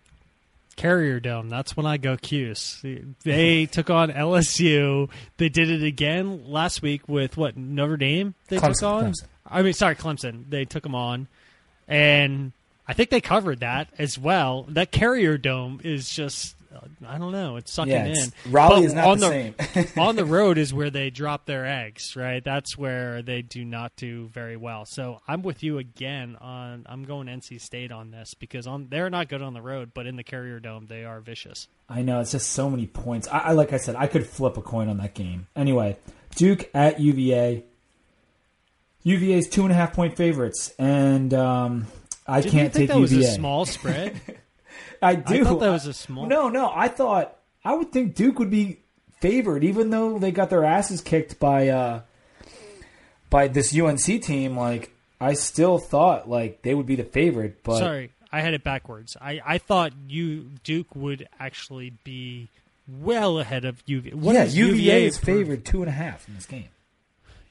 Carrier 0.76 1.20
Dome. 1.20 1.50
That's 1.50 1.78
when 1.78 1.86
I 1.86 1.98
go 1.98 2.18
Cuse. 2.18 2.84
They 3.24 3.66
took 3.72 3.90
on 3.90 4.12
LSU. 4.12 5.10
They 5.38 5.50
did 5.50 5.70
it 5.70 5.84
again 5.84 6.50
last 6.52 6.82
week 6.82 7.08
with 7.08 7.38
what 7.38 7.56
Notre 7.56 7.98
Dame. 7.98 8.34
They 8.48 8.58
took 8.58 8.72
Clemson, 8.72 8.88
on. 8.88 9.04
Clemson. 9.12 9.24
I 9.46 9.62
mean, 9.62 9.74
sorry, 9.74 9.96
Clemson. 9.96 10.50
They 10.50 10.66
took 10.66 10.84
them 10.84 10.96
on, 10.96 11.28
and 11.88 12.54
I 12.88 12.94
think 12.94 13.10
they 13.12 13.22
covered 13.22 13.60
that 13.60 13.90
as 13.98 14.18
well. 14.18 14.66
That 14.70 14.92
Carrier 14.92 15.38
Dome 15.38 15.80
is 15.84 16.10
just. 16.10 16.56
Uh, 16.74 16.80
I 17.08 17.18
don't 17.18 17.32
know. 17.32 17.58
It's 17.58 17.72
sucking 17.72 17.92
Yeah, 17.92 18.06
it's- 18.08 18.32
in. 18.46 18.52
Raleigh 18.52 18.82
But 18.82 18.86
is 18.86 18.94
not 18.94 19.06
on 19.08 19.18
the 19.20 19.54
the 19.58 19.94
on 20.02 20.16
the 20.16 20.26
road 20.26 20.58
is 20.58 20.74
where 20.74 20.90
they 20.90 21.10
drop 21.10 21.46
their 21.46 21.66
eggs, 21.66 22.16
right? 22.16 22.44
That's 22.44 22.78
where 22.78 23.22
they 23.22 23.42
do 23.42 23.64
not 23.64 23.96
do 23.96 24.28
very 24.28 24.58
well. 24.58 24.86
So 24.86 25.22
I'm 25.28 25.44
with 25.44 25.62
you 25.64 25.78
again 25.78 26.36
on. 26.42 26.86
I'm 26.88 27.04
going 27.04 27.28
NC 27.28 27.62
State 27.62 27.92
on 27.92 28.12
this 28.12 28.34
because 28.34 28.66
on 28.68 28.88
they're 28.90 29.10
not 29.10 29.30
good 29.30 29.42
on 29.42 29.54
the 29.54 29.62
road, 29.62 29.92
but 29.94 30.08
in 30.08 30.16
the 30.16 30.24
Carrier 30.24 30.60
Dome 30.60 30.88
they 30.88 31.06
are 31.06 31.20
vicious. 31.20 31.68
I 31.90 32.02
know 32.02 32.20
it's 32.22 32.32
just 32.32 32.50
so 32.52 32.70
many 32.70 32.88
points. 32.88 33.28
I, 33.28 33.40
I 33.40 33.52
like 33.52 33.74
I 33.74 33.78
said, 33.78 33.96
I 33.96 34.08
could 34.08 34.26
flip 34.26 34.58
a 34.58 34.62
coin 34.62 34.90
on 34.90 34.98
that 34.98 35.14
game. 35.14 35.48
Anyway, 35.56 35.98
Duke 36.36 36.70
at 36.74 37.00
UVA. 37.00 37.64
UVA's 39.04 39.50
two 39.50 39.64
and 39.64 39.72
a 39.72 39.76
half 39.76 39.94
point 39.94 40.16
favorites, 40.16 40.74
and 40.80 41.34
um, 41.34 41.88
I 42.26 42.40
Didn't 42.42 42.52
can't 42.54 42.74
think 42.74 42.90
take 42.90 42.96
that 42.96 43.00
was 43.02 43.12
UVA. 43.12 43.28
a 43.28 43.32
small 43.34 43.66
spread? 43.68 44.20
I 45.02 45.16
do. 45.16 45.44
thought 45.44 45.60
that 45.60 45.70
was 45.70 45.86
a 45.86 45.94
small- 45.94 46.26
No, 46.28 46.50
no. 46.50 46.72
I 46.74 46.88
thought 46.88 47.36
I 47.64 47.74
would 47.76 47.92
think 47.92 48.16
Duke 48.16 48.40
would 48.40 48.50
be 48.50 48.80
favored, 49.20 49.64
even 49.64 49.90
though 49.90 50.20
they 50.20 50.32
got 50.32 50.50
their 50.50 50.64
asses 50.66 51.02
kicked 51.02 51.40
by 51.40 51.70
uh, 51.70 52.02
by 53.30 53.48
this 53.48 53.78
UNC 53.78 54.22
team. 54.22 54.58
Like 54.58 54.92
I 55.20 55.34
still 55.34 55.78
thought 55.78 56.30
like 56.30 56.62
they 56.62 56.74
would 56.74 56.86
be 56.86 56.96
the 56.96 57.04
favorite, 57.04 57.64
but 57.64 57.80
Sorry, 57.80 58.12
I 58.32 58.42
had 58.42 58.54
it 58.54 58.64
backwards. 58.64 59.16
I, 59.20 59.42
I 59.46 59.58
thought 59.58 59.94
you 60.08 60.52
Duke 60.64 60.96
would 60.96 61.28
actually 61.40 61.94
be 62.04 62.50
well 62.88 63.40
ahead 63.40 63.66
of 63.66 63.82
UVA. 63.86 64.16
What 64.16 64.36
yeah, 64.36 64.44
is 64.44 64.58
UVA 64.58 65.06
is 65.06 65.18
favored 65.18 65.66
two 65.66 65.82
and 65.82 65.90
a 65.90 65.94
half 65.94 66.28
in 66.28 66.36
this 66.36 66.46
game. 66.46 66.70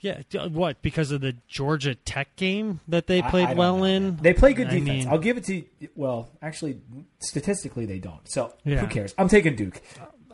Yeah, 0.03 0.21
what 0.49 0.83
because 0.83 1.11
of 1.13 1.21
the 1.23 1.37
Georgia 1.49 1.95
Tech 1.95 2.35
game 2.37 2.81
that 2.89 3.07
they 3.07 3.23
played 3.23 3.45
I 3.47 3.49
don't 3.51 3.57
well 3.57 3.77
know, 3.79 3.85
in? 3.85 4.17
They 4.17 4.35
play 4.35 4.53
good 4.53 4.67
I 4.67 4.71
defense. 4.81 5.05
mean- 5.05 5.09
I'll 5.09 5.19
give 5.19 5.37
it 5.39 5.45
to. 5.45 5.55
you. 5.79 5.89
Well, 5.95 6.29
actually, 6.43 6.81
statistically, 7.21 7.87
they 7.87 7.99
don't. 8.01 8.29
So 8.29 8.53
Yeah. 8.65 8.81
who 8.81 8.89
cares? 8.89 9.15
I'm 9.17 9.29
taking 9.29 9.55
Duke. 9.57 9.81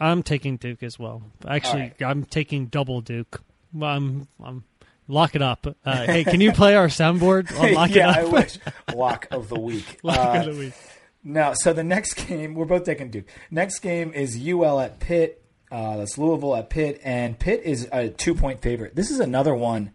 I'm 0.00 0.22
taking 0.22 0.56
Duke 0.56 0.82
as 0.82 0.98
well. 0.98 1.22
Actually, 1.46 1.92
I'm 2.00 2.24
taking 2.24 2.66
double 2.66 3.00
Duke. 3.02 3.42
I'm 3.80 4.26
I'm 4.42 4.64
lock 5.06 5.34
it 5.34 5.42
up. 5.42 5.66
Uh, 5.84 6.04
hey, 6.06 6.24
can 6.24 6.40
you 6.40 6.52
play 6.52 6.74
our 6.74 6.88
soundboard? 6.88 7.52
I'll 7.58 7.74
lock 7.74 7.90
yeah, 7.90 8.08
I 8.10 8.24
wish. 8.32 8.58
Lock 8.94 9.28
of 9.30 9.48
the 9.50 9.60
week. 9.60 9.98
Lock 10.02 10.18
Uh, 10.18 10.38
of 10.40 10.54
the 10.54 10.58
week. 10.60 10.72
No, 11.24 11.52
so 11.54 11.72
the 11.74 11.84
next 11.84 12.14
game, 12.26 12.54
we're 12.54 12.64
both 12.64 12.84
taking 12.84 13.10
Duke. 13.10 13.26
Next 13.50 13.80
game 13.80 14.12
is 14.14 14.38
UL 14.48 14.80
at 14.80 14.98
Pitt. 15.00 15.42
Uh, 15.70 15.98
that's 15.98 16.16
Louisville 16.16 16.56
at 16.56 16.70
Pitt, 16.70 17.00
and 17.04 17.38
Pitt 17.38 17.62
is 17.64 17.88
a 17.92 18.08
two 18.08 18.34
point 18.34 18.62
favorite. 18.62 18.96
This 18.96 19.10
is 19.10 19.20
another 19.20 19.54
one. 19.54 19.92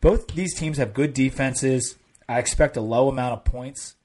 Both 0.00 0.28
these 0.28 0.54
teams 0.54 0.78
have 0.78 0.94
good 0.94 1.14
defenses. 1.14 1.96
I 2.28 2.38
expect 2.38 2.76
a 2.76 2.80
low 2.80 3.08
amount 3.08 3.32
of 3.32 3.44
points, 3.44 3.96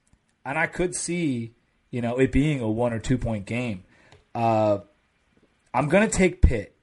and 0.44 0.58
I 0.58 0.66
could 0.66 0.94
see, 0.94 1.52
you 1.90 2.00
know, 2.00 2.18
it 2.18 2.32
being 2.32 2.60
a 2.60 2.68
one 2.68 2.92
or 2.92 2.98
two 2.98 3.18
point 3.18 3.46
game. 3.46 3.84
Uh, 4.34 4.78
I'm 5.72 5.88
going 5.88 6.08
to 6.08 6.16
take 6.16 6.42
Pitt 6.42 6.74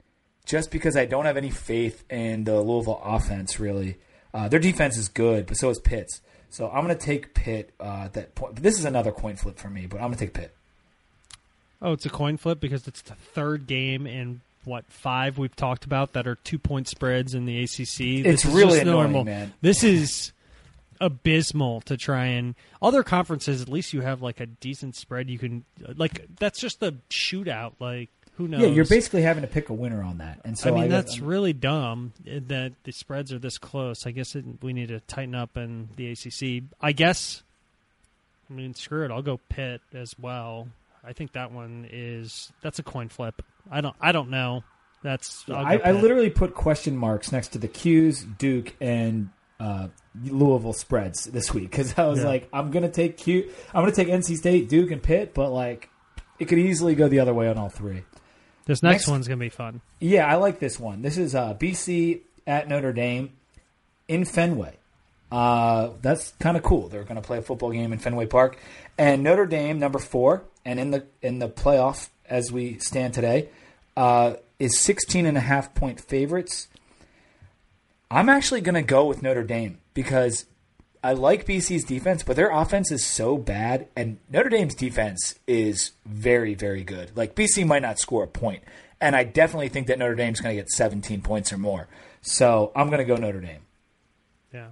just 0.46 0.70
because 0.70 0.96
I 0.96 1.04
don't 1.04 1.26
have 1.26 1.36
any 1.36 1.50
faith 1.50 2.04
in 2.10 2.44
the 2.44 2.60
Louisville 2.60 3.00
offense. 3.04 3.60
Really, 3.60 3.98
uh, 4.32 4.48
their 4.48 4.60
defense 4.60 4.96
is 4.96 5.08
good, 5.08 5.46
but 5.46 5.56
so 5.56 5.68
is 5.68 5.78
Pitt's. 5.78 6.22
So 6.48 6.68
I'm 6.68 6.84
going 6.84 6.96
to 6.96 7.04
take 7.04 7.34
Pitt 7.34 7.72
uh, 7.80 8.02
at 8.04 8.14
that 8.14 8.34
point. 8.34 8.56
This 8.56 8.78
is 8.78 8.84
another 8.84 9.12
coin 9.12 9.36
flip 9.36 9.58
for 9.58 9.70
me, 9.70 9.86
but 9.86 9.96
I'm 9.96 10.08
going 10.08 10.18
to 10.18 10.24
take 10.24 10.34
Pitt. 10.34 10.54
Oh, 11.82 11.92
it's 11.92 12.06
a 12.06 12.10
coin 12.10 12.36
flip 12.36 12.60
because 12.60 12.86
it's 12.86 13.02
the 13.02 13.14
third 13.14 13.66
game 13.66 14.06
in 14.06 14.40
what 14.64 14.84
five 14.86 15.36
we've 15.38 15.56
talked 15.56 15.84
about 15.84 16.12
that 16.12 16.26
are 16.28 16.36
two 16.36 16.58
point 16.58 16.86
spreads 16.88 17.34
in 17.34 17.44
the 17.46 17.62
ACC. 17.64 17.74
It's 17.80 17.98
This 17.98 18.44
is 18.44 18.54
really 18.54 18.78
annoying, 18.78 19.12
normal. 19.12 19.24
man. 19.24 19.52
This 19.60 19.82
is 19.82 20.32
abysmal 21.00 21.80
to 21.82 21.96
try 21.96 22.26
and 22.26 22.54
other 22.80 23.02
conferences. 23.02 23.60
At 23.60 23.68
least 23.68 23.92
you 23.92 24.02
have 24.02 24.22
like 24.22 24.38
a 24.40 24.46
decent 24.46 24.94
spread. 24.94 25.28
You 25.28 25.38
can 25.38 25.64
like 25.96 26.26
that's 26.38 26.60
just 26.60 26.82
a 26.82 26.94
shootout. 27.10 27.72
Like 27.80 28.08
who 28.36 28.46
knows? 28.48 28.60
Yeah, 28.60 28.68
you're 28.68 28.84
basically 28.86 29.22
having 29.22 29.42
to 29.42 29.48
pick 29.48 29.68
a 29.68 29.74
winner 29.74 30.02
on 30.02 30.18
that, 30.18 30.40
and 30.44 30.56
so 30.56 30.70
I 30.70 30.72
mean, 30.80 30.90
got- 30.90 31.04
that's 31.04 31.18
really 31.18 31.52
dumb 31.52 32.12
eh, 32.26 32.38
that 32.46 32.72
the 32.84 32.92
spreads 32.92 33.32
are 33.32 33.38
this 33.38 33.58
close. 33.58 34.06
I 34.06 34.12
guess 34.12 34.36
it, 34.36 34.44
we 34.62 34.72
need 34.72 34.88
to 34.88 35.00
tighten 35.00 35.34
up 35.34 35.56
in 35.56 35.88
the 35.96 36.12
ACC. 36.12 36.62
I 36.80 36.92
guess. 36.92 37.42
I 38.48 38.54
mean, 38.54 38.74
screw 38.74 39.04
it. 39.04 39.10
I'll 39.10 39.22
go 39.22 39.40
Pitt 39.48 39.80
as 39.94 40.14
well. 40.18 40.68
I 41.04 41.12
think 41.12 41.32
that 41.32 41.52
one 41.52 41.86
is 41.90 42.52
that's 42.62 42.78
a 42.78 42.82
coin 42.82 43.08
flip. 43.08 43.42
I 43.70 43.80
don't. 43.80 43.96
I 44.00 44.12
don't 44.12 44.30
know. 44.30 44.62
That's. 45.02 45.44
I, 45.50 45.78
I 45.78 45.92
literally 45.92 46.30
put 46.30 46.54
question 46.54 46.96
marks 46.96 47.32
next 47.32 47.48
to 47.48 47.58
the 47.58 47.68
Cuse, 47.68 48.22
Duke, 48.22 48.74
and 48.80 49.30
uh, 49.58 49.88
Louisville 50.24 50.72
spreads 50.72 51.24
this 51.24 51.52
week 51.52 51.70
because 51.70 51.98
I 51.98 52.06
was 52.06 52.20
Yeah. 52.20 52.26
like, 52.26 52.48
I'm 52.52 52.70
gonna 52.70 52.88
take 52.88 53.16
Q, 53.16 53.50
I'm 53.74 53.82
gonna 53.82 53.92
take 53.92 54.08
NC 54.08 54.36
State, 54.36 54.68
Duke, 54.68 54.90
and 54.90 55.02
Pitt, 55.02 55.34
but 55.34 55.50
like, 55.50 55.88
it 56.38 56.46
could 56.46 56.58
easily 56.58 56.94
go 56.94 57.08
the 57.08 57.20
other 57.20 57.34
way 57.34 57.48
on 57.48 57.58
all 57.58 57.68
three. 57.68 58.02
This 58.66 58.80
next, 58.82 59.02
Next- 59.02 59.08
one's 59.08 59.28
gonna 59.28 59.38
be 59.40 59.48
fun. 59.48 59.80
Yeah, 60.00 60.26
I 60.26 60.36
like 60.36 60.60
this 60.60 60.78
one. 60.78 61.02
This 61.02 61.16
is 61.18 61.34
uh, 61.34 61.54
BC 61.54 62.20
at 62.46 62.68
Notre 62.68 62.92
Dame 62.92 63.32
in 64.08 64.24
Fenway. 64.24 64.76
Uh, 65.32 65.92
that's 66.02 66.32
kind 66.40 66.58
of 66.58 66.62
cool. 66.62 66.88
They're 66.88 67.04
going 67.04 67.16
to 67.16 67.22
play 67.22 67.38
a 67.38 67.42
football 67.42 67.70
game 67.70 67.90
in 67.94 67.98
Fenway 67.98 68.26
Park, 68.26 68.58
and 68.98 69.22
Notre 69.22 69.46
Dame, 69.46 69.78
number 69.78 69.98
four, 69.98 70.44
and 70.62 70.78
in 70.78 70.90
the 70.90 71.06
in 71.22 71.38
the 71.38 71.48
playoff 71.48 72.10
as 72.28 72.52
we 72.52 72.78
stand 72.80 73.14
today, 73.14 73.48
uh, 73.96 74.34
is 74.58 74.78
16 74.78 75.24
and 75.24 75.38
a 75.38 75.40
half 75.40 75.74
point 75.74 76.02
favorites. 76.02 76.68
I'm 78.10 78.28
actually 78.28 78.60
going 78.60 78.74
to 78.74 78.82
go 78.82 79.06
with 79.06 79.22
Notre 79.22 79.42
Dame 79.42 79.78
because 79.94 80.44
I 81.02 81.14
like 81.14 81.46
BC's 81.46 81.84
defense, 81.84 82.22
but 82.22 82.36
their 82.36 82.50
offense 82.50 82.92
is 82.92 83.02
so 83.02 83.38
bad, 83.38 83.88
and 83.96 84.18
Notre 84.30 84.50
Dame's 84.50 84.74
defense 84.74 85.36
is 85.46 85.92
very, 86.04 86.54
very 86.54 86.84
good. 86.84 87.16
Like 87.16 87.34
BC 87.34 87.66
might 87.66 87.80
not 87.80 87.98
score 87.98 88.24
a 88.24 88.28
point, 88.28 88.62
and 89.00 89.16
I 89.16 89.24
definitely 89.24 89.70
think 89.70 89.86
that 89.86 89.98
Notre 89.98 90.14
Dame's 90.14 90.42
going 90.42 90.54
to 90.54 90.60
get 90.60 90.68
17 90.68 91.22
points 91.22 91.54
or 91.54 91.56
more. 91.56 91.88
So 92.20 92.70
I'm 92.76 92.88
going 92.88 92.98
to 92.98 93.06
go 93.06 93.16
Notre 93.16 93.40
Dame. 93.40 93.62
Yeah, 94.52 94.68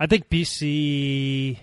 I 0.00 0.06
think 0.06 0.30
BC. 0.30 1.58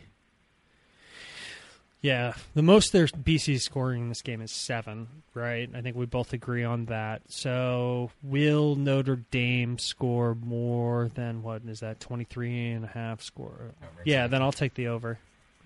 Yeah, 2.00 2.36
the 2.54 2.62
most 2.62 2.94
their 2.94 3.08
BC 3.08 3.60
scoring 3.60 4.04
in 4.04 4.10
this 4.10 4.22
game 4.22 4.40
is 4.40 4.52
seven, 4.52 5.08
right? 5.34 5.68
I 5.74 5.82
think 5.82 5.98
we 5.98 6.06
both 6.06 6.32
agree 6.32 6.64
on 6.64 6.86
that. 6.86 7.24
So, 7.28 8.12
will 8.22 8.76
Notre 8.76 9.16
Dame 9.16 9.80
score 9.80 10.36
more 10.36 11.10
than 11.16 11.42
what 11.42 11.64
is 11.68 11.80
that 11.80 12.00
23 12.00 12.72
and 12.74 12.86
a 12.86 12.88
half 12.88 13.24
score? 13.24 13.72
Yeah, 14.06 14.28
then 14.28 14.44
I'll 14.44 14.52
take 14.52 14.76
the 14.76 14.90
over. 14.90 15.18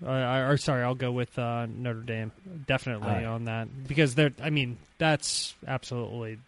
Uh, 0.04 0.10
I, 0.10 0.38
or 0.40 0.56
sorry, 0.56 0.82
I'll 0.82 0.94
go 0.94 1.12
with 1.12 1.38
uh, 1.38 1.66
Notre 1.66 2.00
Dame 2.00 2.32
definitely 2.66 3.08
right. 3.08 3.24
on 3.24 3.44
that 3.44 3.68
because 3.86 4.14
they're. 4.14 4.32
I 4.42 4.48
mean, 4.48 4.78
that's 4.96 5.54
absolutely. 5.68 6.38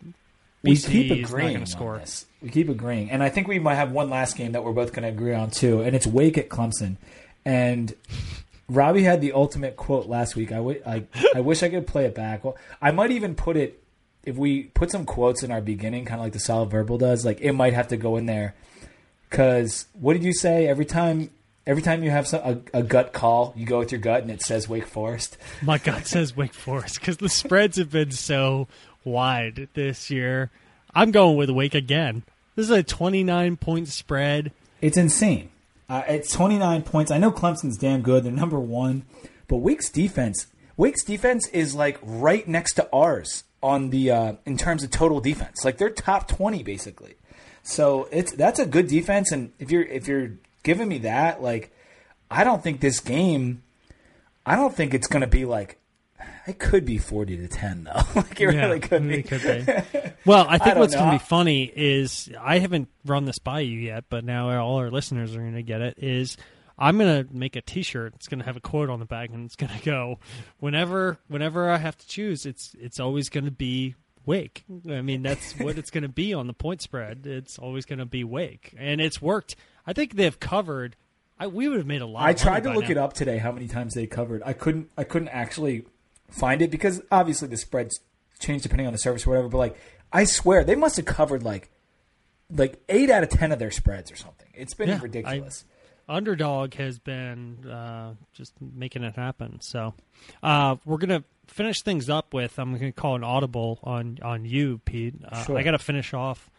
We 0.64 0.76
keep 0.76 1.10
agreeing 1.10 1.66
score. 1.66 1.98
this. 1.98 2.26
We 2.42 2.48
keep 2.48 2.68
agreeing, 2.68 3.10
and 3.10 3.22
I 3.22 3.28
think 3.28 3.48
we 3.48 3.58
might 3.58 3.76
have 3.76 3.92
one 3.92 4.10
last 4.10 4.36
game 4.36 4.52
that 4.52 4.64
we're 4.64 4.72
both 4.72 4.92
going 4.92 5.04
to 5.04 5.08
agree 5.08 5.34
on 5.34 5.50
too, 5.50 5.80
and 5.80 5.94
it's 5.94 6.06
Wake 6.06 6.36
at 6.38 6.48
Clemson. 6.48 6.96
And 7.44 7.94
Robbie 8.68 9.02
had 9.02 9.20
the 9.20 9.32
ultimate 9.32 9.76
quote 9.76 10.06
last 10.06 10.36
week. 10.36 10.50
I 10.52 10.56
wi- 10.56 10.80
I, 10.86 11.04
I 11.34 11.40
wish 11.40 11.62
I 11.62 11.68
could 11.68 11.86
play 11.86 12.06
it 12.06 12.14
back. 12.14 12.44
Well, 12.44 12.56
I 12.80 12.90
might 12.90 13.10
even 13.10 13.34
put 13.34 13.56
it 13.56 13.82
if 14.24 14.36
we 14.36 14.64
put 14.64 14.90
some 14.90 15.04
quotes 15.04 15.42
in 15.42 15.50
our 15.50 15.60
beginning, 15.60 16.06
kind 16.06 16.20
of 16.20 16.24
like 16.24 16.32
the 16.32 16.38
solid 16.40 16.70
verbal 16.70 16.98
does. 16.98 17.24
Like 17.24 17.40
it 17.40 17.52
might 17.52 17.74
have 17.74 17.88
to 17.88 17.96
go 17.96 18.16
in 18.16 18.26
there 18.26 18.54
because 19.28 19.86
what 19.92 20.14
did 20.14 20.24
you 20.24 20.32
say? 20.32 20.66
Every 20.66 20.86
time, 20.86 21.30
every 21.66 21.82
time 21.82 22.02
you 22.02 22.10
have 22.10 22.26
some, 22.26 22.40
a, 22.72 22.78
a 22.78 22.82
gut 22.82 23.12
call, 23.12 23.52
you 23.56 23.66
go 23.66 23.80
with 23.80 23.92
your 23.92 24.00
gut, 24.00 24.22
and 24.22 24.30
it 24.30 24.40
says 24.42 24.68
Wake 24.68 24.86
Forest. 24.86 25.36
My 25.62 25.78
gut 25.78 26.06
says 26.06 26.36
Wake 26.36 26.54
Forest 26.54 27.00
because 27.00 27.18
the 27.18 27.28
spreads 27.28 27.76
have 27.76 27.90
been 27.90 28.12
so 28.12 28.68
wide 29.04 29.68
this 29.74 30.10
year. 30.10 30.50
I'm 30.94 31.10
going 31.10 31.36
with 31.36 31.50
Wake 31.50 31.74
again. 31.74 32.22
This 32.56 32.64
is 32.64 32.70
a 32.70 32.82
29 32.82 33.56
point 33.56 33.88
spread. 33.88 34.52
It's 34.80 34.96
insane. 34.96 35.50
Uh, 35.88 36.02
it's 36.08 36.32
29 36.32 36.82
points. 36.82 37.10
I 37.10 37.18
know 37.18 37.30
Clemson's 37.30 37.76
damn 37.76 38.02
good. 38.02 38.24
They're 38.24 38.32
number 38.32 38.60
one. 38.60 39.04
But 39.48 39.58
Wake's 39.58 39.90
defense, 39.90 40.46
Wake's 40.76 41.04
defense 41.04 41.48
is 41.48 41.74
like 41.74 41.98
right 42.02 42.46
next 42.48 42.74
to 42.74 42.88
ours 42.92 43.44
on 43.62 43.90
the 43.90 44.10
uh, 44.10 44.32
in 44.44 44.56
terms 44.56 44.82
of 44.82 44.90
total 44.90 45.20
defense. 45.20 45.64
Like 45.64 45.78
they're 45.78 45.90
top 45.90 46.28
20 46.28 46.62
basically. 46.62 47.14
So 47.62 48.08
it's 48.10 48.32
that's 48.32 48.58
a 48.58 48.66
good 48.66 48.88
defense. 48.88 49.32
And 49.32 49.52
if 49.58 49.70
you're 49.70 49.82
if 49.82 50.08
you're 50.08 50.32
giving 50.62 50.88
me 50.88 50.98
that, 50.98 51.42
like 51.42 51.72
I 52.30 52.44
don't 52.44 52.62
think 52.62 52.80
this 52.80 53.00
game. 53.00 53.62
I 54.46 54.56
don't 54.56 54.74
think 54.74 54.92
it's 54.92 55.06
going 55.06 55.22
to 55.22 55.26
be 55.26 55.44
like. 55.44 55.78
It 56.46 56.58
could 56.58 56.84
be 56.84 56.98
40 56.98 57.38
to 57.38 57.48
10 57.48 57.84
though. 57.84 58.02
like 58.20 58.40
it 58.40 58.46
really 58.46 58.80
could 58.80 59.08
be. 59.08 59.22
could 59.22 59.42
be. 59.42 60.00
Well, 60.26 60.46
I 60.48 60.56
think 60.56 60.70
don't 60.70 60.78
what's 60.78 60.94
going 60.94 61.10
to 61.10 61.18
be 61.18 61.24
funny 61.24 61.64
is 61.64 62.30
I 62.40 62.58
haven't 62.58 62.88
run 63.04 63.26
this 63.26 63.38
by 63.38 63.60
you 63.60 63.78
yet, 63.78 64.04
but 64.08 64.24
now 64.24 64.48
all 64.58 64.76
our 64.76 64.90
listeners 64.90 65.36
are 65.36 65.40
going 65.40 65.54
to 65.54 65.62
get 65.62 65.82
it. 65.82 65.98
Is 65.98 66.38
I'm 66.78 66.96
going 66.98 67.26
to 67.26 67.34
make 67.34 67.56
a 67.56 67.60
T-shirt. 67.60 68.14
It's 68.16 68.26
going 68.26 68.38
to 68.38 68.44
have 68.46 68.56
a 68.56 68.60
quote 68.60 68.88
on 68.88 69.00
the 69.00 69.04
back, 69.04 69.30
and 69.30 69.44
it's 69.44 69.56
going 69.56 69.72
to 69.78 69.84
go, 69.84 70.18
"Whenever, 70.58 71.18
whenever 71.28 71.70
I 71.70 71.76
have 71.78 71.96
to 71.98 72.06
choose, 72.06 72.46
it's 72.46 72.74
it's 72.78 72.98
always 73.00 73.28
going 73.28 73.44
to 73.44 73.50
be 73.50 73.96
Wake." 74.24 74.64
I 74.88 75.02
mean, 75.02 75.22
that's 75.22 75.58
what 75.58 75.76
it's 75.76 75.90
going 75.90 76.02
to 76.02 76.08
be 76.08 76.32
on 76.32 76.46
the 76.46 76.54
point 76.54 76.80
spread. 76.80 77.26
It's 77.26 77.58
always 77.58 77.84
going 77.84 77.98
to 77.98 78.06
be 78.06 78.24
Wake, 78.24 78.74
and 78.78 79.00
it's 79.00 79.20
worked. 79.20 79.56
I 79.86 79.92
think 79.92 80.14
they've 80.16 80.38
covered. 80.38 80.96
I, 81.38 81.48
we 81.48 81.68
would 81.68 81.78
have 81.78 81.86
made 81.86 82.00
a 82.00 82.06
lot. 82.06 82.24
I 82.24 82.32
tried 82.32 82.62
to 82.62 82.72
look 82.72 82.84
now. 82.84 82.90
it 82.92 82.96
up 82.96 83.12
today 83.12 83.38
how 83.38 83.52
many 83.52 83.68
times 83.68 83.94
they 83.94 84.06
covered. 84.06 84.42
I 84.46 84.52
couldn't 84.52 84.90
I 84.96 85.04
couldn't 85.04 85.28
actually 85.28 85.84
find 86.34 86.60
it 86.62 86.70
because 86.70 87.00
obviously 87.10 87.48
the 87.48 87.56
spreads 87.56 88.00
change 88.38 88.62
depending 88.62 88.86
on 88.86 88.92
the 88.92 88.98
service 88.98 89.26
or 89.26 89.30
whatever, 89.30 89.48
but 89.48 89.58
like 89.58 89.76
I 90.12 90.24
swear 90.24 90.64
they 90.64 90.74
must 90.74 90.96
have 90.96 91.06
covered 91.06 91.42
like 91.42 91.70
like 92.50 92.82
8 92.88 93.10
out 93.10 93.22
of 93.22 93.30
10 93.30 93.52
of 93.52 93.58
their 93.58 93.70
spreads 93.70 94.12
or 94.12 94.16
something. 94.16 94.48
It's 94.54 94.74
been 94.74 94.88
Yeah, 94.88 94.96
I- 94.96 95.02
ridiculous. 95.02 95.64
underdog 96.08 96.74
has 96.74 96.98
been 96.98 97.66
uh, 97.68 98.14
just 98.34 98.52
making 98.60 99.02
it 99.04 99.16
happen. 99.16 99.60
So 99.60 99.94
uh, 100.42 100.76
we're 100.84 100.98
gonna 100.98 101.24
finish 101.46 101.80
things 101.82 102.10
up 102.10 102.34
with. 102.34 102.58
I'm 102.58 102.74
gonna 102.74 102.92
call 102.92 103.16
an 103.16 103.24
audible 103.24 103.78
on 103.82 104.18
on 104.22 104.44
you, 104.44 104.80
Pete. 104.84 105.14
Uh, 105.26 105.42
Sure. 105.44 105.58
I 105.58 105.62
got 105.62 105.70
to 105.72 105.78
finish 105.78 106.12
off. 106.12 106.50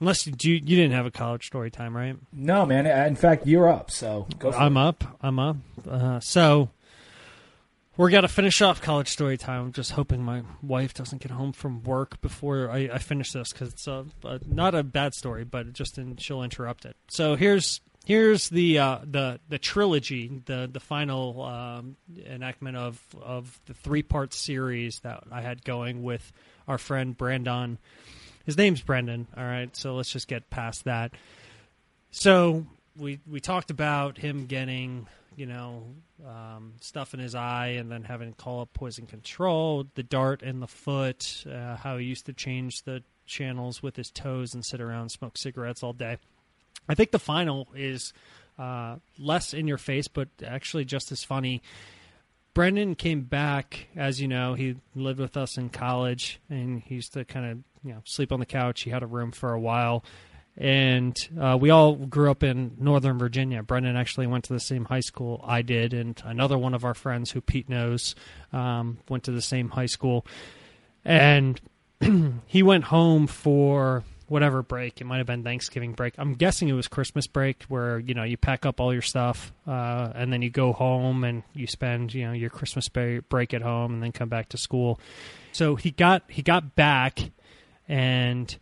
Unless 0.00 0.26
you, 0.26 0.34
you 0.40 0.54
you 0.54 0.76
didn't 0.76 0.92
have 0.92 1.06
a 1.06 1.10
college 1.10 1.46
story 1.46 1.70
time, 1.70 1.96
right? 1.96 2.16
no, 2.32 2.66
man. 2.66 2.86
In 2.86 3.14
fact, 3.16 3.46
you're 3.46 3.68
up, 3.68 3.90
so 3.90 4.26
go 4.38 4.50
for 4.52 4.58
I'm 4.58 4.76
it. 4.76 4.80
up. 4.80 5.04
I'm 5.22 5.38
up. 5.38 5.56
Uh, 5.88 6.20
so 6.20 6.68
we're 7.96 8.10
gonna 8.10 8.28
finish 8.28 8.60
off 8.60 8.80
college 8.80 9.08
story 9.08 9.36
time. 9.36 9.66
I'm 9.66 9.72
just 9.72 9.92
hoping 9.92 10.22
my 10.22 10.42
wife 10.62 10.94
doesn't 10.94 11.22
get 11.22 11.30
home 11.30 11.52
from 11.52 11.82
work 11.82 12.20
before 12.20 12.70
I, 12.70 12.90
I 12.92 12.98
finish 12.98 13.32
this 13.32 13.52
because 13.52 13.72
it's 13.72 13.86
a, 13.86 14.04
a, 14.24 14.40
not 14.46 14.74
a 14.74 14.82
bad 14.82 15.14
story, 15.14 15.44
but 15.44 15.72
just 15.72 15.98
in, 15.98 16.16
she'll 16.16 16.42
interrupt 16.42 16.84
it. 16.84 16.96
So 17.08 17.36
here's 17.36 17.80
here's 18.04 18.48
the 18.48 18.78
uh, 18.78 18.98
the 19.04 19.40
the 19.48 19.58
trilogy, 19.58 20.42
the 20.44 20.68
the 20.72 20.80
final 20.80 21.42
um, 21.42 21.96
enactment 22.26 22.76
of 22.76 23.00
of 23.22 23.60
the 23.66 23.74
three 23.74 24.02
part 24.02 24.34
series 24.34 25.00
that 25.00 25.24
I 25.30 25.40
had 25.40 25.64
going 25.64 26.02
with 26.02 26.32
our 26.66 26.78
friend 26.78 27.16
Brandon. 27.16 27.78
His 28.44 28.58
name's 28.58 28.82
Brendan. 28.82 29.26
All 29.36 29.44
right, 29.44 29.74
so 29.76 29.94
let's 29.94 30.10
just 30.10 30.28
get 30.28 30.50
past 30.50 30.84
that. 30.84 31.12
So 32.10 32.66
we 32.96 33.20
we 33.26 33.40
talked 33.40 33.70
about 33.70 34.18
him 34.18 34.46
getting 34.46 35.06
you 35.36 35.46
know 35.46 35.84
um, 36.26 36.74
stuff 36.80 37.14
in 37.14 37.20
his 37.20 37.34
eye 37.34 37.74
and 37.78 37.90
then 37.90 38.04
having 38.04 38.32
to 38.32 38.36
call 38.36 38.60
up 38.60 38.72
poison 38.72 39.06
control, 39.06 39.86
the 39.94 40.02
dart 40.02 40.42
in 40.42 40.60
the 40.60 40.66
foot, 40.66 41.44
uh, 41.50 41.76
how 41.76 41.98
he 41.98 42.06
used 42.06 42.26
to 42.26 42.32
change 42.32 42.82
the 42.82 43.02
channels 43.26 43.82
with 43.82 43.96
his 43.96 44.10
toes 44.10 44.54
and 44.54 44.64
sit 44.64 44.80
around 44.80 45.10
smoke 45.10 45.36
cigarettes 45.36 45.82
all 45.82 45.92
day. 45.92 46.18
I 46.88 46.94
think 46.94 47.10
the 47.10 47.18
final 47.18 47.68
is 47.74 48.12
uh, 48.58 48.96
less 49.18 49.54
in 49.54 49.66
your 49.66 49.78
face, 49.78 50.08
but 50.08 50.28
actually 50.44 50.84
just 50.84 51.12
as 51.12 51.24
funny. 51.24 51.62
Brendan 52.52 52.94
came 52.94 53.22
back, 53.22 53.88
as 53.96 54.20
you 54.20 54.28
know, 54.28 54.54
he 54.54 54.76
lived 54.94 55.18
with 55.18 55.36
us 55.36 55.56
in 55.56 55.70
college, 55.70 56.40
and 56.48 56.80
he 56.80 56.96
used 56.96 57.12
to 57.14 57.24
kind 57.24 57.50
of 57.50 57.58
you 57.82 57.92
know 57.92 58.00
sleep 58.04 58.30
on 58.30 58.38
the 58.38 58.46
couch. 58.46 58.82
He 58.82 58.90
had 58.90 59.02
a 59.02 59.06
room 59.06 59.32
for 59.32 59.52
a 59.52 59.60
while, 59.60 60.04
and 60.56 61.28
uh, 61.40 61.58
we 61.60 61.70
all 61.70 61.94
grew 61.94 62.30
up 62.30 62.42
in 62.44 62.76
Northern 62.78 63.18
Virginia. 63.18 63.62
Brendan 63.62 63.96
actually 63.96 64.26
went 64.26 64.44
to 64.44 64.52
the 64.52 64.60
same 64.60 64.84
high 64.84 65.00
school 65.00 65.44
I 65.44 65.62
did, 65.62 65.92
and 65.92 66.20
another 66.24 66.56
one 66.56 66.74
of 66.74 66.84
our 66.84 66.94
friends 66.94 67.32
who 67.32 67.40
Pete 67.40 67.68
knows 67.68 68.14
um, 68.52 68.98
went 69.08 69.24
to 69.24 69.32
the 69.32 69.42
same 69.42 69.70
high 69.70 69.86
school, 69.86 70.24
and 71.04 71.60
he 72.46 72.62
went 72.62 72.84
home 72.84 73.26
for 73.26 74.04
whatever 74.28 74.62
break. 74.62 75.00
It 75.00 75.04
might 75.04 75.18
have 75.18 75.26
been 75.26 75.42
Thanksgiving 75.42 75.92
break. 75.92 76.14
I'm 76.18 76.34
guessing 76.34 76.68
it 76.68 76.72
was 76.72 76.86
Christmas 76.86 77.26
break, 77.26 77.64
where 77.64 77.98
you 77.98 78.14
know 78.14 78.22
you 78.22 78.36
pack 78.36 78.64
up 78.64 78.80
all 78.80 78.92
your 78.92 79.02
stuff 79.02 79.52
uh, 79.66 80.12
and 80.14 80.32
then 80.32 80.40
you 80.40 80.50
go 80.50 80.72
home 80.72 81.24
and 81.24 81.42
you 81.52 81.66
spend 81.66 82.14
you 82.14 82.26
know 82.26 82.32
your 82.32 82.50
Christmas 82.50 82.88
break 82.88 83.54
at 83.54 83.62
home 83.62 83.94
and 83.94 84.02
then 84.02 84.12
come 84.12 84.28
back 84.28 84.50
to 84.50 84.56
school. 84.56 85.00
So 85.50 85.74
he 85.74 85.90
got 85.90 86.22
he 86.28 86.42
got 86.42 86.76
back 86.76 87.18
and. 87.88 88.56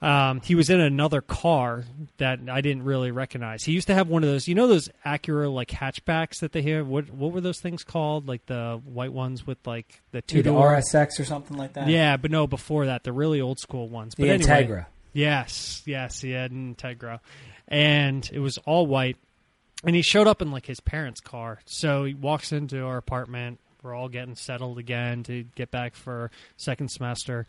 Um, 0.00 0.40
he 0.42 0.54
was 0.54 0.70
in 0.70 0.78
another 0.80 1.20
car 1.20 1.84
that 2.18 2.38
I 2.48 2.60
didn't 2.60 2.84
really 2.84 3.10
recognize. 3.10 3.64
He 3.64 3.72
used 3.72 3.88
to 3.88 3.94
have 3.94 4.08
one 4.08 4.22
of 4.22 4.30
those, 4.30 4.46
you 4.46 4.54
know, 4.54 4.68
those 4.68 4.88
Acura 5.04 5.52
like 5.52 5.68
hatchbacks 5.68 6.38
that 6.40 6.52
they 6.52 6.62
have. 6.62 6.86
What 6.86 7.10
what 7.10 7.32
were 7.32 7.40
those 7.40 7.58
things 7.60 7.82
called? 7.82 8.28
Like 8.28 8.46
the 8.46 8.80
white 8.84 9.12
ones 9.12 9.44
with 9.44 9.58
like 9.66 10.00
the 10.12 10.22
two 10.22 10.42
door. 10.42 10.70
RSX 10.70 11.18
or 11.18 11.24
something 11.24 11.56
like 11.56 11.72
that. 11.72 11.88
Yeah, 11.88 12.16
but 12.16 12.30
no, 12.30 12.46
before 12.46 12.86
that, 12.86 13.02
the 13.02 13.12
really 13.12 13.40
old 13.40 13.58
school 13.58 13.88
ones. 13.88 14.14
But 14.14 14.24
the 14.24 14.30
anyway, 14.30 14.64
Integra. 14.66 14.86
Yes, 15.12 15.82
yes, 15.84 16.20
he 16.20 16.30
had 16.30 16.52
an 16.52 16.76
Integra, 16.76 17.18
and 17.66 18.28
it 18.32 18.38
was 18.38 18.58
all 18.58 18.86
white. 18.86 19.16
And 19.84 19.96
he 19.96 20.02
showed 20.02 20.28
up 20.28 20.42
in 20.42 20.52
like 20.52 20.66
his 20.66 20.80
parents' 20.80 21.20
car. 21.20 21.60
So 21.64 22.04
he 22.04 22.14
walks 22.14 22.52
into 22.52 22.84
our 22.84 22.98
apartment. 22.98 23.58
We're 23.82 23.94
all 23.94 24.08
getting 24.08 24.36
settled 24.36 24.78
again 24.78 25.24
to 25.24 25.44
get 25.56 25.72
back 25.72 25.96
for 25.96 26.30
second 26.56 26.90
semester, 26.90 27.48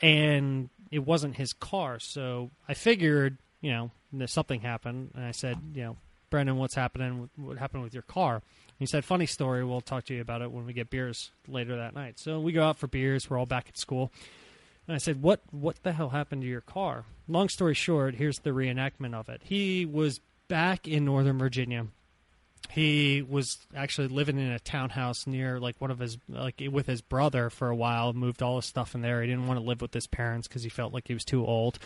and 0.00 0.68
it 0.90 1.00
wasn't 1.00 1.36
his 1.36 1.52
car. 1.52 1.98
So 1.98 2.50
I 2.68 2.74
figured, 2.74 3.38
you 3.60 3.72
know, 3.72 3.90
something 4.26 4.60
happened, 4.60 5.10
and 5.14 5.24
I 5.24 5.32
said, 5.32 5.58
you 5.74 5.82
know, 5.82 5.96
Brendan, 6.30 6.56
what's 6.56 6.74
happening? 6.74 7.30
What 7.36 7.58
happened 7.58 7.82
with 7.84 7.94
your 7.94 8.02
car? 8.02 8.34
And 8.34 8.42
he 8.78 8.86
said, 8.86 9.04
"Funny 9.04 9.26
story. 9.26 9.64
We'll 9.64 9.80
talk 9.80 10.04
to 10.06 10.14
you 10.14 10.20
about 10.20 10.42
it 10.42 10.50
when 10.50 10.66
we 10.66 10.72
get 10.72 10.90
beers 10.90 11.30
later 11.46 11.76
that 11.76 11.94
night." 11.94 12.18
So 12.18 12.40
we 12.40 12.52
go 12.52 12.64
out 12.64 12.78
for 12.78 12.88
beers. 12.88 13.30
We're 13.30 13.38
all 13.38 13.46
back 13.46 13.68
at 13.68 13.78
school, 13.78 14.12
and 14.86 14.94
I 14.94 14.98
said, 14.98 15.22
"What? 15.22 15.40
What 15.52 15.82
the 15.84 15.92
hell 15.92 16.10
happened 16.10 16.42
to 16.42 16.48
your 16.48 16.60
car?" 16.60 17.04
Long 17.28 17.48
story 17.48 17.74
short, 17.74 18.16
here's 18.16 18.40
the 18.40 18.50
reenactment 18.50 19.14
of 19.14 19.28
it. 19.28 19.42
He 19.44 19.86
was 19.86 20.20
back 20.48 20.88
in 20.88 21.04
Northern 21.04 21.38
Virginia. 21.38 21.86
He 22.70 23.22
was 23.22 23.58
actually 23.74 24.08
living 24.08 24.38
in 24.38 24.50
a 24.50 24.58
townhouse 24.58 25.26
near 25.26 25.58
like 25.58 25.80
one 25.80 25.90
of 25.90 25.98
his 25.98 26.18
like 26.28 26.62
with 26.70 26.86
his 26.86 27.00
brother 27.00 27.50
for 27.50 27.68
a 27.68 27.76
while. 27.76 28.12
Moved 28.12 28.42
all 28.42 28.56
his 28.56 28.66
stuff 28.66 28.94
in 28.94 29.02
there. 29.02 29.22
He 29.22 29.28
didn't 29.28 29.46
want 29.46 29.60
to 29.60 29.64
live 29.64 29.80
with 29.80 29.94
his 29.94 30.06
parents 30.06 30.48
because 30.48 30.62
he 30.62 30.68
felt 30.68 30.92
like 30.92 31.08
he 31.08 31.14
was 31.14 31.24
too 31.24 31.44
old. 31.44 31.78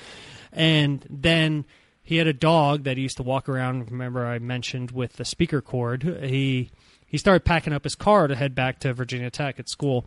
And 0.52 1.06
then 1.08 1.64
he 2.02 2.16
had 2.16 2.26
a 2.26 2.32
dog 2.32 2.84
that 2.84 2.96
he 2.96 3.02
used 3.02 3.18
to 3.18 3.22
walk 3.22 3.48
around. 3.48 3.90
Remember, 3.90 4.26
I 4.26 4.38
mentioned 4.38 4.90
with 4.90 5.14
the 5.14 5.24
speaker 5.24 5.60
cord. 5.60 6.02
He 6.02 6.70
he 7.06 7.18
started 7.18 7.44
packing 7.44 7.72
up 7.72 7.84
his 7.84 7.94
car 7.94 8.26
to 8.26 8.34
head 8.34 8.54
back 8.54 8.78
to 8.80 8.92
Virginia 8.94 9.30
Tech 9.30 9.58
at 9.58 9.68
school. 9.68 10.06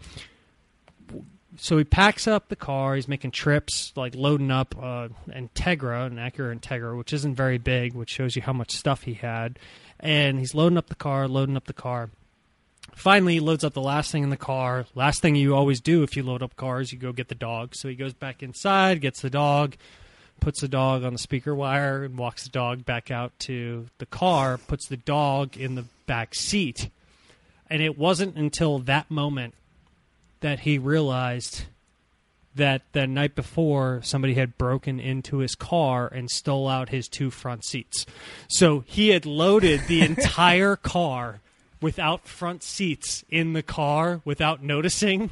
So 1.58 1.78
he 1.78 1.84
packs 1.84 2.28
up 2.28 2.50
the 2.50 2.56
car. 2.56 2.96
He's 2.96 3.08
making 3.08 3.32
trips, 3.32 3.94
like 3.96 4.16
loading 4.16 4.50
up 4.50 4.76
uh, 4.78 5.10
Integra, 5.30 6.08
an 6.08 6.16
Acura 6.16 6.58
Integra, 6.58 6.98
which 6.98 7.14
isn't 7.14 7.36
very 7.36 7.58
big, 7.58 7.94
which 7.94 8.10
shows 8.10 8.36
you 8.36 8.42
how 8.42 8.54
much 8.54 8.72
stuff 8.72 9.04
he 9.04 9.14
had. 9.14 9.60
And 10.04 10.38
he's 10.38 10.54
loading 10.54 10.78
up 10.78 10.90
the 10.90 10.96
car, 10.96 11.30
loading 11.30 11.56
up 11.56 11.64
the 11.64 11.74
car. 11.74 12.10
Finally, 12.94 13.36
he 13.36 13.40
loads 13.40 13.64
up 13.64 13.74
the 13.74 13.82
last 13.82 14.12
thing 14.12 14.22
in 14.22 14.30
the 14.30 14.38
car. 14.38 14.86
Last 14.96 15.22
thing 15.22 15.36
you 15.36 15.56
always 15.56 15.80
do 15.80 16.04
if 16.04 16.18
you 16.18 16.24
load 16.24 16.44
up 16.44 16.58
cars, 16.58 16.92
you 16.92 17.00
go 17.00 17.14
get 17.14 17.30
the 17.30 17.36
dog. 17.36 17.74
So 17.74 17.88
he 17.88 17.96
goes 17.96 18.14
back 18.14 18.44
inside, 18.44 19.00
gets 19.00 19.22
the 19.22 19.30
dog, 19.30 19.78
puts 20.42 20.60
the 20.60 20.68
dog 20.68 21.06
on 21.06 21.14
the 21.14 21.20
speaker 21.20 21.56
wire 21.56 22.04
and 22.04 22.18
walks 22.18 22.44
the 22.44 22.50
dog 22.50 22.84
back 22.84 23.12
out 23.12 23.32
to 23.40 23.88
the 23.98 24.06
car, 24.06 24.58
puts 24.58 24.88
the 24.88 24.98
dog 24.98 25.56
in 25.56 25.76
the 25.76 25.86
back 26.06 26.36
seat. 26.36 26.90
And 27.70 27.82
it 27.82 27.98
wasn't 27.98 28.36
until 28.36 28.80
that 28.80 29.10
moment 29.10 29.54
that 30.42 30.60
he 30.60 30.78
realized 30.78 31.64
that 32.56 32.82
the 32.92 33.08
night 33.08 33.36
before 33.36 34.02
somebody 34.04 34.36
had 34.36 34.58
broken 34.58 35.00
into 35.00 35.38
his 35.38 35.56
car 35.56 36.08
and 36.08 36.30
stole 36.30 36.68
out 36.68 36.90
his 36.90 37.08
two 37.08 37.32
front 37.32 37.66
seats. 37.66 38.06
So 38.48 38.84
he 38.86 39.10
had 39.10 39.26
loaded 39.26 39.82
the 39.88 40.02
entire 40.06 40.76
car 40.76 41.40
without 41.82 42.28
front 42.28 42.64
seats 42.64 43.26
in 43.30 43.54
the 43.54 43.64
car 43.64 44.22
without 44.24 44.64
noticing 44.64 45.32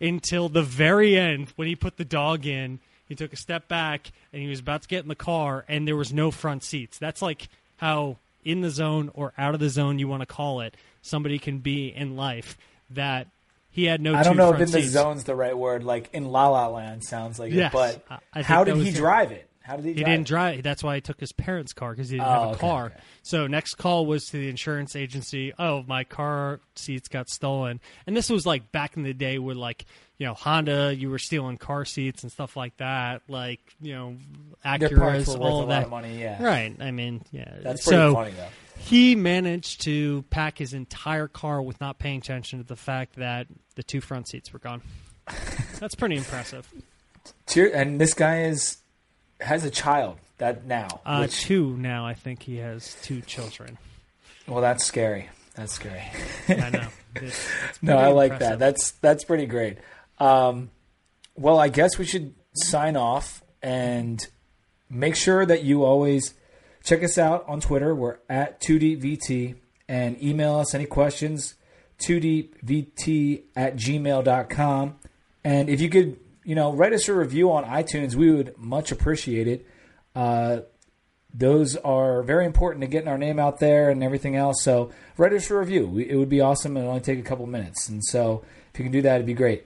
until 0.00 0.48
the 0.48 0.62
very 0.62 1.16
end 1.16 1.52
when 1.56 1.68
he 1.68 1.76
put 1.76 1.96
the 1.96 2.04
dog 2.04 2.44
in 2.44 2.80
he 3.12 3.14
took 3.14 3.34
a 3.34 3.36
step 3.36 3.68
back 3.68 4.10
and 4.32 4.40
he 4.40 4.48
was 4.48 4.60
about 4.60 4.80
to 4.82 4.88
get 4.88 5.02
in 5.02 5.08
the 5.08 5.14
car, 5.14 5.66
and 5.68 5.86
there 5.86 5.96
was 5.96 6.14
no 6.14 6.30
front 6.30 6.64
seats. 6.64 6.98
That's 6.98 7.20
like 7.20 7.48
how 7.76 8.16
in 8.42 8.62
the 8.62 8.70
zone 8.70 9.10
or 9.12 9.34
out 9.36 9.52
of 9.52 9.60
the 9.60 9.68
zone 9.68 9.98
you 9.98 10.08
want 10.08 10.22
to 10.22 10.26
call 10.26 10.62
it, 10.62 10.74
somebody 11.02 11.38
can 11.38 11.58
be 11.58 11.88
in 11.88 12.16
life 12.16 12.56
that 12.88 13.28
he 13.72 13.84
had 13.84 14.00
no. 14.02 14.14
I 14.14 14.22
don't 14.22 14.36
know 14.36 14.52
if 14.52 14.60
in 14.60 14.70
the 14.70 14.82
zone's 14.82 15.24
the 15.24 15.34
right 15.34 15.56
word. 15.56 15.82
Like 15.82 16.10
in 16.12 16.26
La 16.26 16.48
La 16.48 16.68
Land 16.68 17.02
sounds 17.02 17.38
like 17.38 17.52
yes, 17.52 17.72
it, 17.72 18.04
but 18.06 18.44
how 18.44 18.64
did 18.64 18.76
he 18.76 18.92
drive 18.92 19.32
it? 19.32 19.48
How 19.64 19.76
did 19.76 19.84
he? 19.84 19.92
He 19.92 20.00
drive 20.02 20.06
didn't 20.12 20.26
drive. 20.26 20.62
That's 20.62 20.82
why 20.82 20.96
he 20.96 21.00
took 21.00 21.20
his 21.20 21.32
parents' 21.32 21.72
car 21.72 21.90
because 21.92 22.08
he 22.10 22.16
didn't 22.16 22.28
Oh, 22.28 22.32
have 22.32 22.42
a 22.42 22.44
oh, 22.44 22.50
okay, 22.50 22.60
car. 22.60 22.84
okay. 22.86 22.94
So 23.22 23.46
next 23.46 23.74
call 23.74 24.06
was 24.06 24.26
to 24.26 24.32
the 24.38 24.48
insurance 24.48 24.96
agency. 24.96 25.52
Oh, 25.58 25.84
my 25.86 26.04
car 26.04 26.60
seats 26.76 27.08
got 27.08 27.28
stolen, 27.28 27.80
and 28.06 28.16
this 28.16 28.28
was 28.30 28.44
like 28.46 28.72
back 28.72 28.96
in 28.96 29.02
the 29.02 29.14
day 29.14 29.38
where 29.38 29.54
like 29.54 29.84
you 30.18 30.26
know 30.26 30.34
Honda, 30.34 30.94
you 30.94 31.10
were 31.10 31.18
stealing 31.18 31.56
car 31.58 31.84
seats 31.84 32.22
and 32.22 32.30
stuff 32.32 32.56
like 32.56 32.76
that. 32.78 33.22
Like 33.28 33.60
you 33.80 33.94
know 33.94 34.16
Acura's, 34.64 35.28
all 35.28 35.60
a 35.60 35.62
of 35.62 35.68
lot 35.68 35.68
that. 35.68 35.84
of 35.84 35.90
money. 35.90 36.20
Yeah, 36.20 36.42
Right. 36.42 36.74
I 36.80 36.90
mean, 36.90 37.22
yeah. 37.30 37.56
That's 37.62 37.84
pretty 37.84 37.96
so 37.96 38.14
funny 38.14 38.32
though. 38.32 38.48
he 38.78 39.14
managed 39.16 39.82
to 39.82 40.22
pack 40.30 40.58
his 40.58 40.72
entire 40.74 41.28
car 41.28 41.60
with 41.62 41.80
not 41.80 41.98
paying 41.98 42.18
attention 42.18 42.58
to 42.58 42.64
the 42.64 42.76
fact 42.76 43.16
that 43.16 43.46
the 43.76 43.82
two 43.82 44.00
front 44.00 44.28
seats 44.28 44.52
were 44.52 44.58
gone. 44.58 44.82
That's 45.80 45.94
pretty 45.94 46.16
impressive. 46.16 46.68
And 47.56 48.00
this 48.00 48.14
guy 48.14 48.44
is 48.44 48.78
has 49.42 49.64
a 49.64 49.70
child 49.70 50.18
that 50.38 50.64
now. 50.66 51.00
Uh, 51.04 51.20
which, 51.20 51.42
two 51.42 51.76
now. 51.76 52.06
I 52.06 52.14
think 52.14 52.42
he 52.42 52.56
has 52.56 52.96
two 53.02 53.20
children. 53.22 53.78
well, 54.46 54.60
that's 54.60 54.84
scary. 54.84 55.28
That's 55.54 55.72
scary. 55.72 56.02
I 56.48 56.70
know. 56.70 56.86
It's, 57.14 57.46
it's 57.68 57.82
No, 57.82 57.98
I 57.98 58.08
like 58.08 58.32
impressive. 58.32 58.58
that. 58.58 58.64
That's 58.64 58.92
that's 58.92 59.24
pretty 59.24 59.44
great. 59.44 59.76
Um, 60.18 60.70
well, 61.36 61.58
I 61.58 61.68
guess 61.68 61.98
we 61.98 62.06
should 62.06 62.34
sign 62.54 62.96
off 62.96 63.42
and 63.62 64.26
make 64.88 65.14
sure 65.14 65.44
that 65.44 65.62
you 65.62 65.84
always 65.84 66.32
check 66.84 67.02
us 67.02 67.18
out 67.18 67.44
on 67.46 67.60
Twitter. 67.60 67.94
We're 67.94 68.16
at 68.30 68.62
2DVT 68.62 69.56
and 69.88 70.22
email 70.22 70.56
us 70.56 70.74
any 70.74 70.86
questions 70.86 71.54
2DVT 72.00 73.42
at 73.56 73.76
gmail.com. 73.76 74.96
And 75.44 75.68
if 75.68 75.80
you 75.80 75.88
could, 75.90 76.18
you 76.44 76.54
know, 76.54 76.72
write 76.72 76.92
us 76.92 77.08
a 77.08 77.14
review 77.14 77.52
on 77.52 77.64
iTunes, 77.64 78.14
we 78.14 78.30
would 78.30 78.56
much 78.58 78.90
appreciate 78.92 79.46
it. 79.48 79.66
Uh, 80.14 80.60
those 81.34 81.76
are 81.76 82.22
very 82.22 82.44
important 82.44 82.82
to 82.82 82.86
getting 82.86 83.08
our 83.08 83.16
name 83.16 83.38
out 83.38 83.58
there 83.58 83.88
and 83.90 84.02
everything 84.04 84.36
else. 84.36 84.62
So 84.62 84.90
write 85.16 85.32
us 85.32 85.50
a 85.50 85.56
review. 85.56 85.86
We, 85.86 86.08
it 86.10 86.16
would 86.16 86.28
be 86.28 86.40
awesome. 86.40 86.76
It'll 86.76 86.90
only 86.90 87.00
take 87.00 87.18
a 87.18 87.22
couple 87.22 87.46
minutes. 87.46 87.88
And 87.88 88.04
so 88.04 88.44
if 88.72 88.78
you 88.78 88.84
can 88.84 88.92
do 88.92 89.02
that, 89.02 89.14
it'd 89.14 89.26
be 89.26 89.32
great. 89.34 89.64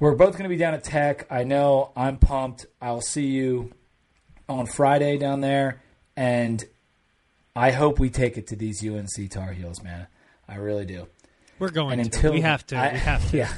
We're 0.00 0.16
both 0.16 0.32
going 0.32 0.42
to 0.44 0.48
be 0.48 0.56
down 0.56 0.74
at 0.74 0.82
Tech. 0.82 1.26
I 1.30 1.44
know. 1.44 1.92
I'm 1.96 2.16
pumped. 2.16 2.66
I'll 2.82 3.00
see 3.00 3.26
you 3.26 3.72
on 4.48 4.66
Friday 4.66 5.16
down 5.16 5.40
there. 5.40 5.80
And 6.16 6.64
I 7.54 7.70
hope 7.70 8.00
we 8.00 8.10
take 8.10 8.36
it 8.36 8.48
to 8.48 8.56
these 8.56 8.84
UNC 8.84 9.30
Tar 9.30 9.52
Heels, 9.52 9.80
man. 9.82 10.08
I 10.48 10.56
really 10.56 10.84
do. 10.86 11.06
We're 11.60 11.70
going 11.70 12.00
And 12.00 12.10
to. 12.10 12.16
until 12.18 12.32
we 12.32 12.40
have 12.40 12.66
to. 12.66 12.76
I- 12.76 12.92
we 12.94 12.98
have 12.98 13.30
to. 13.30 13.36
Yeah. 13.36 13.52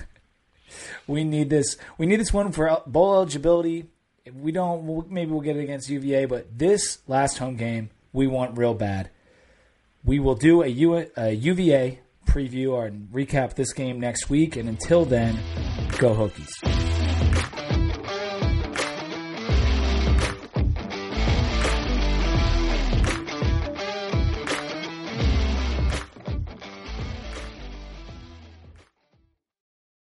We 1.07 1.25
need 1.25 1.51
this. 1.51 1.77
We 1.99 2.07
need 2.07 2.21
this 2.21 2.33
one 2.33 2.53
for 2.53 2.83
bowl 2.87 3.15
eligibility. 3.15 3.87
We 4.35 4.51
don't, 4.51 5.11
maybe 5.11 5.31
we'll 5.31 5.41
get 5.41 5.57
it 5.57 5.63
against 5.63 5.89
UVA. 5.89 6.25
But 6.25 6.59
this 6.59 6.99
last 7.07 7.39
home 7.39 7.57
game, 7.57 7.91
we 8.13 8.27
want 8.27 8.59
real 8.59 8.75
bad. 8.75 9.11
We 10.05 10.19
will 10.19 10.35
do 10.35 10.63
a, 10.63 10.67
U, 10.67 11.07
a 11.17 11.31
UVA 11.33 12.01
preview 12.27 12.73
or 12.73 12.91
recap 12.91 13.55
this 13.55 13.73
game 13.73 14.01
next 14.01 14.29
week. 14.29 14.57
And 14.57 14.69
until 14.69 15.05
then, 15.05 15.39
go 15.99 16.15
Hokies. 16.15 16.96